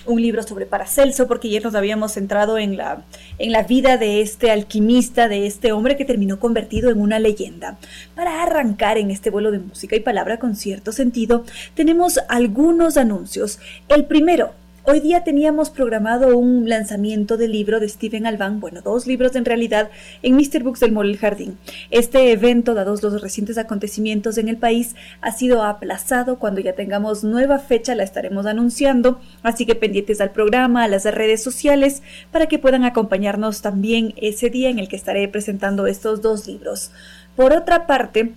un 0.05 0.21
libro 0.21 0.43
sobre 0.43 0.65
Paracelso, 0.65 1.27
porque 1.27 1.47
ayer 1.47 1.63
nos 1.63 1.75
habíamos 1.75 2.13
centrado 2.13 2.57
en 2.57 2.75
la, 2.75 3.03
en 3.39 3.51
la 3.51 3.63
vida 3.63 3.97
de 3.97 4.21
este 4.21 4.51
alquimista, 4.51 5.29
de 5.29 5.47
este 5.47 5.71
hombre 5.71 5.95
que 5.95 6.03
terminó 6.03 6.39
convertido 6.39 6.91
en 6.91 6.99
una 6.99 7.19
leyenda. 7.19 7.77
Para 8.15 8.43
arrancar 8.43 8.97
en 8.97 9.11
este 9.11 9.29
vuelo 9.29 9.51
de 9.51 9.59
música 9.59 9.95
y 9.95 10.01
palabra 10.01 10.39
con 10.39 10.55
cierto 10.55 10.91
sentido, 10.91 11.45
tenemos 11.73 12.19
algunos 12.27 12.97
anuncios. 12.97 13.59
El 13.87 14.05
primero, 14.05 14.53
Hoy 14.85 14.99
día 14.99 15.23
teníamos 15.23 15.69
programado 15.69 16.37
un 16.37 16.67
lanzamiento 16.67 17.37
del 17.37 17.53
libro 17.53 17.79
de 17.79 17.87
Stephen 17.87 18.25
Alban, 18.25 18.59
bueno, 18.59 18.81
dos 18.81 19.07
libros 19.07 19.33
en 19.37 19.45
realidad, 19.45 19.89
en 20.21 20.35
Mr. 20.35 20.61
Books 20.61 20.81
del 20.81 20.91
Morel 20.91 21.17
Jardín. 21.17 21.57
Este 21.89 22.33
evento, 22.33 22.73
dados 22.73 23.01
los 23.01 23.21
recientes 23.21 23.57
acontecimientos 23.57 24.37
en 24.37 24.49
el 24.49 24.57
país, 24.57 24.97
ha 25.21 25.31
sido 25.31 25.63
aplazado. 25.63 26.37
Cuando 26.37 26.59
ya 26.59 26.73
tengamos 26.73 27.23
nueva 27.23 27.59
fecha 27.59 27.95
la 27.95 28.03
estaremos 28.03 28.45
anunciando, 28.45 29.21
así 29.41 29.65
que 29.65 29.75
pendientes 29.75 30.19
al 30.19 30.31
programa, 30.31 30.83
a 30.83 30.89
las 30.89 31.05
redes 31.05 31.41
sociales, 31.41 32.03
para 32.33 32.47
que 32.47 32.59
puedan 32.59 32.83
acompañarnos 32.83 33.61
también 33.61 34.13
ese 34.17 34.49
día 34.49 34.69
en 34.69 34.79
el 34.79 34.89
que 34.89 34.97
estaré 34.97 35.29
presentando 35.29 35.87
estos 35.87 36.21
dos 36.21 36.45
libros. 36.45 36.91
Por 37.37 37.53
otra 37.53 37.87
parte, 37.87 38.33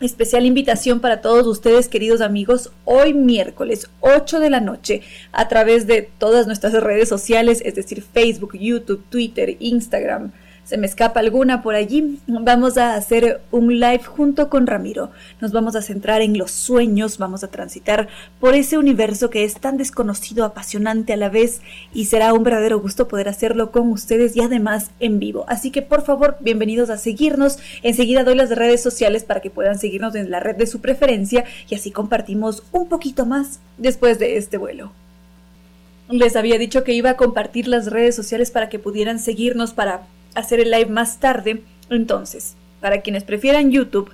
Especial 0.00 0.44
invitación 0.44 0.98
para 0.98 1.20
todos 1.20 1.46
ustedes, 1.46 1.88
queridos 1.88 2.20
amigos, 2.20 2.72
hoy 2.84 3.14
miércoles 3.14 3.88
8 4.00 4.40
de 4.40 4.50
la 4.50 4.60
noche, 4.60 5.02
a 5.30 5.46
través 5.46 5.86
de 5.86 6.02
todas 6.02 6.48
nuestras 6.48 6.72
redes 6.82 7.08
sociales, 7.08 7.62
es 7.64 7.76
decir, 7.76 8.02
Facebook, 8.02 8.58
YouTube, 8.58 9.04
Twitter, 9.08 9.56
Instagram, 9.60 10.32
se 10.64 10.78
me 10.78 10.86
escapa 10.86 11.20
alguna 11.20 11.62
por 11.62 11.74
allí, 11.74 12.18
vamos 12.26 12.78
a 12.78 12.94
hacer 12.94 13.42
un 13.50 13.78
live 13.78 14.02
junto 14.02 14.48
con 14.48 14.66
Ramiro. 14.66 15.10
Nos 15.40 15.52
vamos 15.52 15.76
a 15.76 15.82
centrar 15.82 16.22
en 16.22 16.38
los 16.38 16.50
sueños, 16.50 17.18
vamos 17.18 17.44
a 17.44 17.48
transitar 17.48 18.08
por 18.40 18.54
ese 18.54 18.78
universo 18.78 19.28
que 19.28 19.44
es 19.44 19.60
tan 19.60 19.76
desconocido, 19.76 20.44
apasionante 20.44 21.12
a 21.12 21.18
la 21.18 21.28
vez 21.28 21.60
y 21.92 22.06
será 22.06 22.32
un 22.32 22.44
verdadero 22.44 22.80
gusto 22.80 23.08
poder 23.08 23.28
hacerlo 23.28 23.72
con 23.72 23.90
ustedes 23.90 24.36
y 24.36 24.40
además 24.40 24.90
en 25.00 25.18
vivo. 25.18 25.44
Así 25.48 25.70
que 25.70 25.82
por 25.82 26.02
favor, 26.02 26.38
bienvenidos 26.40 26.88
a 26.88 26.96
seguirnos. 26.96 27.58
Enseguida 27.82 28.24
doy 28.24 28.34
las 28.34 28.50
redes 28.50 28.82
sociales 28.82 29.24
para 29.24 29.40
que 29.40 29.50
puedan 29.50 29.78
seguirnos 29.78 30.14
en 30.14 30.30
la 30.30 30.40
red 30.40 30.56
de 30.56 30.66
su 30.66 30.80
preferencia 30.80 31.44
y 31.68 31.74
así 31.74 31.90
compartimos 31.90 32.62
un 32.72 32.88
poquito 32.88 33.26
más 33.26 33.60
después 33.76 34.18
de 34.18 34.38
este 34.38 34.56
vuelo. 34.56 34.92
Les 36.08 36.36
había 36.36 36.58
dicho 36.58 36.84
que 36.84 36.92
iba 36.92 37.10
a 37.10 37.16
compartir 37.16 37.68
las 37.68 37.86
redes 37.86 38.14
sociales 38.14 38.50
para 38.50 38.68
que 38.68 38.78
pudieran 38.78 39.18
seguirnos 39.18 39.72
para 39.72 40.02
hacer 40.34 40.60
el 40.60 40.70
live 40.70 40.90
más 40.90 41.20
tarde. 41.20 41.62
Entonces, 41.90 42.54
para 42.80 43.00
quienes 43.00 43.24
prefieran 43.24 43.70
YouTube, 43.70 44.10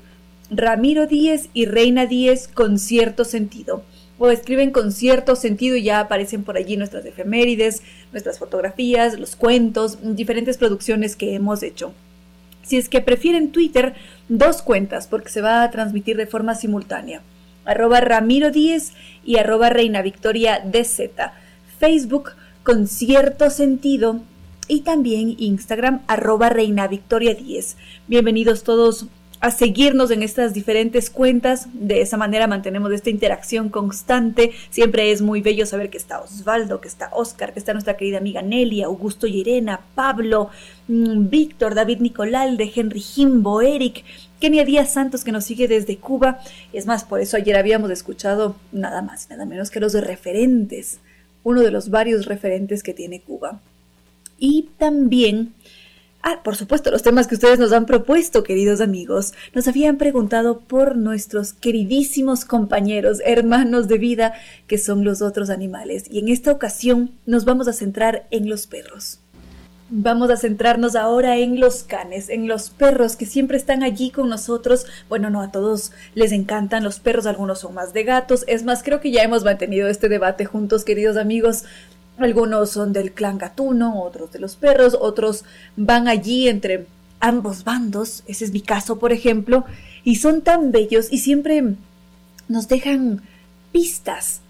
Ramiro 0.50 1.06
Díez 1.06 1.48
y 1.54 1.66
Reina 1.66 2.06
Díez 2.06 2.48
con 2.48 2.78
cierto 2.78 3.24
sentido. 3.24 3.82
O 4.18 4.30
escriben 4.30 4.70
con 4.70 4.92
cierto 4.92 5.34
sentido 5.34 5.76
y 5.76 5.82
ya 5.84 6.00
aparecen 6.00 6.44
por 6.44 6.56
allí 6.56 6.76
nuestras 6.76 7.06
efemérides, 7.06 7.82
nuestras 8.12 8.38
fotografías, 8.38 9.18
los 9.18 9.34
cuentos, 9.34 9.98
diferentes 10.02 10.58
producciones 10.58 11.16
que 11.16 11.34
hemos 11.34 11.62
hecho. 11.62 11.94
Si 12.62 12.76
es 12.76 12.88
que 12.88 13.00
prefieren 13.00 13.50
Twitter, 13.50 13.94
dos 14.28 14.62
cuentas 14.62 15.06
porque 15.06 15.30
se 15.30 15.40
va 15.40 15.62
a 15.62 15.70
transmitir 15.70 16.16
de 16.16 16.26
forma 16.26 16.54
simultánea. 16.54 17.22
Arroba 17.64 18.00
Ramiro 18.00 18.50
Díez 18.50 18.92
y 19.24 19.38
arroba 19.38 19.70
Reina 19.70 20.02
Victoria 20.02 20.60
DZ. 20.60 21.10
Facebook 21.78 22.32
con 22.62 22.86
cierto 22.86 23.48
sentido 23.48 24.20
y 24.70 24.82
también 24.82 25.34
Instagram 25.38 26.02
arroba 26.06 26.48
reina 26.48 26.86
victoria 26.86 27.34
10. 27.34 27.76
Bienvenidos 28.06 28.62
todos 28.62 29.06
a 29.40 29.50
seguirnos 29.50 30.12
en 30.12 30.22
estas 30.22 30.54
diferentes 30.54 31.10
cuentas. 31.10 31.66
De 31.72 32.02
esa 32.02 32.16
manera 32.16 32.46
mantenemos 32.46 32.92
esta 32.92 33.10
interacción 33.10 33.68
constante. 33.68 34.52
Siempre 34.70 35.10
es 35.10 35.22
muy 35.22 35.40
bello 35.40 35.66
saber 35.66 35.90
que 35.90 35.98
está 35.98 36.20
Osvaldo, 36.20 36.80
que 36.80 36.86
está 36.86 37.10
Oscar, 37.12 37.52
que 37.52 37.58
está 37.58 37.72
nuestra 37.72 37.96
querida 37.96 38.18
amiga 38.18 38.42
Nelia, 38.42 38.86
Augusto 38.86 39.26
Irena, 39.26 39.80
Pablo, 39.96 40.50
mm, 40.86 41.28
Víctor, 41.28 41.74
David 41.74 41.98
Nicolalde, 41.98 42.70
Henry 42.72 43.00
Jimbo, 43.00 43.62
Eric, 43.62 44.04
Kenia 44.38 44.64
Díaz 44.64 44.92
Santos 44.92 45.24
que 45.24 45.32
nos 45.32 45.46
sigue 45.46 45.66
desde 45.66 45.96
Cuba. 45.96 46.38
Es 46.72 46.86
más, 46.86 47.02
por 47.02 47.20
eso 47.20 47.36
ayer 47.36 47.56
habíamos 47.56 47.90
escuchado 47.90 48.54
nada 48.70 49.02
más, 49.02 49.28
nada 49.30 49.46
menos 49.46 49.68
que 49.68 49.80
los 49.80 49.94
referentes, 49.94 51.00
uno 51.42 51.62
de 51.62 51.72
los 51.72 51.90
varios 51.90 52.26
referentes 52.26 52.84
que 52.84 52.94
tiene 52.94 53.20
Cuba. 53.20 53.60
Y 54.40 54.70
también 54.78 55.54
Ah, 56.22 56.42
por 56.44 56.54
supuesto, 56.54 56.90
los 56.90 57.02
temas 57.02 57.26
que 57.26 57.34
ustedes 57.34 57.58
nos 57.58 57.72
han 57.72 57.86
propuesto, 57.86 58.42
queridos 58.42 58.82
amigos. 58.82 59.32
Nos 59.54 59.66
habían 59.68 59.96
preguntado 59.96 60.60
por 60.60 60.96
nuestros 60.96 61.54
queridísimos 61.54 62.44
compañeros, 62.44 63.22
hermanos 63.24 63.88
de 63.88 63.96
vida, 63.96 64.34
que 64.66 64.76
son 64.76 65.02
los 65.02 65.22
otros 65.22 65.48
animales. 65.48 66.04
Y 66.10 66.18
en 66.18 66.28
esta 66.28 66.52
ocasión 66.52 67.12
nos 67.24 67.46
vamos 67.46 67.68
a 67.68 67.72
centrar 67.72 68.26
en 68.30 68.50
los 68.50 68.66
perros. 68.66 69.20
Vamos 69.88 70.30
a 70.30 70.36
centrarnos 70.36 70.94
ahora 70.94 71.38
en 71.38 71.58
los 71.58 71.84
canes, 71.84 72.28
en 72.28 72.46
los 72.46 72.68
perros 72.68 73.16
que 73.16 73.26
siempre 73.26 73.56
están 73.56 73.82
allí 73.82 74.10
con 74.10 74.28
nosotros. 74.28 74.86
Bueno, 75.08 75.30
no 75.30 75.40
a 75.40 75.50
todos 75.50 75.90
les 76.14 76.32
encantan 76.32 76.84
los 76.84 77.00
perros, 77.00 77.26
algunos 77.26 77.60
son 77.60 77.74
más 77.74 77.94
de 77.94 78.04
gatos. 78.04 78.44
Es 78.46 78.62
más, 78.62 78.82
creo 78.82 79.00
que 79.00 79.10
ya 79.10 79.22
hemos 79.22 79.42
mantenido 79.42 79.88
este 79.88 80.10
debate 80.10 80.44
juntos, 80.44 80.84
queridos 80.84 81.16
amigos. 81.16 81.64
Algunos 82.20 82.70
son 82.70 82.92
del 82.92 83.12
clan 83.12 83.38
gatuno, 83.38 84.02
otros 84.02 84.30
de 84.32 84.38
los 84.38 84.56
perros, 84.56 84.96
otros 85.00 85.44
van 85.76 86.06
allí 86.06 86.48
entre 86.48 86.86
ambos 87.18 87.64
bandos, 87.64 88.24
ese 88.26 88.44
es 88.44 88.52
mi 88.52 88.60
caso, 88.60 88.98
por 88.98 89.12
ejemplo, 89.12 89.64
y 90.04 90.16
son 90.16 90.42
tan 90.42 90.72
bellos 90.72 91.08
y 91.10 91.18
siempre 91.18 91.74
nos 92.48 92.68
dejan 92.68 93.22
pistas 93.72 94.40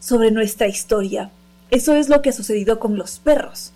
sobre 0.00 0.30
nuestra 0.30 0.66
historia. 0.68 1.30
Eso 1.70 1.94
es 1.94 2.08
lo 2.08 2.22
que 2.22 2.30
ha 2.30 2.32
sucedido 2.32 2.78
con 2.78 2.96
los 2.96 3.18
perros, 3.18 3.72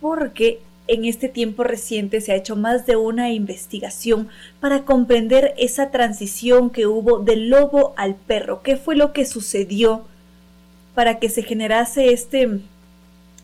porque 0.00 0.60
en 0.86 1.04
este 1.04 1.28
tiempo 1.28 1.64
reciente 1.64 2.20
se 2.20 2.32
ha 2.32 2.36
hecho 2.36 2.56
más 2.56 2.84
de 2.84 2.96
una 2.96 3.32
investigación 3.32 4.28
para 4.60 4.84
comprender 4.84 5.54
esa 5.56 5.90
transición 5.90 6.70
que 6.70 6.86
hubo 6.86 7.20
del 7.20 7.48
lobo 7.48 7.94
al 7.96 8.14
perro, 8.14 8.62
qué 8.62 8.76
fue 8.76 8.94
lo 8.94 9.12
que 9.12 9.24
sucedió 9.24 10.04
para 10.94 11.18
que 11.18 11.28
se 11.28 11.42
generase 11.42 12.12
este 12.12 12.60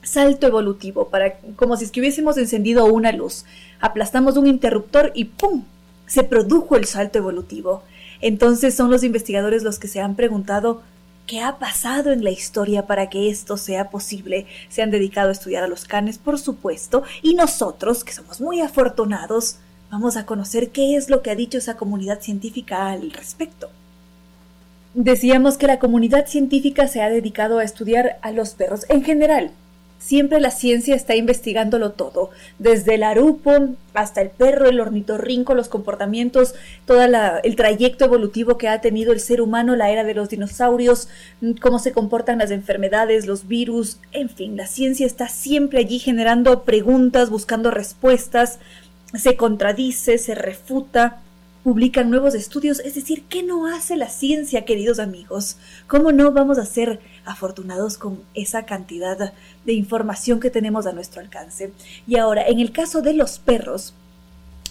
salto 0.02 0.47
evolutivo, 0.47 1.09
para, 1.09 1.39
como 1.56 1.77
si 1.77 1.85
es 1.85 1.90
que 1.90 2.01
hubiésemos 2.01 2.36
encendido 2.39 2.86
una 2.86 3.12
luz. 3.12 3.44
Aplastamos 3.81 4.36
un 4.36 4.47
interruptor 4.47 5.12
y 5.14 5.27
¡pum! 5.27 5.64
se 6.06 6.24
produjo 6.24 6.77
el 6.77 6.86
salto 6.86 7.18
evolutivo. 7.18 7.82
Entonces 8.20 8.74
son 8.74 8.90
los 8.90 9.05
investigadores 9.05 9.62
los 9.62 9.78
que 9.78 9.89
se 9.89 10.01
han 10.01 10.16
preguntado 10.16 10.82
qué 11.27 11.40
ha 11.40 11.59
pasado 11.59 12.10
en 12.10 12.24
la 12.24 12.31
historia 12.31 12.86
para 12.86 13.09
que 13.09 13.31
esto 13.31 13.56
sea 13.56 13.90
posible. 13.90 14.47
Se 14.68 14.82
han 14.82 14.90
dedicado 14.90 15.28
a 15.28 15.32
estudiar 15.32 15.62
a 15.62 15.68
los 15.68 15.85
canes, 15.85 16.18
por 16.18 16.39
supuesto, 16.40 17.05
y 17.22 17.35
nosotros, 17.35 18.02
que 18.02 18.12
somos 18.12 18.40
muy 18.40 18.60
afortunados, 18.60 19.59
vamos 19.90 20.16
a 20.16 20.27
conocer 20.27 20.70
qué 20.70 20.97
es 20.97 21.09
lo 21.09 21.22
que 21.22 21.31
ha 21.31 21.36
dicho 21.36 21.59
esa 21.59 21.77
comunidad 21.77 22.20
científica 22.20 22.90
al 22.90 23.12
respecto. 23.12 23.70
Decíamos 24.94 25.56
que 25.56 25.68
la 25.68 25.78
comunidad 25.78 26.27
científica 26.27 26.89
se 26.89 27.01
ha 27.01 27.09
dedicado 27.09 27.60
a 27.60 27.64
estudiar 27.64 28.18
a 28.22 28.32
los 28.32 28.55
perros 28.55 28.85
en 28.89 29.05
general, 29.05 29.52
Siempre 30.01 30.40
la 30.40 30.51
ciencia 30.51 30.94
está 30.94 31.14
investigándolo 31.14 31.93
todo, 31.93 32.31
desde 32.59 32.94
el 32.94 33.02
arupo 33.02 33.52
hasta 33.93 34.22
el 34.22 34.31
perro, 34.31 34.66
el 34.66 34.81
ornitorrinco, 34.81 35.52
los 35.52 35.68
comportamientos, 35.68 36.55
todo 36.86 37.02
el 37.02 37.55
trayecto 37.56 38.06
evolutivo 38.06 38.56
que 38.56 38.68
ha 38.68 38.81
tenido 38.81 39.12
el 39.12 39.20
ser 39.20 39.43
humano, 39.43 39.77
la 39.77 39.90
era 39.90 40.02
de 40.02 40.14
los 40.14 40.31
dinosaurios, 40.31 41.09
cómo 41.60 41.78
se 41.78 41.93
comportan 41.93 42.39
las 42.39 42.51
enfermedades, 42.51 43.27
los 43.27 43.47
virus, 43.47 43.98
en 44.12 44.31
fin, 44.31 44.56
la 44.56 44.66
ciencia 44.66 45.05
está 45.05 45.28
siempre 45.28 45.81
allí 45.81 45.98
generando 45.98 46.62
preguntas, 46.62 47.28
buscando 47.28 47.70
respuestas, 47.70 48.59
se 49.14 49.36
contradice, 49.36 50.16
se 50.16 50.35
refuta, 50.35 51.20
publican 51.62 52.11
nuevos 52.11 52.35
estudios, 52.35 52.81
es 52.81 52.95
decir, 52.95 53.24
¿qué 53.28 53.43
no 53.43 53.66
hace 53.66 53.97
la 53.97 54.09
ciencia, 54.09 54.65
queridos 54.65 54.99
amigos? 54.99 55.59
¿Cómo 55.87 56.11
no 56.12 56.32
vamos 56.32 56.59
a 56.59 56.65
ser 56.65 57.01
afortunados 57.24 57.99
con 57.99 58.23
esa 58.35 58.65
cantidad 58.65 59.32
de 59.65 59.73
información 59.73 60.41
que 60.41 60.51
tenemos 60.51 60.87
a 60.87 60.93
nuestro 60.93 61.20
alcance? 61.20 61.73
Y 62.07 62.16
ahora, 62.16 62.47
en 62.47 62.61
el 62.61 62.73
caso 62.73 63.03
de 63.03 63.12
los 63.12 63.39
perros, 63.39 63.95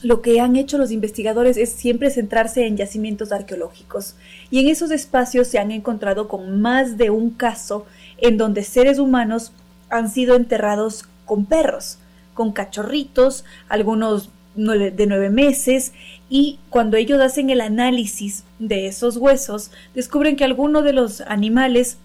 lo 0.02 0.22
que 0.22 0.40
han 0.40 0.56
hecho 0.56 0.78
los 0.78 0.92
investigadores 0.92 1.58
es 1.58 1.72
siempre 1.72 2.10
centrarse 2.10 2.66
en 2.66 2.78
yacimientos 2.78 3.32
arqueológicos 3.32 4.16
y 4.50 4.60
en 4.60 4.70
esos 4.70 4.92
espacios 4.92 5.48
se 5.48 5.60
han 5.60 5.72
encontrado 5.72 6.30
con 6.30 6.62
más 6.62 6.98
de 6.98 7.10
un 7.10 7.32
caso 7.32 7.86
en 8.18 8.38
donde 8.38 8.64
seres 8.64 8.98
humanos 8.98 9.52
han 9.90 10.10
sido 10.10 10.36
enterrados 10.36 11.06
con 11.26 11.46
perros, 11.46 11.98
con 12.34 12.54
cachorritos, 12.54 13.44
algunos 13.68 14.30
de 14.60 15.08
nueve 15.08 15.30
meses 15.30 15.94
y 16.30 16.60
cuando 16.70 16.98
ellos 16.98 17.22
hacen 17.22 17.50
el 17.50 17.62
análisis 17.62 18.44
de 18.60 18.88
esos 18.88 19.18
huesos 19.18 19.72
descubren 19.96 20.36
que 20.36 20.44
algunos 20.44 20.84
de 20.84 20.94
los 20.94 21.22
animales 21.22 21.98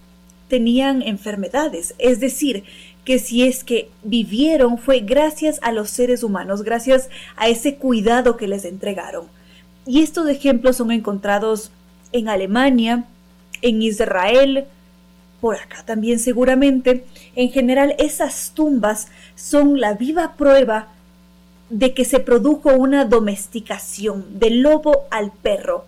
tenían 0.47 1.01
enfermedades, 1.01 1.95
es 1.97 2.19
decir, 2.19 2.63
que 3.03 3.19
si 3.19 3.43
es 3.43 3.63
que 3.63 3.89
vivieron 4.03 4.77
fue 4.77 5.01
gracias 5.01 5.59
a 5.61 5.71
los 5.71 5.89
seres 5.89 6.23
humanos, 6.23 6.63
gracias 6.63 7.09
a 7.35 7.47
ese 7.47 7.75
cuidado 7.75 8.37
que 8.37 8.47
les 8.47 8.65
entregaron. 8.65 9.27
Y 9.85 10.01
estos 10.01 10.27
ejemplos 10.27 10.77
son 10.77 10.91
encontrados 10.91 11.71
en 12.11 12.29
Alemania, 12.29 13.05
en 13.61 13.83
Israel, 13.83 14.65
por 15.39 15.57
acá 15.57 15.83
también 15.85 16.17
seguramente. 16.17 17.05
En 17.35 17.51
general 17.51 17.95
esas 17.99 18.51
tumbas 18.55 19.09
son 19.35 19.79
la 19.79 19.93
viva 19.93 20.35
prueba 20.35 20.87
de 21.69 21.93
que 21.93 22.05
se 22.05 22.19
produjo 22.19 22.73
una 22.73 23.05
domesticación 23.05 24.39
del 24.39 24.61
lobo 24.61 25.05
al 25.09 25.31
perro. 25.31 25.85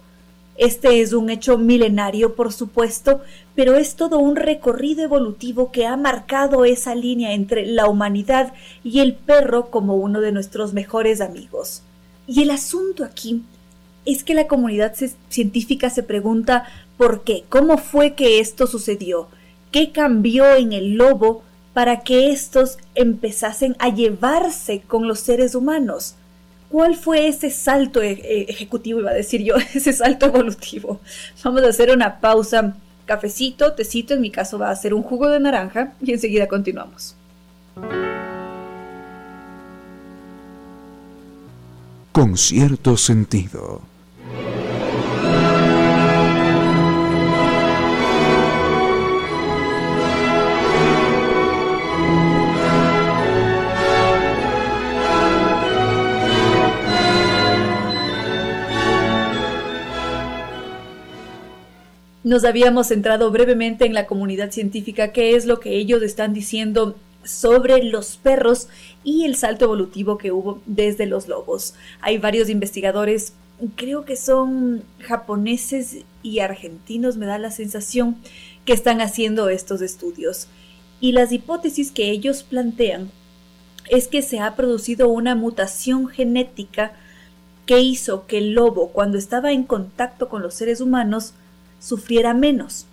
Este 0.57 1.01
es 1.01 1.13
un 1.13 1.29
hecho 1.29 1.59
milenario, 1.59 2.33
por 2.33 2.51
supuesto, 2.51 3.21
pero 3.53 3.75
es 3.75 3.95
todo 3.95 4.17
un 4.17 4.35
recorrido 4.35 5.03
evolutivo 5.03 5.71
que 5.71 5.85
ha 5.85 5.95
marcado 5.97 6.65
esa 6.65 6.95
línea 6.95 7.33
entre 7.33 7.67
la 7.67 7.87
humanidad 7.87 8.53
y 8.83 8.99
el 8.99 9.13
perro 9.13 9.69
como 9.69 9.95
uno 9.95 10.19
de 10.19 10.31
nuestros 10.31 10.73
mejores 10.73 11.21
amigos. 11.21 11.83
Y 12.25 12.41
el 12.41 12.49
asunto 12.49 13.03
aquí 13.03 13.43
es 14.05 14.23
que 14.23 14.33
la 14.33 14.47
comunidad 14.47 14.95
científica 15.29 15.91
se 15.91 16.01
pregunta 16.01 16.65
por 16.97 17.23
qué, 17.23 17.43
cómo 17.49 17.77
fue 17.77 18.15
que 18.15 18.39
esto 18.39 18.65
sucedió, 18.65 19.27
qué 19.71 19.91
cambió 19.91 20.55
en 20.55 20.73
el 20.73 20.95
lobo 20.95 21.43
para 21.77 21.99
que 21.99 22.31
éstos 22.31 22.79
empezasen 22.95 23.75
a 23.77 23.89
llevarse 23.89 24.81
con 24.87 25.07
los 25.07 25.19
seres 25.19 25.53
humanos. 25.53 26.15
¿Cuál 26.69 26.95
fue 26.95 27.27
ese 27.27 27.51
salto 27.51 28.01
e-, 28.01 28.13
e-, 28.13 28.45
ejecutivo, 28.49 29.01
iba 29.01 29.11
a 29.11 29.13
decir 29.13 29.43
yo, 29.43 29.53
ese 29.75 29.93
salto 29.93 30.25
evolutivo? 30.25 30.99
Vamos 31.43 31.61
a 31.61 31.67
hacer 31.67 31.91
una 31.91 32.19
pausa, 32.19 32.75
cafecito, 33.05 33.73
tecito, 33.73 34.15
en 34.15 34.21
mi 34.21 34.31
caso 34.31 34.57
va 34.57 34.71
a 34.71 34.75
ser 34.75 34.95
un 34.95 35.03
jugo 35.03 35.29
de 35.29 35.39
naranja 35.39 35.93
y 36.01 36.13
enseguida 36.13 36.47
continuamos. 36.47 37.15
Con 42.11 42.37
cierto 42.37 42.97
sentido. 42.97 43.83
Nos 62.27 62.43
habíamos 62.43 62.87
centrado 62.87 63.31
brevemente 63.31 63.85
en 63.85 63.93
la 63.93 64.05
comunidad 64.05 64.51
científica, 64.51 65.13
qué 65.13 65.37
es 65.37 65.45
lo 65.45 65.61
que 65.61 65.77
ellos 65.77 66.01
están 66.01 66.33
diciendo 66.33 66.97
sobre 67.23 67.81
los 67.83 68.17
perros 68.17 68.67
y 69.01 69.23
el 69.23 69.37
salto 69.37 69.63
evolutivo 69.63 70.17
que 70.17 70.33
hubo 70.33 70.59
desde 70.65 71.05
los 71.05 71.29
lobos. 71.29 71.73
Hay 72.01 72.17
varios 72.17 72.49
investigadores, 72.49 73.31
creo 73.77 74.03
que 74.03 74.17
son 74.17 74.83
japoneses 74.99 75.99
y 76.21 76.39
argentinos, 76.39 77.15
me 77.15 77.27
da 77.27 77.37
la 77.37 77.49
sensación, 77.49 78.17
que 78.65 78.73
están 78.73 78.99
haciendo 78.99 79.47
estos 79.47 79.81
estudios. 79.81 80.49
Y 80.99 81.13
las 81.13 81.31
hipótesis 81.31 81.93
que 81.93 82.11
ellos 82.11 82.43
plantean 82.43 83.09
es 83.89 84.09
que 84.09 84.21
se 84.21 84.41
ha 84.41 84.57
producido 84.57 85.07
una 85.07 85.33
mutación 85.33 86.09
genética 86.09 86.91
que 87.65 87.79
hizo 87.79 88.27
que 88.27 88.39
el 88.39 88.51
lobo, 88.51 88.89
cuando 88.89 89.17
estaba 89.17 89.53
en 89.53 89.63
contacto 89.63 90.27
con 90.27 90.41
los 90.41 90.55
seres 90.55 90.81
humanos, 90.81 91.33
sufriera 91.79 92.33
menos. 92.33 92.85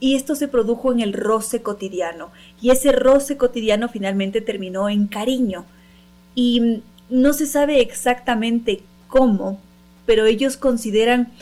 Y 0.00 0.16
esto 0.16 0.34
se 0.34 0.48
produjo 0.48 0.92
en 0.92 1.00
el 1.00 1.12
roce 1.12 1.62
cotidiano. 1.62 2.30
Y 2.60 2.70
ese 2.70 2.92
roce 2.92 3.36
cotidiano 3.36 3.88
finalmente 3.88 4.40
terminó 4.40 4.88
en 4.88 5.06
cariño. 5.06 5.66
Y 6.34 6.82
no 7.10 7.32
se 7.32 7.46
sabe 7.46 7.80
exactamente 7.80 8.82
cómo, 9.08 9.60
pero 10.06 10.24
ellos 10.24 10.56
consideran 10.56 11.32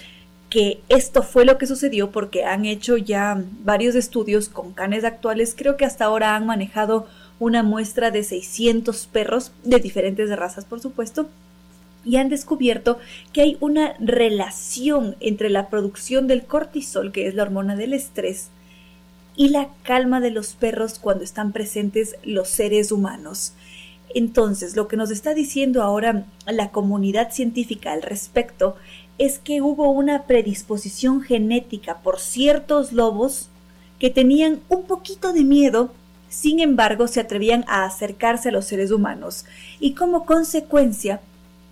que 0.51 0.81
esto 0.89 1.23
fue 1.23 1.45
lo 1.45 1.59
que 1.59 1.67
sucedió 1.67 2.11
porque 2.11 2.45
han 2.45 2.65
hecho 2.65 2.97
ya 2.97 3.43
varios 3.63 3.95
estudios 3.95 4.49
con 4.49 4.73
canes 4.73 5.05
actuales. 5.05 5.55
Creo 5.57 5.77
que 5.77 5.85
hasta 5.85 6.07
ahora 6.07 6.35
han 6.35 6.47
manejado 6.47 7.07
una 7.39 7.63
muestra 7.63 8.11
de 8.11 8.25
600 8.25 9.07
perros 9.09 9.53
de 9.63 9.79
diferentes 9.79 10.35
razas, 10.37 10.65
por 10.65 10.81
supuesto, 10.81 11.29
y 12.05 12.17
han 12.17 12.29
descubierto 12.29 12.99
que 13.33 13.43
hay 13.43 13.57
una 13.61 13.95
relación 13.99 15.17
entre 15.21 15.51
la 15.51 15.69
producción 15.69 16.27
del 16.27 16.45
cortisol, 16.45 17.13
que 17.13 17.27
es 17.27 17.35
la 17.35 17.43
hormona 17.43 17.77
del 17.77 17.95
estrés, 17.95 18.51
y 19.37 19.51
la 19.51 19.69
calma 19.85 20.21
de 20.21 20.31
los 20.31 20.55
perros 20.55 20.99
cuando 20.99 21.23
están 21.23 21.53
presentes 21.53 22.17
los 22.25 22.49
seres 22.49 22.91
humanos. 22.91 23.53
Entonces, 24.15 24.75
lo 24.75 24.89
que 24.89 24.97
nos 24.97 25.11
está 25.11 25.35
diciendo 25.35 25.83
ahora 25.83 26.25
la 26.47 26.71
comunidad 26.71 27.31
científica 27.31 27.93
al 27.93 28.03
respecto 28.03 28.77
es 29.19 29.39
que 29.39 29.61
hubo 29.63 29.91
una 29.91 30.25
predisposición 30.25 31.21
genética 31.21 31.99
por 31.99 32.19
ciertos 32.19 32.93
lobos 32.93 33.49
que 33.99 34.11
tenían 34.11 34.61
un 34.69 34.85
poquito 34.85 35.33
de 35.33 35.45
miedo, 35.45 35.93
sin 36.29 36.61
embargo 36.61 37.09
se 37.09 37.21
atrevían 37.21 37.65
a 37.69 37.85
acercarse 37.85 38.49
a 38.49 38.53
los 38.53 38.67
seres 38.67 38.91
humanos 38.91 39.45
y 39.81 39.95
como 39.95 40.25
consecuencia 40.25 41.21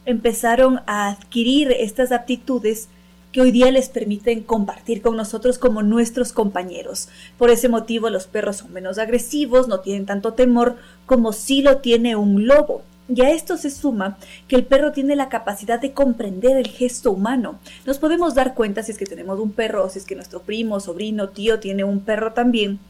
empezaron 0.06 0.80
a 0.86 1.10
adquirir 1.10 1.72
estas 1.72 2.12
aptitudes 2.12 2.88
que 3.32 3.42
hoy 3.42 3.50
día 3.50 3.70
les 3.70 3.90
permiten 3.90 4.42
compartir 4.42 5.02
con 5.02 5.16
nosotros 5.16 5.58
como 5.58 5.82
nuestros 5.82 6.32
compañeros. 6.32 7.10
Por 7.36 7.50
ese 7.50 7.68
motivo 7.68 8.08
los 8.08 8.26
perros 8.26 8.56
son 8.56 8.72
menos 8.72 8.96
agresivos, 8.96 9.68
no 9.68 9.80
tienen 9.80 10.06
tanto 10.06 10.32
temor 10.32 10.76
como 11.04 11.34
si 11.34 11.60
lo 11.60 11.78
tiene 11.78 12.16
un 12.16 12.46
lobo. 12.46 12.82
Y 13.08 13.20
a 13.20 13.30
esto 13.30 13.56
se 13.56 13.70
suma 13.70 14.16
que 14.48 14.56
el 14.56 14.64
perro 14.64 14.92
tiene 14.92 15.14
la 15.14 15.28
capacidad 15.28 15.80
de 15.80 15.92
comprender 15.92 16.56
el 16.56 16.68
gesto 16.68 17.12
humano. 17.12 17.58
Nos 17.84 17.98
podemos 17.98 18.34
dar 18.34 18.54
cuenta 18.54 18.82
si 18.82 18.92
es 18.92 18.98
que 18.98 19.04
tenemos 19.04 19.38
un 19.38 19.52
perro 19.52 19.84
o 19.84 19.90
si 19.90 19.98
es 19.98 20.06
que 20.06 20.16
nuestro 20.16 20.40
primo, 20.40 20.80
sobrino, 20.80 21.28
tío 21.28 21.60
tiene 21.60 21.84
un 21.84 22.00
perro 22.00 22.32
también 22.32 22.80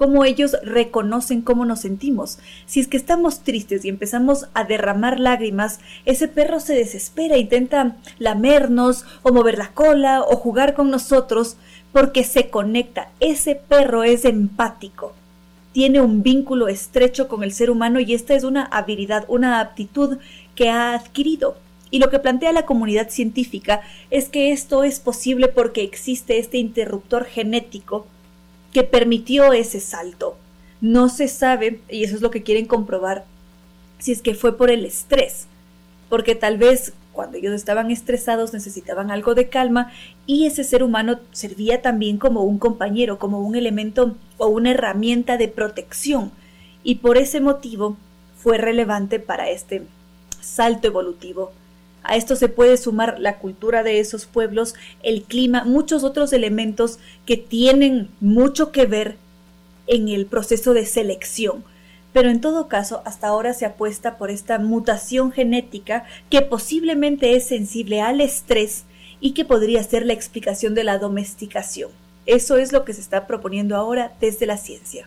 cómo 0.00 0.24
ellos 0.24 0.56
reconocen 0.62 1.42
cómo 1.42 1.66
nos 1.66 1.80
sentimos. 1.80 2.38
Si 2.64 2.80
es 2.80 2.88
que 2.88 2.96
estamos 2.96 3.40
tristes 3.40 3.84
y 3.84 3.90
empezamos 3.90 4.46
a 4.54 4.64
derramar 4.64 5.20
lágrimas, 5.20 5.78
ese 6.06 6.26
perro 6.26 6.58
se 6.58 6.72
desespera, 6.72 7.36
intenta 7.36 7.98
lamernos 8.18 9.04
o 9.22 9.30
mover 9.30 9.58
la 9.58 9.72
cola 9.74 10.22
o 10.22 10.36
jugar 10.36 10.72
con 10.72 10.90
nosotros 10.90 11.58
porque 11.92 12.24
se 12.24 12.48
conecta. 12.48 13.10
Ese 13.20 13.56
perro 13.56 14.02
es 14.02 14.24
empático. 14.24 15.12
Tiene 15.72 16.00
un 16.00 16.22
vínculo 16.22 16.68
estrecho 16.68 17.28
con 17.28 17.42
el 17.42 17.52
ser 17.52 17.70
humano 17.70 18.00
y 18.00 18.14
esta 18.14 18.32
es 18.32 18.44
una 18.44 18.64
habilidad, 18.64 19.26
una 19.28 19.60
aptitud 19.60 20.16
que 20.54 20.70
ha 20.70 20.94
adquirido. 20.94 21.58
Y 21.90 21.98
lo 21.98 22.08
que 22.08 22.20
plantea 22.20 22.52
la 22.52 22.64
comunidad 22.64 23.10
científica 23.10 23.82
es 24.08 24.30
que 24.30 24.52
esto 24.52 24.82
es 24.82 24.98
posible 24.98 25.48
porque 25.48 25.82
existe 25.82 26.38
este 26.38 26.56
interruptor 26.56 27.26
genético 27.26 28.06
que 28.72 28.84
permitió 28.84 29.52
ese 29.52 29.80
salto. 29.80 30.36
No 30.80 31.08
se 31.08 31.28
sabe, 31.28 31.80
y 31.88 32.04
eso 32.04 32.16
es 32.16 32.22
lo 32.22 32.30
que 32.30 32.42
quieren 32.42 32.66
comprobar, 32.66 33.24
si 33.98 34.12
es 34.12 34.22
que 34.22 34.34
fue 34.34 34.56
por 34.56 34.70
el 34.70 34.84
estrés, 34.84 35.46
porque 36.08 36.34
tal 36.34 36.56
vez 36.56 36.94
cuando 37.12 37.36
ellos 37.36 37.52
estaban 37.52 37.90
estresados 37.90 38.52
necesitaban 38.52 39.10
algo 39.10 39.34
de 39.34 39.48
calma 39.48 39.92
y 40.26 40.46
ese 40.46 40.64
ser 40.64 40.82
humano 40.82 41.18
servía 41.32 41.82
también 41.82 42.18
como 42.18 42.44
un 42.44 42.58
compañero, 42.58 43.18
como 43.18 43.40
un 43.40 43.56
elemento 43.56 44.16
o 44.38 44.46
una 44.46 44.70
herramienta 44.70 45.36
de 45.36 45.48
protección 45.48 46.30
y 46.82 46.96
por 46.96 47.18
ese 47.18 47.40
motivo 47.40 47.96
fue 48.38 48.58
relevante 48.58 49.18
para 49.18 49.50
este 49.50 49.82
salto 50.40 50.86
evolutivo 50.86 51.52
a 52.10 52.16
esto 52.16 52.34
se 52.34 52.48
puede 52.48 52.76
sumar 52.76 53.20
la 53.20 53.38
cultura 53.38 53.84
de 53.84 54.00
esos 54.00 54.26
pueblos, 54.26 54.74
el 55.04 55.22
clima, 55.22 55.62
muchos 55.62 56.02
otros 56.02 56.32
elementos 56.32 56.98
que 57.24 57.36
tienen 57.36 58.08
mucho 58.18 58.72
que 58.72 58.84
ver 58.84 59.16
en 59.86 60.08
el 60.08 60.26
proceso 60.26 60.74
de 60.74 60.86
selección. 60.86 61.62
Pero 62.12 62.28
en 62.28 62.40
todo 62.40 62.66
caso, 62.66 63.00
hasta 63.04 63.28
ahora 63.28 63.54
se 63.54 63.64
apuesta 63.64 64.18
por 64.18 64.32
esta 64.32 64.58
mutación 64.58 65.30
genética 65.30 66.04
que 66.30 66.42
posiblemente 66.42 67.36
es 67.36 67.46
sensible 67.46 68.00
al 68.00 68.20
estrés 68.20 68.86
y 69.20 69.30
que 69.30 69.44
podría 69.44 69.80
ser 69.84 70.04
la 70.04 70.12
explicación 70.12 70.74
de 70.74 70.82
la 70.82 70.98
domesticación. 70.98 71.92
Eso 72.26 72.56
es 72.56 72.72
lo 72.72 72.84
que 72.84 72.92
se 72.92 73.02
está 73.02 73.28
proponiendo 73.28 73.76
ahora 73.76 74.14
desde 74.20 74.46
la 74.46 74.56
ciencia. 74.56 75.06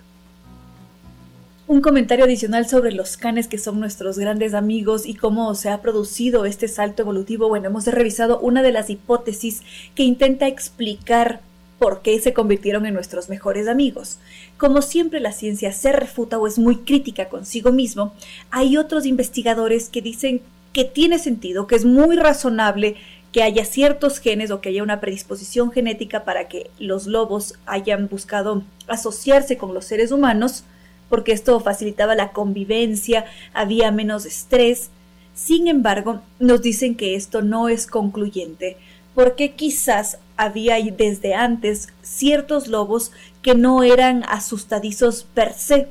Un 1.65 1.79
comentario 1.79 2.25
adicional 2.25 2.67
sobre 2.67 2.91
los 2.91 3.15
canes 3.15 3.47
que 3.47 3.57
son 3.57 3.79
nuestros 3.79 4.19
grandes 4.19 4.53
amigos 4.53 5.05
y 5.05 5.13
cómo 5.13 5.55
se 5.55 5.69
ha 5.69 5.81
producido 5.81 6.43
este 6.43 6.67
salto 6.67 7.03
evolutivo. 7.03 7.47
Bueno, 7.47 7.67
hemos 7.67 7.87
revisado 7.87 8.37
una 8.39 8.61
de 8.61 8.73
las 8.73 8.89
hipótesis 8.89 9.61
que 9.95 10.03
intenta 10.03 10.47
explicar 10.47 11.39
por 11.79 12.01
qué 12.01 12.19
se 12.19 12.33
convirtieron 12.33 12.85
en 12.85 12.93
nuestros 12.93 13.29
mejores 13.29 13.69
amigos. 13.69 14.19
Como 14.57 14.81
siempre 14.81 15.21
la 15.21 15.31
ciencia 15.31 15.71
se 15.71 15.93
refuta 15.93 16.37
o 16.37 16.47
es 16.47 16.59
muy 16.59 16.79
crítica 16.79 17.29
consigo 17.29 17.71
mismo, 17.71 18.13
hay 18.51 18.75
otros 18.75 19.05
investigadores 19.05 19.87
que 19.87 20.01
dicen 20.01 20.41
que 20.73 20.83
tiene 20.83 21.17
sentido, 21.17 21.65
que 21.65 21.75
es 21.75 21.85
muy 21.85 22.17
razonable 22.17 22.97
que 23.31 23.41
haya 23.41 23.63
ciertos 23.63 24.19
genes 24.19 24.51
o 24.51 24.59
que 24.59 24.69
haya 24.69 24.83
una 24.83 24.99
predisposición 24.99 25.71
genética 25.71 26.25
para 26.25 26.49
que 26.49 26.69
los 26.77 27.07
lobos 27.07 27.55
hayan 27.65 28.09
buscado 28.09 28.63
asociarse 28.87 29.57
con 29.57 29.73
los 29.73 29.85
seres 29.85 30.11
humanos, 30.11 30.65
porque 31.13 31.31
esto 31.31 31.59
facilitaba 31.59 32.15
la 32.15 32.31
convivencia, 32.31 33.25
había 33.53 33.91
menos 33.91 34.25
estrés. 34.25 34.89
Sin 35.35 35.67
embargo, 35.67 36.21
nos 36.39 36.63
dicen 36.63 36.95
que 36.95 37.13
esto 37.13 37.43
no 37.43 37.69
es 37.69 37.85
concluyente, 37.85 38.77
porque 39.13 39.51
quizás 39.51 40.17
había 40.37 40.77
desde 40.83 41.35
antes 41.35 41.89
ciertos 42.01 42.67
lobos 42.67 43.11
que 43.43 43.53
no 43.53 43.83
eran 43.83 44.23
asustadizos 44.27 45.23
per 45.35 45.53
se. 45.53 45.87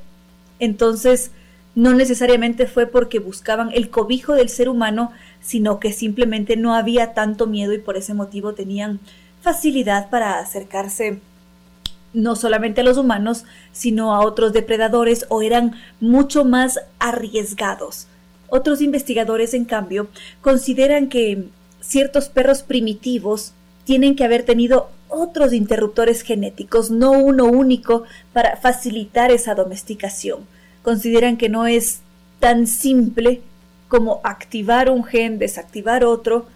Entonces, 0.59 1.31
no 1.77 1.93
necesariamente 1.93 2.67
fue 2.67 2.89
porque 2.89 3.21
buscaban 3.21 3.71
el 3.73 3.91
cobijo 3.91 4.33
del 4.33 4.49
ser 4.49 4.69
humano, 4.69 5.13
sino 5.41 5.79
que 5.79 5.93
simplemente 5.93 6.57
no 6.57 6.75
había 6.75 7.15
tanto 7.15 7.47
miedo 7.47 7.73
y 7.73 7.79
por 7.79 7.97
ese 7.97 8.13
motivo 8.13 8.55
tenían 8.55 8.99
facilidad 9.41 10.11
para 10.11 10.41
acercarse 10.41 11.21
no 12.13 12.37
solamente 12.37 12.83
a 12.83 12.85
los 12.85 12.99
humanos, 12.99 13.45
sino 13.73 14.15
a 14.15 14.21
otros 14.21 14.53
depredadores 14.53 15.27
o 15.29 15.43
eran 15.43 15.75
mucho 16.01 16.45
más 16.45 16.81
arriesgados. 16.99 18.07
Otros 18.49 18.83
investigadores, 18.83 19.55
en 19.55 19.65
cambio, 19.65 20.09
consideran 20.41 21.09
que 21.09 21.47
ciertos 21.81 22.29
perros 22.29 22.63
primitivos 22.63 23.55
tienen 23.85 24.15
que 24.15 24.25
haber 24.25 24.45
tenido 24.45 24.91
otros 25.09 25.53
interruptores 25.53 26.23
genéticos, 26.23 26.91
no 26.91 27.13
uno 27.13 27.45
único, 27.45 28.05
para 28.33 28.57
facilitar 28.57 29.31
esa 29.31 29.55
domesticación. 29.55 30.41
Consideran 30.83 31.37
que 31.37 31.49
no 31.49 31.67
es 31.67 32.01
tan 32.41 32.67
simple 32.67 33.43
como 33.89 34.21
activar 34.25 34.91
un 34.91 35.05
gen, 35.05 35.39
desactivar 35.39 36.05
otro, 36.05 36.47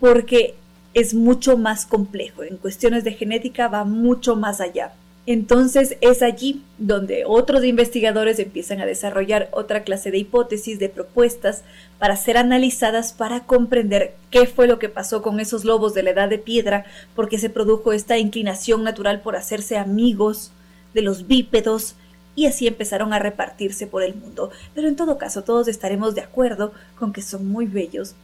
porque 0.00 0.54
es 0.94 1.14
mucho 1.14 1.56
más 1.56 1.86
complejo. 1.86 2.42
En 2.42 2.56
cuestiones 2.56 3.04
de 3.04 3.12
genética 3.12 3.68
va 3.68 3.84
mucho 3.84 4.36
más 4.36 4.60
allá. 4.60 4.92
Entonces 5.30 5.98
es 6.00 6.22
allí 6.22 6.62
donde 6.78 7.24
otros 7.26 7.62
investigadores 7.62 8.38
empiezan 8.38 8.80
a 8.80 8.86
desarrollar 8.86 9.50
otra 9.52 9.84
clase 9.84 10.10
de 10.10 10.16
hipótesis, 10.16 10.78
de 10.78 10.88
propuestas 10.88 11.64
para 11.98 12.16
ser 12.16 12.38
analizadas 12.38 13.12
para 13.12 13.40
comprender 13.44 14.14
qué 14.30 14.46
fue 14.46 14.66
lo 14.66 14.78
que 14.78 14.88
pasó 14.88 15.20
con 15.20 15.38
esos 15.38 15.66
lobos 15.66 15.92
de 15.92 16.02
la 16.02 16.10
edad 16.12 16.30
de 16.30 16.38
piedra, 16.38 16.86
porque 17.14 17.36
se 17.36 17.50
produjo 17.50 17.92
esta 17.92 18.16
inclinación 18.16 18.84
natural 18.84 19.20
por 19.20 19.36
hacerse 19.36 19.76
amigos 19.76 20.50
de 20.94 21.02
los 21.02 21.26
bípedos 21.26 21.94
y 22.34 22.46
así 22.46 22.66
empezaron 22.66 23.12
a 23.12 23.18
repartirse 23.18 23.86
por 23.86 24.02
el 24.02 24.14
mundo. 24.14 24.50
Pero 24.74 24.88
en 24.88 24.96
todo 24.96 25.18
caso 25.18 25.44
todos 25.44 25.68
estaremos 25.68 26.14
de 26.14 26.22
acuerdo 26.22 26.72
con 26.98 27.12
que 27.12 27.20
son 27.20 27.46
muy 27.46 27.66
bellos 27.66 28.14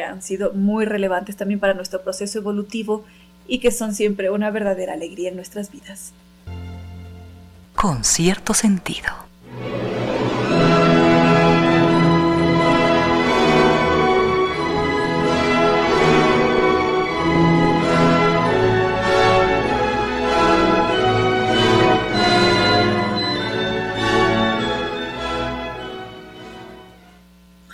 que 0.00 0.04
han 0.06 0.22
sido 0.22 0.52
muy 0.54 0.86
relevantes 0.86 1.36
también 1.36 1.60
para 1.60 1.74
nuestro 1.74 2.00
proceso 2.00 2.38
evolutivo 2.38 3.04
y 3.46 3.58
que 3.58 3.70
son 3.70 3.94
siempre 3.94 4.30
una 4.30 4.50
verdadera 4.50 4.94
alegría 4.94 5.28
en 5.28 5.36
nuestras 5.36 5.70
vidas. 5.70 6.14
Con 7.76 8.02
cierto 8.02 8.54
sentido. 8.54 9.08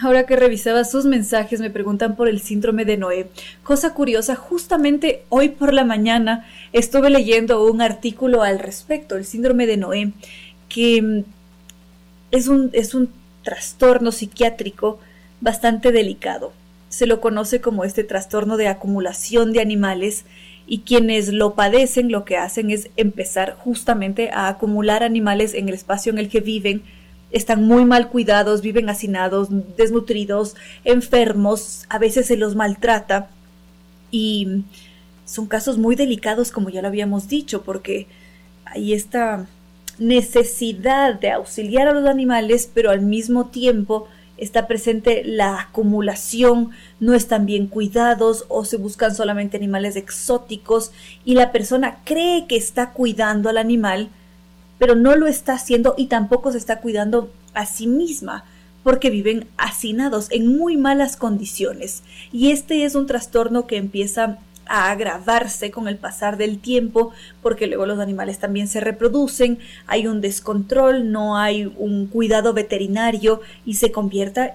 Ahora 0.06 0.24
que 0.24 0.36
revisaba 0.36 0.84
sus 0.84 1.04
mensajes 1.04 1.58
me 1.58 1.68
preguntan 1.68 2.14
por 2.14 2.28
el 2.28 2.40
síndrome 2.40 2.84
de 2.84 2.96
Noé. 2.96 3.26
Cosa 3.64 3.92
curiosa, 3.92 4.36
justamente 4.36 5.24
hoy 5.30 5.48
por 5.48 5.74
la 5.74 5.84
mañana 5.84 6.46
estuve 6.72 7.10
leyendo 7.10 7.66
un 7.66 7.82
artículo 7.82 8.44
al 8.44 8.60
respecto, 8.60 9.16
el 9.16 9.24
síndrome 9.24 9.66
de 9.66 9.76
Noé, 9.76 10.12
que 10.68 11.02
mm, 11.02 11.24
es 12.30 12.46
un, 12.46 12.70
es 12.72 12.94
un 12.94 13.10
trastorno 13.42 14.12
psiquiátrico 14.12 15.00
bastante 15.40 15.90
delicado. 15.90 16.52
Se 16.88 17.08
lo 17.08 17.20
conoce 17.20 17.60
como 17.60 17.82
este 17.82 18.04
trastorno 18.04 18.56
de 18.56 18.68
acumulación 18.68 19.52
de 19.52 19.60
animales 19.60 20.24
y 20.68 20.82
quienes 20.82 21.32
lo 21.32 21.54
padecen 21.54 22.12
lo 22.12 22.24
que 22.24 22.36
hacen 22.36 22.70
es 22.70 22.90
empezar 22.96 23.56
justamente 23.58 24.30
a 24.30 24.46
acumular 24.46 25.02
animales 25.02 25.52
en 25.52 25.68
el 25.68 25.74
espacio 25.74 26.12
en 26.12 26.18
el 26.18 26.28
que 26.28 26.38
viven 26.38 26.84
están 27.36 27.64
muy 27.64 27.84
mal 27.84 28.08
cuidados, 28.08 28.62
viven 28.62 28.88
hacinados, 28.88 29.48
desnutridos, 29.76 30.54
enfermos, 30.84 31.84
a 31.88 31.98
veces 31.98 32.26
se 32.26 32.36
los 32.36 32.54
maltrata 32.54 33.28
y 34.10 34.64
son 35.24 35.46
casos 35.46 35.76
muy 35.76 35.96
delicados 35.96 36.50
como 36.50 36.70
ya 36.70 36.82
lo 36.82 36.88
habíamos 36.88 37.28
dicho 37.28 37.62
porque 37.62 38.06
hay 38.64 38.94
esta 38.94 39.46
necesidad 39.98 41.18
de 41.20 41.30
auxiliar 41.30 41.88
a 41.88 41.92
los 41.92 42.06
animales 42.06 42.70
pero 42.72 42.90
al 42.90 43.02
mismo 43.02 43.46
tiempo 43.46 44.08
está 44.36 44.66
presente 44.66 45.22
la 45.24 45.60
acumulación, 45.60 46.70
no 47.00 47.14
están 47.14 47.46
bien 47.46 47.66
cuidados 47.66 48.44
o 48.48 48.64
se 48.64 48.76
buscan 48.76 49.14
solamente 49.14 49.56
animales 49.56 49.96
exóticos 49.96 50.92
y 51.24 51.34
la 51.34 51.52
persona 51.52 51.98
cree 52.04 52.46
que 52.46 52.56
está 52.56 52.92
cuidando 52.92 53.48
al 53.48 53.58
animal, 53.58 54.10
pero 54.78 54.94
no 54.94 55.16
lo 55.16 55.26
está 55.26 55.54
haciendo 55.54 55.94
y 55.96 56.06
tampoco 56.06 56.52
se 56.52 56.58
está 56.58 56.80
cuidando 56.80 57.30
a 57.54 57.66
sí 57.66 57.86
misma 57.86 58.44
porque 58.82 59.10
viven 59.10 59.48
hacinados 59.56 60.30
en 60.30 60.56
muy 60.56 60.76
malas 60.76 61.16
condiciones. 61.16 62.04
Y 62.30 62.52
este 62.52 62.84
es 62.84 62.94
un 62.94 63.06
trastorno 63.06 63.66
que 63.66 63.78
empieza 63.78 64.38
a 64.66 64.90
agravarse 64.90 65.70
con 65.70 65.88
el 65.88 65.96
pasar 65.96 66.36
del 66.36 66.58
tiempo, 66.60 67.12
porque 67.42 67.66
luego 67.66 67.86
los 67.86 67.98
animales 67.98 68.38
también 68.38 68.68
se 68.68 68.80
reproducen, 68.80 69.58
hay 69.86 70.06
un 70.06 70.20
descontrol, 70.20 71.10
no 71.10 71.36
hay 71.36 71.72
un 71.76 72.06
cuidado 72.06 72.52
veterinario 72.52 73.40
y 73.64 73.74
se 73.74 73.90
convierte 73.90 74.54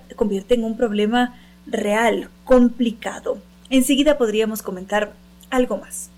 en 0.49 0.63
un 0.63 0.77
problema 0.77 1.35
real, 1.65 2.29
complicado. 2.43 3.37
Enseguida 3.69 4.17
podríamos 4.17 4.61
comentar 4.61 5.13
algo 5.49 5.77
más. 5.77 6.09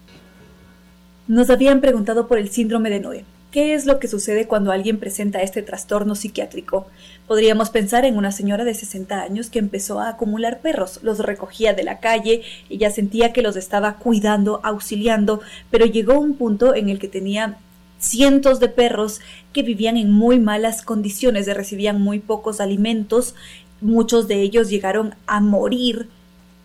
Nos 1.27 1.49
habían 1.49 1.81
preguntado 1.81 2.27
por 2.27 2.37
el 2.37 2.49
síndrome 2.49 2.89
de 2.89 2.99
Noé. 2.99 3.25
¿Qué 3.53 3.75
es 3.75 3.85
lo 3.85 3.99
que 3.99 4.07
sucede 4.07 4.47
cuando 4.47 4.71
alguien 4.71 4.97
presenta 4.97 5.43
este 5.43 5.61
trastorno 5.61 6.15
psiquiátrico? 6.15 6.87
Podríamos 7.27 7.69
pensar 7.69 8.03
en 8.03 8.17
una 8.17 8.31
señora 8.31 8.63
de 8.63 8.73
60 8.73 9.21
años 9.21 9.51
que 9.51 9.59
empezó 9.59 9.99
a 9.99 10.09
acumular 10.09 10.59
perros, 10.59 10.99
los 11.03 11.19
recogía 11.19 11.75
de 11.75 11.83
la 11.83 11.99
calle, 11.99 12.41
ella 12.71 12.89
sentía 12.89 13.31
que 13.31 13.43
los 13.43 13.55
estaba 13.55 13.97
cuidando, 13.97 14.59
auxiliando, 14.63 15.41
pero 15.69 15.85
llegó 15.85 16.17
un 16.19 16.35
punto 16.35 16.73
en 16.73 16.89
el 16.89 16.97
que 16.97 17.07
tenía 17.07 17.59
cientos 17.99 18.59
de 18.59 18.69
perros 18.69 19.21
que 19.53 19.61
vivían 19.61 19.97
en 19.97 20.11
muy 20.11 20.39
malas 20.39 20.81
condiciones, 20.81 21.45
recibían 21.45 22.01
muy 22.01 22.17
pocos 22.17 22.59
alimentos, 22.59 23.35
muchos 23.81 24.27
de 24.27 24.41
ellos 24.41 24.71
llegaron 24.71 25.13
a 25.27 25.41
morir 25.41 26.09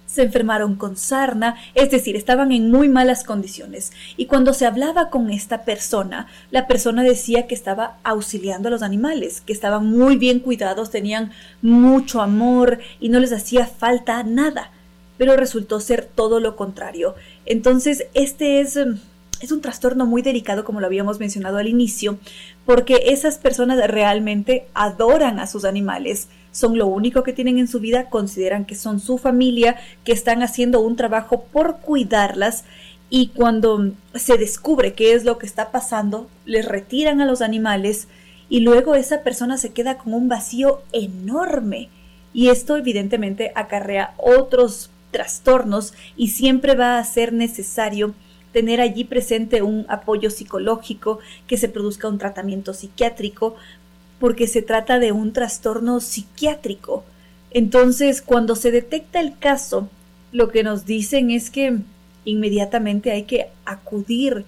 se 0.08 0.22
enfermaron 0.22 0.74
con 0.74 0.96
sarna, 0.96 1.56
es 1.74 1.90
decir, 1.90 2.16
estaban 2.16 2.50
en 2.50 2.70
muy 2.70 2.88
malas 2.88 3.22
condiciones. 3.22 3.92
Y 4.16 4.26
cuando 4.26 4.54
se 4.54 4.66
hablaba 4.66 5.10
con 5.10 5.30
esta 5.30 5.64
persona, 5.64 6.26
la 6.50 6.66
persona 6.66 7.02
decía 7.02 7.46
que 7.46 7.54
estaba 7.54 7.98
auxiliando 8.02 8.68
a 8.68 8.70
los 8.70 8.82
animales, 8.82 9.42
que 9.42 9.52
estaban 9.52 9.86
muy 9.86 10.16
bien 10.16 10.40
cuidados, 10.40 10.90
tenían 10.90 11.30
mucho 11.62 12.22
amor 12.22 12.80
y 12.98 13.10
no 13.10 13.20
les 13.20 13.32
hacía 13.32 13.66
falta 13.66 14.22
nada. 14.22 14.72
Pero 15.18 15.36
resultó 15.36 15.78
ser 15.80 16.04
todo 16.04 16.40
lo 16.40 16.56
contrario. 16.56 17.14
Entonces, 17.44 18.06
este 18.14 18.60
es 18.60 18.76
em, 18.76 18.98
es 19.40 19.52
un 19.52 19.60
trastorno 19.60 20.06
muy 20.06 20.22
delicado, 20.22 20.64
como 20.64 20.80
lo 20.80 20.86
habíamos 20.86 21.20
mencionado 21.20 21.58
al 21.58 21.68
inicio, 21.68 22.18
porque 22.64 23.04
esas 23.06 23.38
personas 23.38 23.78
realmente 23.88 24.66
adoran 24.74 25.38
a 25.38 25.46
sus 25.46 25.64
animales, 25.64 26.28
son 26.52 26.78
lo 26.78 26.86
único 26.86 27.22
que 27.22 27.32
tienen 27.32 27.58
en 27.58 27.68
su 27.68 27.80
vida, 27.80 28.08
consideran 28.10 28.64
que 28.64 28.74
son 28.74 29.00
su 29.00 29.18
familia, 29.18 29.76
que 30.04 30.12
están 30.12 30.42
haciendo 30.42 30.80
un 30.80 30.96
trabajo 30.96 31.44
por 31.44 31.78
cuidarlas 31.78 32.64
y 33.10 33.28
cuando 33.28 33.92
se 34.14 34.36
descubre 34.36 34.92
qué 34.92 35.14
es 35.14 35.24
lo 35.24 35.38
que 35.38 35.46
está 35.46 35.70
pasando, 35.70 36.28
les 36.44 36.66
retiran 36.66 37.20
a 37.20 37.26
los 37.26 37.40
animales 37.40 38.08
y 38.50 38.60
luego 38.60 38.94
esa 38.94 39.22
persona 39.22 39.56
se 39.56 39.72
queda 39.72 39.98
con 39.98 40.14
un 40.14 40.28
vacío 40.28 40.82
enorme. 40.92 41.88
Y 42.34 42.48
esto 42.48 42.76
evidentemente 42.76 43.52
acarrea 43.54 44.14
otros 44.18 44.90
trastornos 45.10 45.94
y 46.16 46.28
siempre 46.28 46.74
va 46.74 46.98
a 46.98 47.04
ser 47.04 47.32
necesario 47.32 48.14
tener 48.52 48.80
allí 48.80 49.04
presente 49.04 49.62
un 49.62 49.86
apoyo 49.88 50.30
psicológico, 50.30 51.18
que 51.46 51.56
se 51.56 51.68
produzca 51.68 52.08
un 52.08 52.18
tratamiento 52.18 52.74
psiquiátrico, 52.74 53.56
porque 54.18 54.46
se 54.46 54.62
trata 54.62 54.98
de 54.98 55.12
un 55.12 55.32
trastorno 55.32 56.00
psiquiátrico. 56.00 57.04
Entonces, 57.50 58.22
cuando 58.22 58.56
se 58.56 58.70
detecta 58.70 59.20
el 59.20 59.38
caso, 59.38 59.88
lo 60.32 60.50
que 60.50 60.62
nos 60.62 60.84
dicen 60.84 61.30
es 61.30 61.50
que 61.50 61.78
inmediatamente 62.24 63.10
hay 63.10 63.22
que 63.22 63.48
acudir 63.64 64.44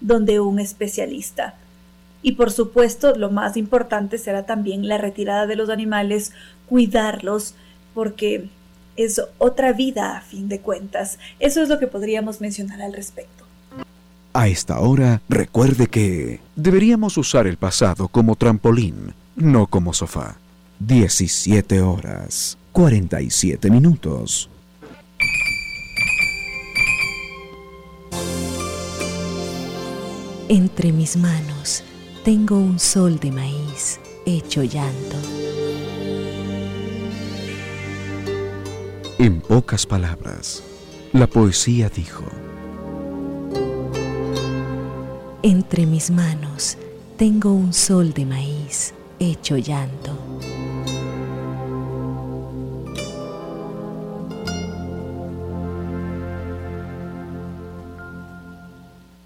donde 0.00 0.40
un 0.40 0.60
especialista. 0.60 1.54
Y 2.22 2.32
por 2.32 2.50
supuesto, 2.50 3.14
lo 3.14 3.30
más 3.30 3.56
importante 3.56 4.18
será 4.18 4.46
también 4.46 4.88
la 4.88 4.98
retirada 4.98 5.46
de 5.46 5.56
los 5.56 5.68
animales, 5.68 6.32
cuidarlos, 6.68 7.54
porque 7.92 8.48
es 8.96 9.20
otra 9.38 9.72
vida 9.72 10.16
a 10.16 10.20
fin 10.20 10.48
de 10.48 10.60
cuentas. 10.60 11.18
Eso 11.38 11.62
es 11.62 11.68
lo 11.68 11.78
que 11.78 11.86
podríamos 11.86 12.40
mencionar 12.40 12.80
al 12.80 12.92
respecto. 12.92 13.43
A 14.44 14.48
esta 14.48 14.78
hora, 14.80 15.22
recuerde 15.26 15.86
que 15.86 16.38
deberíamos 16.54 17.16
usar 17.16 17.46
el 17.46 17.56
pasado 17.56 18.08
como 18.08 18.36
trampolín, 18.36 19.14
no 19.36 19.66
como 19.68 19.94
sofá. 19.94 20.36
17 20.80 21.80
horas, 21.80 22.58
47 22.72 23.70
minutos. 23.70 24.50
Entre 30.50 30.92
mis 30.92 31.16
manos 31.16 31.82
tengo 32.22 32.58
un 32.58 32.78
sol 32.78 33.18
de 33.18 33.32
maíz 33.32 33.98
hecho 34.26 34.62
llanto. 34.62 35.16
En 39.18 39.40
pocas 39.40 39.86
palabras, 39.86 40.62
la 41.14 41.26
poesía 41.26 41.88
dijo, 41.88 42.26
Entre 45.46 45.84
mis 45.84 46.10
manos 46.10 46.78
tengo 47.18 47.52
un 47.52 47.74
sol 47.74 48.14
de 48.14 48.24
maíz 48.24 48.94
hecho 49.18 49.58
llanto. 49.58 50.16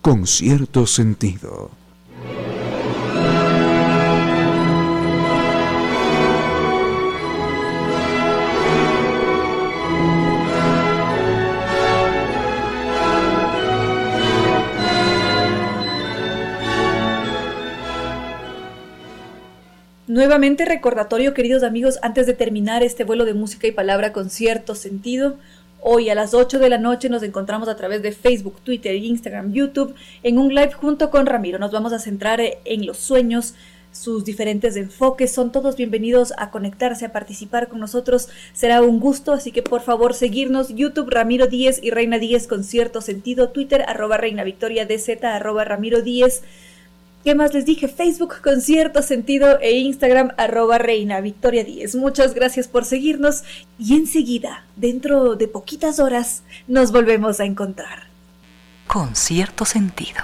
Con 0.02 0.26
cierto 0.26 0.88
sentido. 0.88 1.70
Nuevamente 20.18 20.64
recordatorio, 20.64 21.32
queridos 21.32 21.62
amigos, 21.62 22.00
antes 22.02 22.26
de 22.26 22.34
terminar 22.34 22.82
este 22.82 23.04
vuelo 23.04 23.24
de 23.24 23.34
música 23.34 23.68
y 23.68 23.70
palabra 23.70 24.12
con 24.12 24.30
cierto 24.30 24.74
sentido, 24.74 25.36
hoy 25.80 26.10
a 26.10 26.16
las 26.16 26.34
8 26.34 26.58
de 26.58 26.68
la 26.68 26.76
noche 26.76 27.08
nos 27.08 27.22
encontramos 27.22 27.68
a 27.68 27.76
través 27.76 28.02
de 28.02 28.10
Facebook, 28.10 28.56
Twitter, 28.64 28.96
Instagram, 28.96 29.52
YouTube 29.52 29.94
en 30.24 30.38
un 30.38 30.52
live 30.52 30.72
junto 30.72 31.10
con 31.10 31.24
Ramiro. 31.24 31.60
Nos 31.60 31.70
vamos 31.70 31.92
a 31.92 32.00
centrar 32.00 32.40
en 32.40 32.84
los 32.84 32.96
sueños, 32.96 33.54
sus 33.92 34.24
diferentes 34.24 34.74
enfoques. 34.74 35.32
Son 35.32 35.52
todos 35.52 35.76
bienvenidos 35.76 36.32
a 36.36 36.50
conectarse, 36.50 37.04
a 37.04 37.12
participar 37.12 37.68
con 37.68 37.78
nosotros. 37.78 38.28
Será 38.52 38.82
un 38.82 38.98
gusto, 38.98 39.30
así 39.30 39.52
que 39.52 39.62
por 39.62 39.82
favor 39.82 40.14
seguirnos 40.14 40.74
YouTube 40.74 41.10
Ramiro 41.10 41.46
10 41.46 41.78
y 41.80 41.90
Reina 41.90 42.18
10 42.18 42.48
con 42.48 42.64
cierto 42.64 43.02
sentido. 43.02 43.50
Twitter 43.50 43.84
arroba 43.86 44.16
Reina 44.16 44.42
Victoria 44.42 44.84
DZ 44.84 45.22
arroba 45.22 45.62
Ramiro 45.64 46.02
10. 46.02 46.42
¿Qué 47.24 47.34
más 47.34 47.52
les 47.52 47.66
dije? 47.66 47.88
Facebook 47.88 48.40
con 48.42 48.60
cierto 48.60 49.02
sentido 49.02 49.58
e 49.60 49.72
Instagram 49.72 50.32
arroba 50.36 50.78
reina 50.78 51.20
Victoria 51.20 51.64
10. 51.64 51.96
Muchas 51.96 52.32
gracias 52.32 52.68
por 52.68 52.84
seguirnos 52.84 53.42
y 53.78 53.96
enseguida, 53.96 54.64
dentro 54.76 55.34
de 55.34 55.48
poquitas 55.48 55.98
horas, 55.98 56.42
nos 56.68 56.92
volvemos 56.92 57.40
a 57.40 57.44
encontrar. 57.44 58.04
Con 58.86 59.16
cierto 59.16 59.64
sentido. 59.64 60.22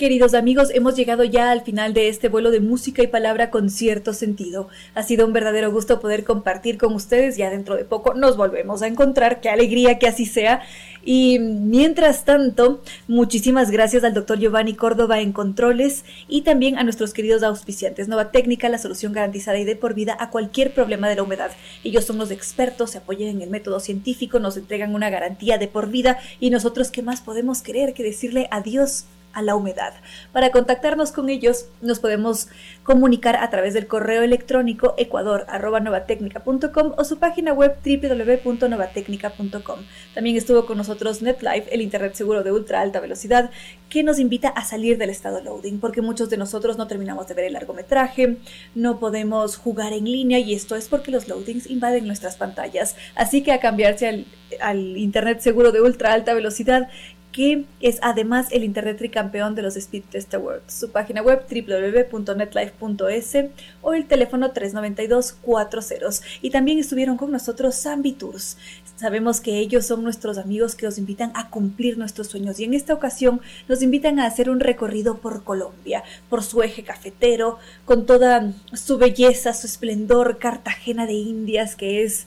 Queridos 0.00 0.32
amigos, 0.32 0.70
hemos 0.72 0.96
llegado 0.96 1.24
ya 1.24 1.50
al 1.50 1.60
final 1.60 1.92
de 1.92 2.08
este 2.08 2.30
vuelo 2.30 2.50
de 2.50 2.60
música 2.60 3.02
y 3.02 3.06
palabra 3.06 3.50
con 3.50 3.68
cierto 3.68 4.14
sentido. 4.14 4.68
Ha 4.94 5.02
sido 5.02 5.26
un 5.26 5.34
verdadero 5.34 5.70
gusto 5.70 6.00
poder 6.00 6.24
compartir 6.24 6.78
con 6.78 6.94
ustedes. 6.94 7.36
Ya 7.36 7.50
dentro 7.50 7.76
de 7.76 7.84
poco 7.84 8.14
nos 8.14 8.38
volvemos 8.38 8.80
a 8.80 8.86
encontrar. 8.86 9.42
Qué 9.42 9.50
alegría 9.50 9.98
que 9.98 10.06
así 10.06 10.24
sea. 10.24 10.62
Y 11.04 11.38
mientras 11.38 12.24
tanto, 12.24 12.80
muchísimas 13.08 13.70
gracias 13.70 14.02
al 14.02 14.14
doctor 14.14 14.38
Giovanni 14.38 14.72
Córdoba 14.72 15.20
en 15.20 15.32
Controles 15.32 16.06
y 16.28 16.44
también 16.44 16.78
a 16.78 16.82
nuestros 16.82 17.12
queridos 17.12 17.42
auspiciantes. 17.42 18.08
Nova 18.08 18.30
Técnica, 18.30 18.70
la 18.70 18.78
solución 18.78 19.12
garantizada 19.12 19.58
y 19.58 19.64
de 19.66 19.76
por 19.76 19.92
vida 19.92 20.16
a 20.18 20.30
cualquier 20.30 20.72
problema 20.72 21.10
de 21.10 21.16
la 21.16 21.24
humedad. 21.24 21.50
Ellos 21.84 22.06
son 22.06 22.16
los 22.16 22.30
expertos, 22.30 22.92
se 22.92 22.98
apoyan 22.98 23.28
en 23.28 23.42
el 23.42 23.50
método 23.50 23.80
científico, 23.80 24.38
nos 24.38 24.56
entregan 24.56 24.94
una 24.94 25.10
garantía 25.10 25.58
de 25.58 25.68
por 25.68 25.90
vida 25.90 26.16
y 26.40 26.48
nosotros, 26.48 26.90
¿qué 26.90 27.02
más 27.02 27.20
podemos 27.20 27.60
querer 27.60 27.92
que 27.92 28.02
decirle 28.02 28.48
adiós? 28.50 29.04
A 29.32 29.42
la 29.42 29.54
humedad. 29.56 29.94
Para 30.32 30.50
contactarnos 30.50 31.12
con 31.12 31.28
ellos 31.28 31.66
nos 31.80 31.98
podemos 32.00 32.48
comunicar 32.82 33.36
a 33.36 33.50
través 33.50 33.74
del 33.74 33.86
correo 33.86 34.22
electrónico 34.22 34.94
ecuador.novatecnica.com 34.96 36.92
o 36.96 37.04
su 37.04 37.18
página 37.18 37.52
web 37.52 37.76
www.novatecnica.com. 37.84 39.80
También 40.14 40.36
estuvo 40.36 40.66
con 40.66 40.76
nosotros 40.78 41.22
NetLife, 41.22 41.72
el 41.72 41.82
internet 41.82 42.14
seguro 42.14 42.42
de 42.42 42.52
ultra 42.52 42.80
alta 42.80 43.00
velocidad, 43.00 43.50
que 43.88 44.02
nos 44.02 44.18
invita 44.18 44.48
a 44.48 44.64
salir 44.64 44.98
del 44.98 45.10
estado 45.10 45.40
loading, 45.40 45.78
porque 45.80 46.02
muchos 46.02 46.30
de 46.30 46.36
nosotros 46.36 46.76
no 46.78 46.86
terminamos 46.86 47.26
de 47.28 47.34
ver 47.34 47.44
el 47.46 47.52
largometraje, 47.52 48.38
no 48.74 48.98
podemos 48.98 49.56
jugar 49.56 49.92
en 49.92 50.04
línea 50.04 50.38
y 50.38 50.54
esto 50.54 50.76
es 50.76 50.88
porque 50.88 51.10
los 51.10 51.28
loadings 51.28 51.68
invaden 51.68 52.06
nuestras 52.06 52.36
pantallas. 52.36 52.96
Así 53.14 53.42
que 53.42 53.52
a 53.52 53.60
cambiarse 53.60 54.08
al, 54.08 54.26
al 54.60 54.96
internet 54.96 55.40
seguro 55.40 55.72
de 55.72 55.80
ultra 55.80 56.12
alta 56.12 56.34
velocidad 56.34 56.88
que 57.32 57.64
es 57.80 57.98
además 58.02 58.48
el 58.50 58.64
Internet 58.64 58.98
tricampeón 58.98 59.54
de 59.54 59.62
los 59.62 59.76
Speed 59.76 60.04
Test 60.10 60.34
Awards. 60.34 60.72
Su 60.72 60.90
página 60.90 61.22
web 61.22 61.44
www.netlife.es 61.48 63.36
o 63.82 63.94
el 63.94 64.06
teléfono 64.06 64.52
392-40. 64.52 66.22
Y 66.42 66.50
también 66.50 66.78
estuvieron 66.78 67.16
con 67.16 67.30
nosotros 67.30 67.80
Zambi 67.80 68.12
Tours. 68.12 68.56
Sabemos 68.96 69.40
que 69.40 69.58
ellos 69.58 69.86
son 69.86 70.02
nuestros 70.02 70.36
amigos 70.38 70.74
que 70.74 70.86
nos 70.86 70.98
invitan 70.98 71.32
a 71.34 71.48
cumplir 71.48 71.96
nuestros 71.96 72.26
sueños 72.26 72.60
y 72.60 72.64
en 72.64 72.74
esta 72.74 72.92
ocasión 72.92 73.40
nos 73.68 73.80
invitan 73.82 74.18
a 74.18 74.26
hacer 74.26 74.50
un 74.50 74.60
recorrido 74.60 75.18
por 75.18 75.42
Colombia, 75.42 76.04
por 76.28 76.42
su 76.42 76.62
eje 76.62 76.82
cafetero, 76.82 77.58
con 77.86 78.04
toda 78.04 78.52
su 78.74 78.98
belleza, 78.98 79.54
su 79.54 79.66
esplendor, 79.66 80.38
Cartagena 80.38 81.06
de 81.06 81.14
Indias, 81.14 81.76
que 81.76 82.02
es 82.02 82.26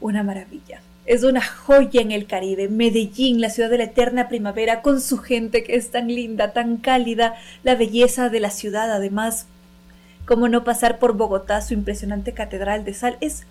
una 0.00 0.24
maravilla. 0.24 0.80
Es 1.04 1.24
una 1.24 1.42
joya 1.42 2.00
en 2.00 2.12
el 2.12 2.26
Caribe. 2.26 2.68
Medellín, 2.68 3.40
la 3.40 3.50
ciudad 3.50 3.70
de 3.70 3.78
la 3.78 3.84
eterna 3.84 4.28
primavera, 4.28 4.82
con 4.82 5.00
su 5.00 5.18
gente 5.18 5.64
que 5.64 5.74
es 5.74 5.90
tan 5.90 6.08
linda, 6.08 6.52
tan 6.52 6.76
cálida, 6.76 7.34
la 7.64 7.74
belleza 7.74 8.28
de 8.28 8.40
la 8.40 8.50
ciudad, 8.50 8.90
además. 8.92 9.46
Cómo 10.26 10.48
no 10.48 10.62
pasar 10.62 10.98
por 10.98 11.14
Bogotá, 11.14 11.60
su 11.60 11.74
impresionante 11.74 12.32
catedral 12.32 12.84
de 12.84 12.94
sal. 12.94 13.16
Es 13.20 13.46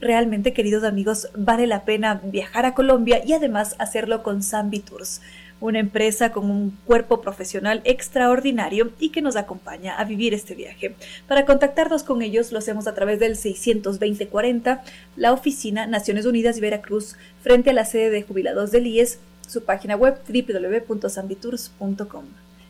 realmente, 0.00 0.52
queridos 0.52 0.82
amigos, 0.82 1.28
vale 1.36 1.68
la 1.68 1.84
pena 1.84 2.20
viajar 2.24 2.66
a 2.66 2.74
Colombia 2.74 3.22
y 3.24 3.32
además 3.32 3.76
hacerlo 3.78 4.22
con 4.24 4.42
Zambi 4.42 4.80
Tours 4.80 5.20
una 5.60 5.78
empresa 5.78 6.32
con 6.32 6.50
un 6.50 6.76
cuerpo 6.84 7.20
profesional 7.20 7.80
extraordinario 7.84 8.92
y 8.98 9.08
que 9.10 9.22
nos 9.22 9.36
acompaña 9.36 9.96
a 9.96 10.04
vivir 10.04 10.34
este 10.34 10.54
viaje. 10.54 10.94
Para 11.26 11.46
contactarnos 11.46 12.02
con 12.02 12.22
ellos 12.22 12.52
lo 12.52 12.58
hacemos 12.58 12.86
a 12.86 12.94
través 12.94 13.18
del 13.18 13.36
62040, 13.36 14.82
la 15.16 15.32
oficina 15.32 15.86
Naciones 15.86 16.26
Unidas 16.26 16.58
y 16.58 16.60
Veracruz, 16.60 17.16
frente 17.42 17.70
a 17.70 17.74
la 17.74 17.84
sede 17.84 18.10
de 18.10 18.22
jubilados 18.22 18.70
del 18.70 18.86
IES, 18.86 19.18
su 19.46 19.64
página 19.64 19.96
web 19.96 20.18
www.sambitours.com. 20.28 22.24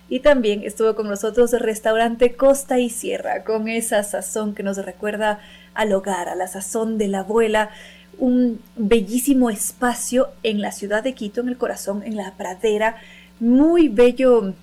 Y 0.08 0.20
también 0.20 0.62
estuvo 0.62 0.94
con 0.94 1.08
nosotros 1.08 1.52
el 1.52 1.60
restaurante 1.60 2.36
Costa 2.36 2.78
y 2.78 2.90
Sierra, 2.90 3.42
con 3.42 3.66
esa 3.66 4.04
sazón 4.04 4.54
que 4.54 4.62
nos 4.62 4.76
recuerda 4.76 5.40
al 5.74 5.92
hogar, 5.92 6.28
a 6.28 6.36
la 6.36 6.46
sazón 6.46 6.96
de 6.96 7.08
la 7.08 7.20
abuela, 7.20 7.70
un 8.18 8.60
bellísimo 8.76 9.50
espacio 9.50 10.28
en 10.42 10.60
la 10.60 10.72
ciudad 10.72 11.02
de 11.02 11.14
Quito, 11.14 11.40
en 11.40 11.48
el 11.48 11.56
corazón, 11.56 12.02
en 12.02 12.16
la 12.16 12.32
pradera, 12.32 12.96
muy 13.40 13.88
bello 13.88 14.54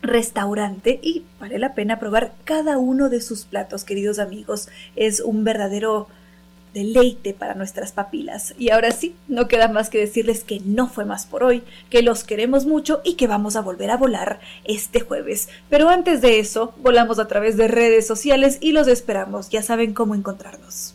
restaurante 0.00 1.00
y 1.02 1.24
vale 1.40 1.58
la 1.58 1.74
pena 1.74 1.98
probar 1.98 2.32
cada 2.44 2.78
uno 2.78 3.08
de 3.08 3.20
sus 3.20 3.44
platos, 3.44 3.84
queridos 3.84 4.18
amigos. 4.18 4.68
Es 4.96 5.20
un 5.20 5.44
verdadero 5.44 6.08
deleite 6.74 7.34
para 7.34 7.54
nuestras 7.54 7.92
papilas. 7.92 8.54
Y 8.58 8.70
ahora 8.70 8.90
sí, 8.90 9.14
no 9.26 9.48
queda 9.48 9.68
más 9.68 9.90
que 9.90 9.98
decirles 9.98 10.44
que 10.44 10.60
no 10.64 10.88
fue 10.88 11.04
más 11.04 11.26
por 11.26 11.42
hoy, 11.42 11.62
que 11.90 12.02
los 12.02 12.24
queremos 12.24 12.66
mucho 12.66 13.00
y 13.04 13.14
que 13.14 13.26
vamos 13.26 13.56
a 13.56 13.62
volver 13.62 13.90
a 13.90 13.96
volar 13.96 14.40
este 14.64 15.00
jueves. 15.00 15.48
Pero 15.68 15.88
antes 15.88 16.20
de 16.20 16.38
eso, 16.38 16.74
volamos 16.78 17.18
a 17.18 17.26
través 17.26 17.56
de 17.56 17.68
redes 17.68 18.06
sociales 18.06 18.58
y 18.60 18.72
los 18.72 18.86
esperamos. 18.88 19.48
Ya 19.48 19.62
saben 19.62 19.94
cómo 19.94 20.14
encontrarnos. 20.14 20.94